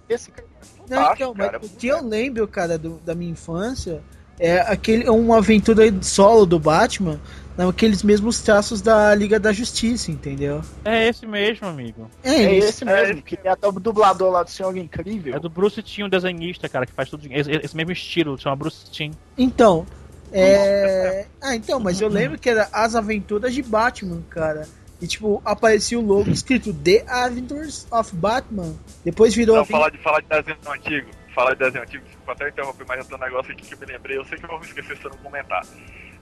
[0.08, 0.46] esse cara.
[0.88, 4.02] Não, Fantástico, então, mas cara, o que eu lembro, cara, do- da minha infância
[4.38, 7.20] é aquele uma aventura solo do Batman,
[7.56, 10.62] naqueles mesmos traços da Liga da Justiça, entendeu?
[10.84, 12.08] É esse mesmo, amigo.
[12.22, 15.34] É, É eles- esse mesmo, que tem até o dublador lá do Senhor Incrível.
[15.34, 17.26] É do Bruce Timm, o desenhista, cara, que faz tudo.
[17.30, 19.10] Esse, esse mesmo estilo, chama Bruce Timm.
[19.36, 19.84] Então,
[20.32, 21.26] é.
[21.40, 24.66] Ah, então, mas eu lembro que era As Aventuras de Batman, cara.
[25.00, 28.74] E tipo, aparecia o logo escrito The Adventures of Batman.
[29.04, 29.56] Depois virou.
[29.56, 31.08] Não, falar de, falar de desenho antigo.
[31.38, 33.86] Falar de desenho antigo, desculpa até interromper, mas tem um negócio aqui que eu me
[33.86, 34.18] lembrei.
[34.18, 35.64] Eu sei que eu vou me esquecer se eu não comentar.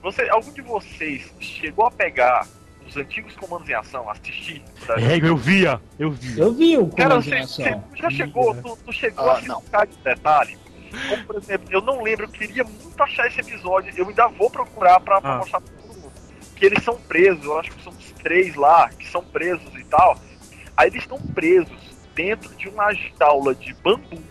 [0.03, 2.45] Você, algum de vocês chegou a pegar
[2.85, 4.63] os antigos comandos em ação, assistir?
[4.85, 5.25] desenho?
[5.25, 6.43] eu via, eu via.
[6.43, 9.87] Eu vi o Cara, você, em você já chegou, tu, tu chegou Ah, a tocar
[9.87, 10.55] de detalhe?
[11.09, 14.51] Como, por exemplo, eu não lembro, eu queria muito achar esse episódio, eu ainda vou
[14.51, 15.37] procurar pra, pra Ah.
[15.39, 16.11] mostrar pra todo mundo.
[16.55, 19.83] Que eles são presos, eu acho que são os três lá, que são presos e
[19.85, 20.15] tal.
[20.77, 21.75] Aí eles estão presos
[22.13, 24.21] dentro de uma jaula de bambu.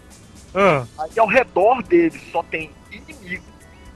[0.55, 2.70] Ah, Aí ao redor deles só tem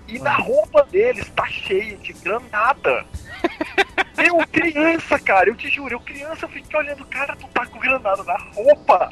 [0.07, 3.05] E na roupa deles tá cheia de granada.
[4.19, 7.79] Eu, criança, cara, eu te juro, eu criança, eu fiquei olhando, cara, tu tá com
[7.79, 9.11] granada na roupa.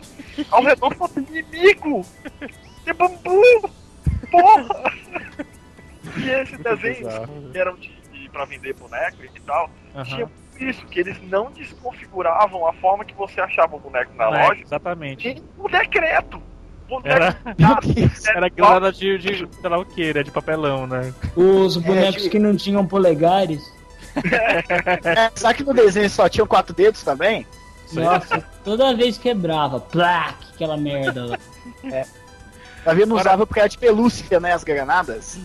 [0.51, 2.05] Ao redor só tem inimigo.
[2.85, 3.71] É bambu.
[4.31, 4.93] Porra.
[6.15, 7.51] E esse desenho, bizarro.
[7.51, 10.05] que eram de, de pra vender boneco e tal, Aham.
[10.05, 14.47] tinha isso, que eles não desconfiguravam a forma que você achava o boneco na É,
[14.49, 15.27] loja Exatamente.
[15.29, 16.43] em um decreto.
[16.89, 20.23] Boneco Era, era, era granada de, de, sei lá o que, né?
[20.23, 21.13] De papelão, né?
[21.37, 23.73] Os bonecos tipo- que não tinham polegares.
[24.17, 27.47] É, sabe que no desenho só tinham quatro dedos também?
[27.93, 29.81] Nossa, toda vez quebrava.
[29.81, 31.39] Plaque, aquela merda lá.
[32.85, 34.53] Pra ver, não usava porque era de pelúcia, né?
[34.53, 35.39] As granadas.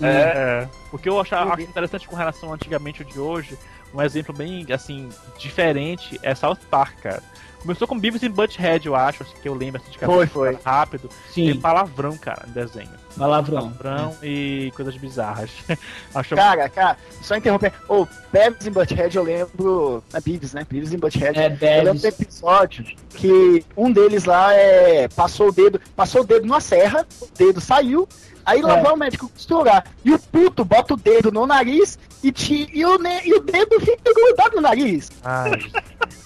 [0.00, 0.68] É, É.
[0.92, 3.58] O que eu achava, acho interessante com relação antigamente ao de hoje,
[3.94, 5.08] um exemplo bem, assim,
[5.38, 7.22] diferente é South Park, cara.
[7.62, 10.32] Começou com Beavis e Butthead, eu acho, assim, que eu lembro assim, de Foi, cabeça
[10.32, 10.58] foi.
[10.64, 11.08] rápido.
[11.34, 12.88] Tem Sim, palavrão, cara, no desenho.
[13.16, 13.72] palavrão.
[13.72, 15.50] Palavrão e coisas bizarras.
[16.14, 17.72] acho Cara, cara, só interromper.
[17.88, 20.02] Ô, Beavis e Butthead eu lembro.
[20.12, 20.66] É Beavis, né?
[20.68, 21.38] Beavis e Butthead.
[21.38, 21.46] É,
[21.80, 26.46] Eu lembro do episódio que um deles lá é, passou o dedo, passou o dedo
[26.46, 28.06] numa serra, o dedo saiu,
[28.44, 28.82] aí lá É.
[28.82, 29.84] vai o médico costurar.
[30.04, 33.40] E o puto bota o dedo no nariz e, te, e, o, ne- e o
[33.40, 35.10] dedo fica grudado no nariz.
[35.24, 35.52] Ai,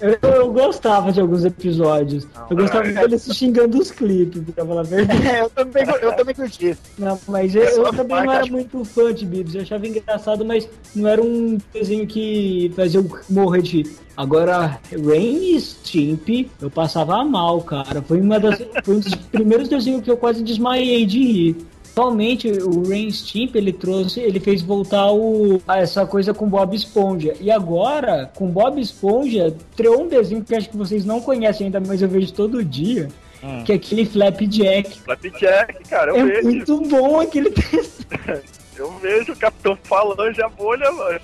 [0.00, 2.26] Eu, eu gostava de alguns episódios.
[2.48, 2.92] Eu gostava é.
[2.92, 5.26] dele se xingando os clipes, pra falar a verdade.
[5.28, 6.76] É, eu também, eu também curti.
[6.98, 9.54] Não, mas eu, eu também não era acho- muito fã de Bibs.
[9.54, 13.82] Eu achava engraçado, mas não era um desenho que fazia eu morrer de.
[13.82, 13.96] rir.
[14.16, 16.28] Agora, Rain e Stimp,
[16.60, 18.00] eu passava mal, cara.
[18.02, 21.56] Foi, uma das, foi um dos primeiros desenhos que eu quase desmaiei de rir.
[21.92, 26.74] Atualmente, o Rain Stimp, ele trouxe, ele fez voltar o, a essa coisa com Bob
[26.74, 27.34] Esponja.
[27.40, 31.80] E agora, com Bob Esponja, criou um desenho que acho que vocês não conhecem ainda,
[31.80, 33.08] mas eu vejo todo dia,
[33.42, 33.64] Hum.
[33.64, 35.00] que é aquele Flapjack.
[35.00, 36.46] Flapjack, cara, eu É vejo.
[36.48, 38.00] muito bom aquele desenho.
[38.76, 41.20] Eu vejo o Capitão Falange a bolha, mano.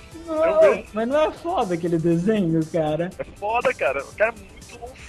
[0.61, 0.83] Vejo.
[0.93, 3.09] mas não é foda aquele desenho, cara.
[3.17, 4.03] É foda, cara.
[4.03, 4.56] O cara é.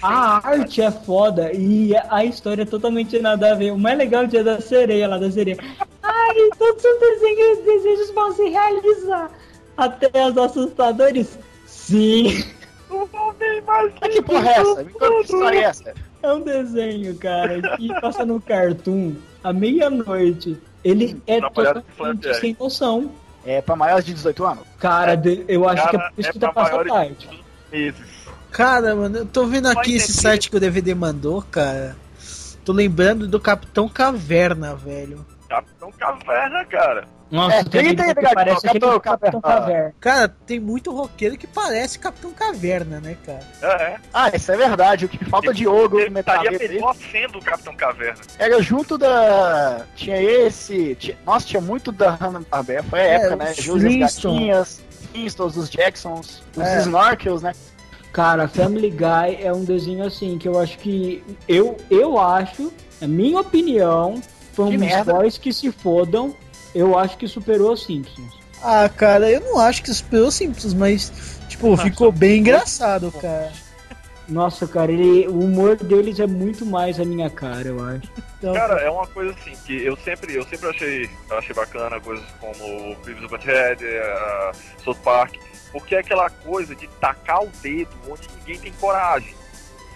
[0.01, 3.71] A arte é foda e a história é totalmente nada a ver.
[3.71, 5.57] O mais legal é o dia da sereia lá da sereia.
[6.01, 9.29] Ai, todos os desenhos, desejos vão se realizar.
[9.75, 11.37] Até os assustadores.
[11.65, 12.45] Sim.
[12.89, 14.83] Não vou ver mais Mas que porra é essa?
[14.83, 15.93] Me conta que história é essa?
[16.23, 19.13] É um desenho, cara, que passa no Cartoon
[19.43, 20.57] à meia-noite.
[20.83, 23.11] Ele é com totalmente sem noção.
[23.45, 24.63] É pra maiores de 18 anos?
[24.79, 27.29] Cara, de- eu acho que é Cara, por isso é que tá pra passando tarde.
[27.71, 28.01] meses.
[28.51, 31.95] Cara, mano, eu tô vendo aqui Vai esse site que o DVD mandou, cara.
[32.65, 35.25] Tô lembrando do Capitão Caverna, velho.
[35.47, 37.07] Capitão Caverna, cara.
[37.31, 39.93] Nossa, É, tem aí, que parece aquele Capitão Capitão Caverna.
[39.99, 43.39] Cara, tem muito roqueiro que parece Capitão Caverna, né, cara?
[43.61, 43.97] É, é.
[44.11, 45.05] Ah, isso é verdade.
[45.05, 48.19] O que falta de ogro Ele no estaria metaleiro melhor sendo o Capitão Caverna.
[48.39, 49.81] era junto da.
[49.95, 50.95] Tinha esse.
[50.95, 51.17] Tinha...
[51.23, 52.81] Nossa, tinha muito da Hanna-Barbera.
[52.83, 53.51] Foi a É, época, né?
[53.51, 54.39] os Júlio Flintstones.
[54.39, 54.81] Gatinhas,
[55.11, 56.79] Flintstones, os Jacksons, os É.
[56.79, 57.53] Snorkels, né?
[58.11, 61.23] Cara, Family Guy é um desenho assim que eu acho que.
[61.47, 64.21] Eu, eu acho, na minha opinião,
[64.53, 66.35] foi um dos que se fodam.
[66.73, 68.39] Eu acho que superou os Simpsons.
[68.61, 71.11] Ah, cara, eu não acho que superou Simpsons, mas,
[71.47, 73.51] tipo, ficou bem engraçado, cara.
[74.29, 78.07] Nossa, cara, ele, o humor deles é muito mais a minha cara, eu acho.
[78.37, 82.23] Então, Cara, é uma coisa assim que eu sempre, eu sempre achei, achei bacana coisas
[82.39, 84.51] como o Beavis and Butthead, a
[84.83, 85.35] South Park,
[85.71, 89.33] porque é aquela coisa de tacar o dedo onde ninguém tem coragem,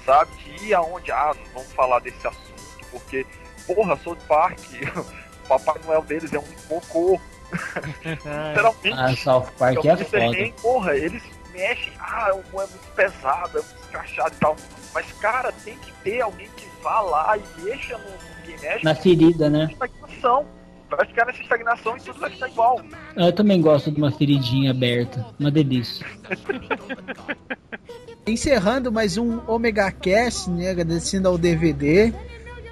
[0.05, 0.31] sabe?
[0.37, 3.25] De ir aonde, ah, não vamos falar desse assunto, porque,
[3.67, 4.59] porra, South Park,
[4.95, 7.19] o Papai Noel deles é um cocô,
[8.05, 8.93] literalmente.
[8.99, 10.31] Ah, South Park Então, é você foda.
[10.31, 14.55] tem, porra, eles mexem, ah, o humor é muito pesado, é muito escrachado e tal.
[14.93, 18.83] Mas, cara, tem que ter alguém que vá lá e mexa no, no que mexe
[18.83, 19.67] Na ferida, né?
[19.71, 20.45] estagnação.
[20.95, 22.81] Vai ficar nessa estagnação e tudo vai ficar igual.
[23.15, 25.25] Eu também gosto de uma feridinha aberta.
[25.39, 26.05] Uma delícia.
[28.25, 30.69] encerrando mais um Omega Cast, né?
[30.71, 32.13] Agradecendo ao DVD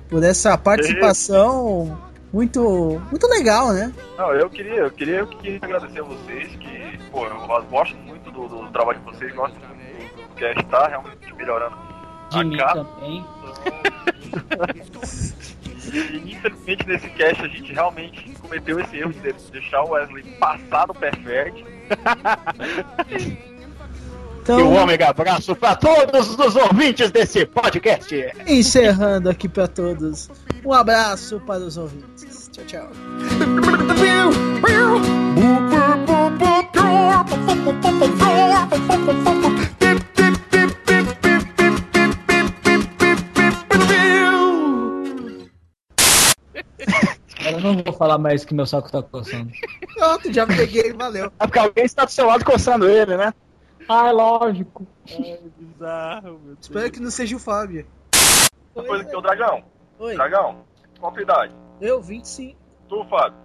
[0.09, 1.97] por essa participação
[2.31, 3.93] muito, muito legal, né?
[4.17, 8.31] Não, eu queria, eu queria, eu queria agradecer a vocês, que, pô, eu gosto muito
[8.31, 11.75] do, do trabalho de vocês, gosto muito do, do cast, tá realmente melhorando.
[12.29, 13.25] De a mim também.
[15.91, 20.85] E infelizmente nesse cast a gente realmente cometeu esse erro de deixar o Wesley passar
[20.85, 21.65] do perfect.
[24.41, 28.15] Então, E um ômega abraço pra todos os ouvintes desse podcast.
[28.47, 30.29] encerrando aqui pra todos.
[30.65, 32.49] Um abraço para os ouvintes.
[32.51, 32.89] Tchau, tchau.
[47.61, 49.51] Não vou falar mais que meu saco tá coçando.
[49.95, 51.31] Pronto, já peguei, valeu.
[51.39, 53.33] É porque alguém está do seu lado coçando ele, né?
[53.87, 54.87] Ah, é lógico.
[55.57, 56.57] Bizarro, meu Deus.
[56.61, 57.85] Espero que não seja o Fábio.
[58.75, 59.63] Depois aqui, o Dragão.
[59.99, 60.63] Oi, Dragão,
[60.99, 61.55] qual a tua idade?
[61.81, 62.57] eu 25.
[62.87, 63.37] Tu, Fábio.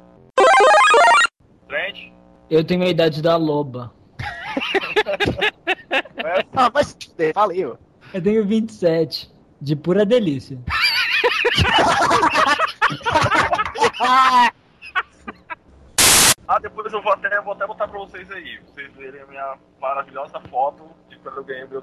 [1.69, 2.13] Trent.
[2.49, 3.93] Eu tenho a idade da loba.
[6.55, 7.79] Ah, mas se fuder, valeu.
[8.13, 9.31] Eu tenho 27.
[9.61, 10.59] De pura delícia.
[14.01, 14.51] Ah,
[16.61, 18.59] depois eu vou até, vou até botar pra vocês aí.
[18.61, 21.83] Pra vocês verem a minha maravilhosa foto de quando eu ganhei meu,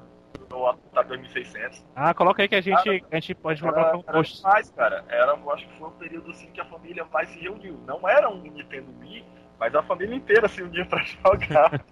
[0.50, 1.84] meu Atari 2600.
[1.94, 4.36] Ah, coloca aí que a gente, a gente pode colocar Era, no era post.
[4.38, 5.04] demais, cara.
[5.08, 7.78] Era, eu acho que foi um período assim que a família mais se reuniu.
[7.86, 9.24] Não era um Nintendo Wii,
[9.58, 11.84] mas a família inteira se unia pra jogar.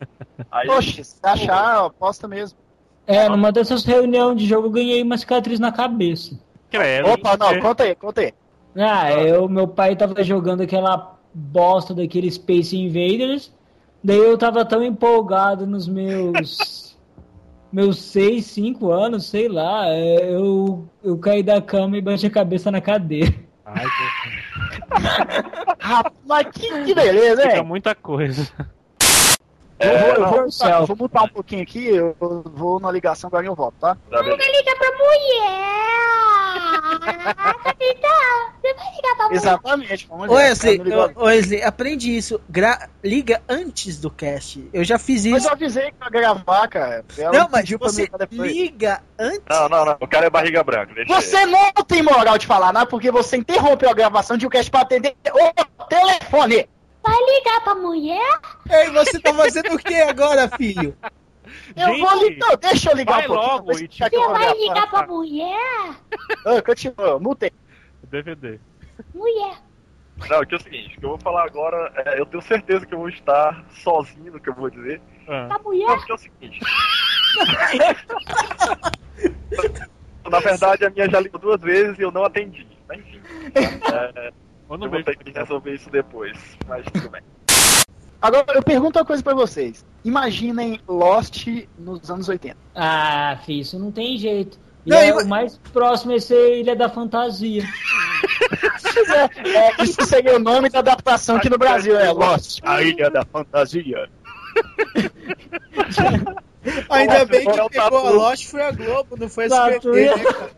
[0.50, 2.58] Aí, Poxa, se achar, aposta mesmo.
[3.06, 6.38] É, numa dessas reuniões de jogo eu ganhei uma cicatriz na cabeça.
[6.70, 7.10] Credo.
[7.10, 8.32] Opa, não, conta aí, conta aí.
[8.76, 13.52] Ah, eu, meu pai tava jogando aquela bosta daquele Space Invaders.
[14.02, 16.96] Daí eu tava tão empolgado nos meus.
[17.72, 19.86] meus 6, 5 anos, sei lá.
[19.88, 23.34] é, Eu, eu caí da cama e bati a cabeça na cadeira.
[23.64, 24.32] Ai, que-
[25.78, 27.64] Rapaz, que, que beleza, fica hein?
[27.64, 28.48] muita coisa.
[29.80, 33.26] Eu vou, eu não, vou, mutar, vou mutar um pouquinho aqui, eu vou na ligação,
[33.28, 33.96] agora eu volto, tá?
[34.10, 34.36] tá beleza.
[34.36, 36.01] liga pra mulher.
[37.80, 38.10] Então,
[38.60, 39.36] você vai ligar pra mulher.
[39.36, 40.06] Exatamente.
[40.08, 40.82] Vamos Ô, ver, Wesley,
[41.16, 42.40] Wesley, aprende isso.
[42.48, 44.68] Gra- Liga antes do cast.
[44.72, 45.48] Eu já fiz Mas isso.
[45.48, 47.04] eu avisei que ia gravar, cara.
[47.18, 49.42] Ela Não, mas pra você liga antes.
[49.48, 49.96] Não, não, não.
[50.00, 50.92] O cara é barriga branca.
[51.08, 54.70] Você não tem moral de falar nada porque você interrompeu a gravação de um cast
[54.70, 56.68] pra atender o telefone.
[57.02, 58.38] Vai ligar pra mulher?
[58.70, 60.96] Ei, você tá fazendo o que agora, filho?
[61.77, 63.51] Eu Gente, vou ligar, deixa eu ligar vai um pouquinho.
[63.52, 65.94] logo e que eu Você vou vai ligar pra mulher?
[66.47, 67.51] Ah, continua, mutei.
[68.05, 68.59] DVD.
[69.14, 69.56] Mulher.
[70.28, 72.86] Não, que é o seguinte, o que eu vou falar agora, é, eu tenho certeza
[72.86, 75.01] que eu vou estar sozinho no que eu vou dizer.
[75.27, 75.47] Ah.
[75.48, 75.97] Pra Não, mulher?
[75.97, 76.60] porque é o seguinte.
[80.31, 82.66] Na verdade, a minha já ligou duas vezes e eu não atendi.
[82.89, 83.20] Mas, enfim.
[83.93, 84.32] É,
[84.69, 86.39] não eu vou ter que resolver isso depois.
[86.66, 87.20] Mas tudo bem.
[88.22, 89.84] Agora eu pergunto uma coisa pra vocês.
[90.04, 91.46] Imaginem Lost
[91.78, 92.56] nos anos 80.
[92.74, 94.58] Ah, filho, isso não tem jeito.
[94.86, 97.64] E Não, é, eu- O mais próximo é ser Ilha da Fantasia.
[99.44, 102.60] É, isso seria o nome da adaptação aqui no Brasil, é Lost.
[102.62, 104.08] A Ilha da Fantasia.
[106.90, 108.10] Ainda bem que pegou a.
[108.10, 109.46] Lost foi a Globo, não foi a.
[109.46, 110.50] SBT, né, cara?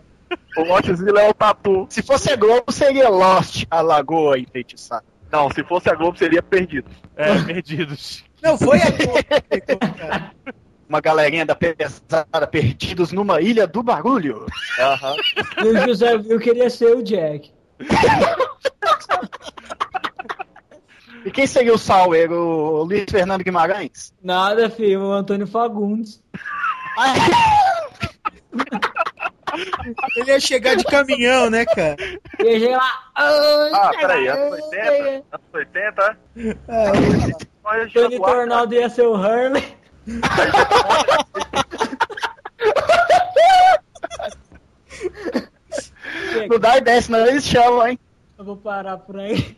[0.57, 1.87] O Lotzilla é o tatu.
[1.91, 5.05] Se fosse a Globo, seria Lost, a Lagoa Enfeitiçada.
[5.35, 6.89] Não, se fosse a Globo seria perdido.
[7.17, 8.25] É, perdidos.
[8.41, 9.19] Não, foi a Globo
[9.99, 10.33] cara.
[10.89, 14.47] Uma galerinha da pesada perdidos numa ilha do barulho.
[14.79, 15.17] Aham.
[15.65, 17.53] E o José Viu queria ser o Jack.
[21.25, 22.31] E quem seria o Sauer?
[22.31, 24.15] O Luiz Fernando Guimarães?
[24.23, 26.23] Nada, filho, o Antônio Fagundes.
[30.17, 31.97] Ele ia chegar de caminhão, né, cara?
[32.41, 33.11] Chega lá.
[33.15, 35.25] Ah, peraí, anos 80?
[35.33, 36.19] Anos 80?
[36.69, 36.93] Ah,
[37.65, 39.65] Olha, Tony Jaguar, Tornado ia ser o Hurley.
[46.49, 47.99] Não dá ideia, senão eles chamam, hein?
[48.39, 49.57] Eu vou parar por aí.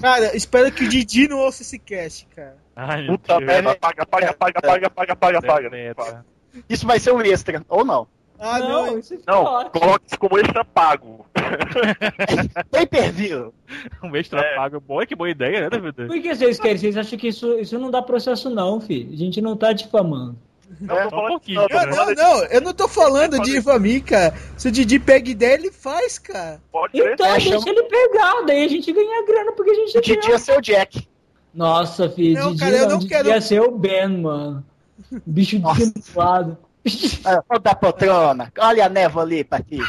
[0.00, 2.56] Cara, espero que o Didi não ouça esse cast, cara.
[2.74, 6.24] Ai, Puta merda, apaga, apaga, apaga, apaga, apaga, apaga.
[6.68, 8.06] Isso vai ser um extra, ou não.
[8.38, 8.98] Ah, não, não.
[8.98, 9.62] isso é Não,
[10.06, 11.24] isso como extra pago.
[12.70, 13.54] Pay per view.
[14.02, 14.56] Um extra É.
[14.56, 14.80] pago.
[14.80, 16.06] Boa, que boa ideia, né, DVD?
[16.06, 16.78] Por que vocês querem?
[16.78, 19.12] Vocês acham que isso, isso não dá processo, não, filho?
[19.12, 20.36] A gente não tá difamando.
[20.80, 21.86] Não, É, um não, tô né?
[21.86, 24.34] Não, não, eu não tô falando de infamia, cara.
[24.56, 26.60] Se o Didi pega ideia, ele faz, cara.
[26.72, 26.98] Pode.
[26.98, 30.00] Então, É, deixa chama- ele pegar, daí a gente ganha grana porque a gente O
[30.00, 31.06] Didi ia ser o Jack.
[31.54, 34.64] Nossa, filho, Não, Didi cara, eu não, não Didi quero- ia ser o Ben, mano.
[35.24, 35.92] Bicho Nossa.
[37.24, 39.78] Ah, Ô da poltrona, olha a névoa ali pra ti.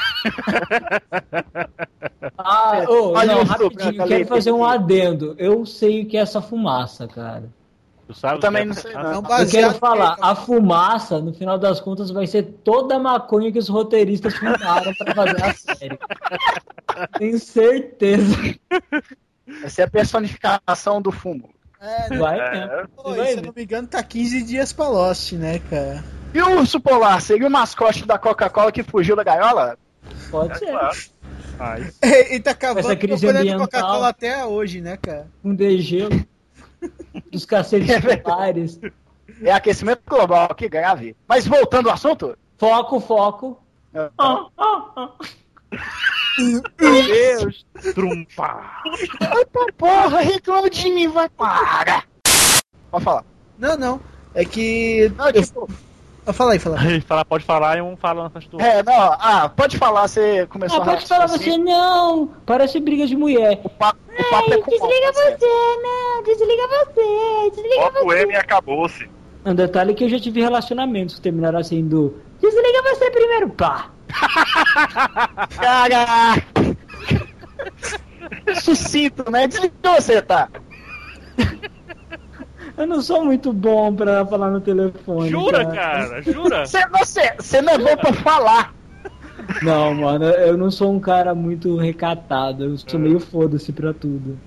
[2.37, 5.35] Ah, É, ô, olha não, o rapidinho, quero ali, fazer um adendo.
[5.37, 7.43] Eu sei o que é essa fumaça, cara.
[8.07, 8.81] Tu sabe Eu também o que não é?
[8.81, 9.21] sei, não.
[9.21, 13.51] Não, Eu quero falar, a fumaça, no final das contas, vai ser toda a maconha
[13.51, 15.99] que os roteiristas fumaram pra fazer a série.
[17.17, 18.35] Tenho certeza.
[19.61, 21.49] Vai ser a personificação do fumo.
[21.79, 22.89] É, Vai É, mesmo.
[22.95, 26.03] pô, vai se eu não me engano, tá 15 dias pra Lost, né, cara?
[26.35, 29.77] E o urso polar seria o mascote da Coca-Cola que fugiu da gaiola?
[30.29, 30.65] Pode é ser.
[30.71, 30.97] claro.
[31.57, 33.61] Ai, Ele tá cavando Essa crise ambiental.
[33.61, 35.29] Coca-Cola até hoje, né, cara?
[35.41, 36.25] Um degelo.
[37.31, 38.77] Dos cacetes É polares.
[39.41, 41.15] É aquecimento global, que grave.
[41.25, 43.57] Mas voltando ao assunto, Foco, foco.
[43.95, 45.11] ah, Ah, ah, ah.
[46.37, 47.65] Meu Deus!
[47.93, 48.81] Trumpa!
[49.77, 51.29] Porra, reclama de mim, vai.
[51.29, 52.03] Para!
[52.91, 53.23] Pode falar.
[53.57, 54.01] Não, não.
[54.33, 55.09] É que.
[55.17, 55.69] Não, tipo.
[56.33, 56.79] Fala aí, fala.
[56.79, 58.59] Aí fala, pode falar e um fala antes do.
[58.59, 61.57] é, não, ah, pode falar, você começou Ah, a pode falar raciocinar.
[61.57, 62.27] você, não.
[62.45, 63.59] Parece briga de mulher.
[63.63, 65.37] O papo, o papo é Ai, com desliga você.
[65.37, 65.45] você,
[65.83, 66.23] não.
[66.23, 67.49] Desliga você.
[67.51, 68.21] Desliga Bota o você.
[68.23, 69.09] M e acabou-se.
[69.45, 72.15] Um detalhe é que eu já tive relacionamentos que terminaram assim do.
[72.41, 73.91] Desliga você primeiro, pá.
[75.61, 76.35] Cara!
[78.61, 79.47] Sucinto, né?
[79.47, 80.49] Desliga você, tá?
[82.77, 85.29] Eu não sou muito bom pra falar no telefone.
[85.29, 86.21] Jura, cara?
[86.21, 86.65] Jura?
[86.65, 88.75] Você, você, você não é bom pra falar.
[89.61, 92.65] Não, mano, eu não sou um cara muito recatado.
[92.65, 94.37] Eu sou meio foda-se pra tudo.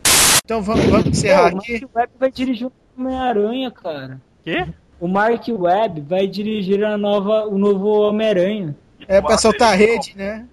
[0.45, 1.73] Então vamos, vamos encerrar Pô, o aqui.
[1.81, 4.21] Mark Webb vai dirigir o Homem-Aranha, cara.
[4.45, 4.67] Quê?
[5.01, 8.77] O Mark Webb vai dirigir a nova, o novo Homem-Aranha.
[9.07, 10.47] É pra soltar a rede, né?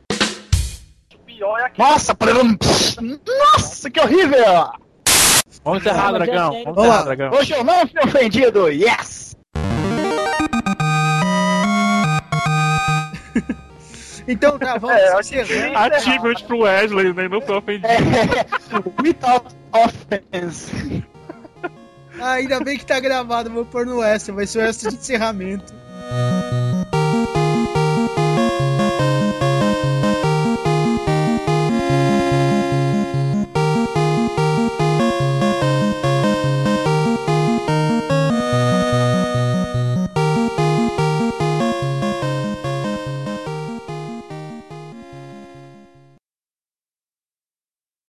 [1.13, 2.15] O pior é que Nossa,
[3.53, 4.84] nossa, que horrível!
[5.63, 6.63] Vamos encerrar, é dragão.
[6.63, 7.03] Vamos encerrar, lá.
[7.03, 7.31] dragão.
[7.33, 9.35] Hoje eu não fui ofendido, yes!
[14.27, 15.77] Então tá, vamos É, encerrando.
[15.77, 17.27] Achievement pro Wesley, né?
[17.27, 17.87] Não foi ofendido.
[19.03, 21.03] Without offense.
[22.19, 24.97] Ah, ainda bem que tá gravado, vou pôr no extra, vai ser o extra de
[24.97, 25.71] encerramento.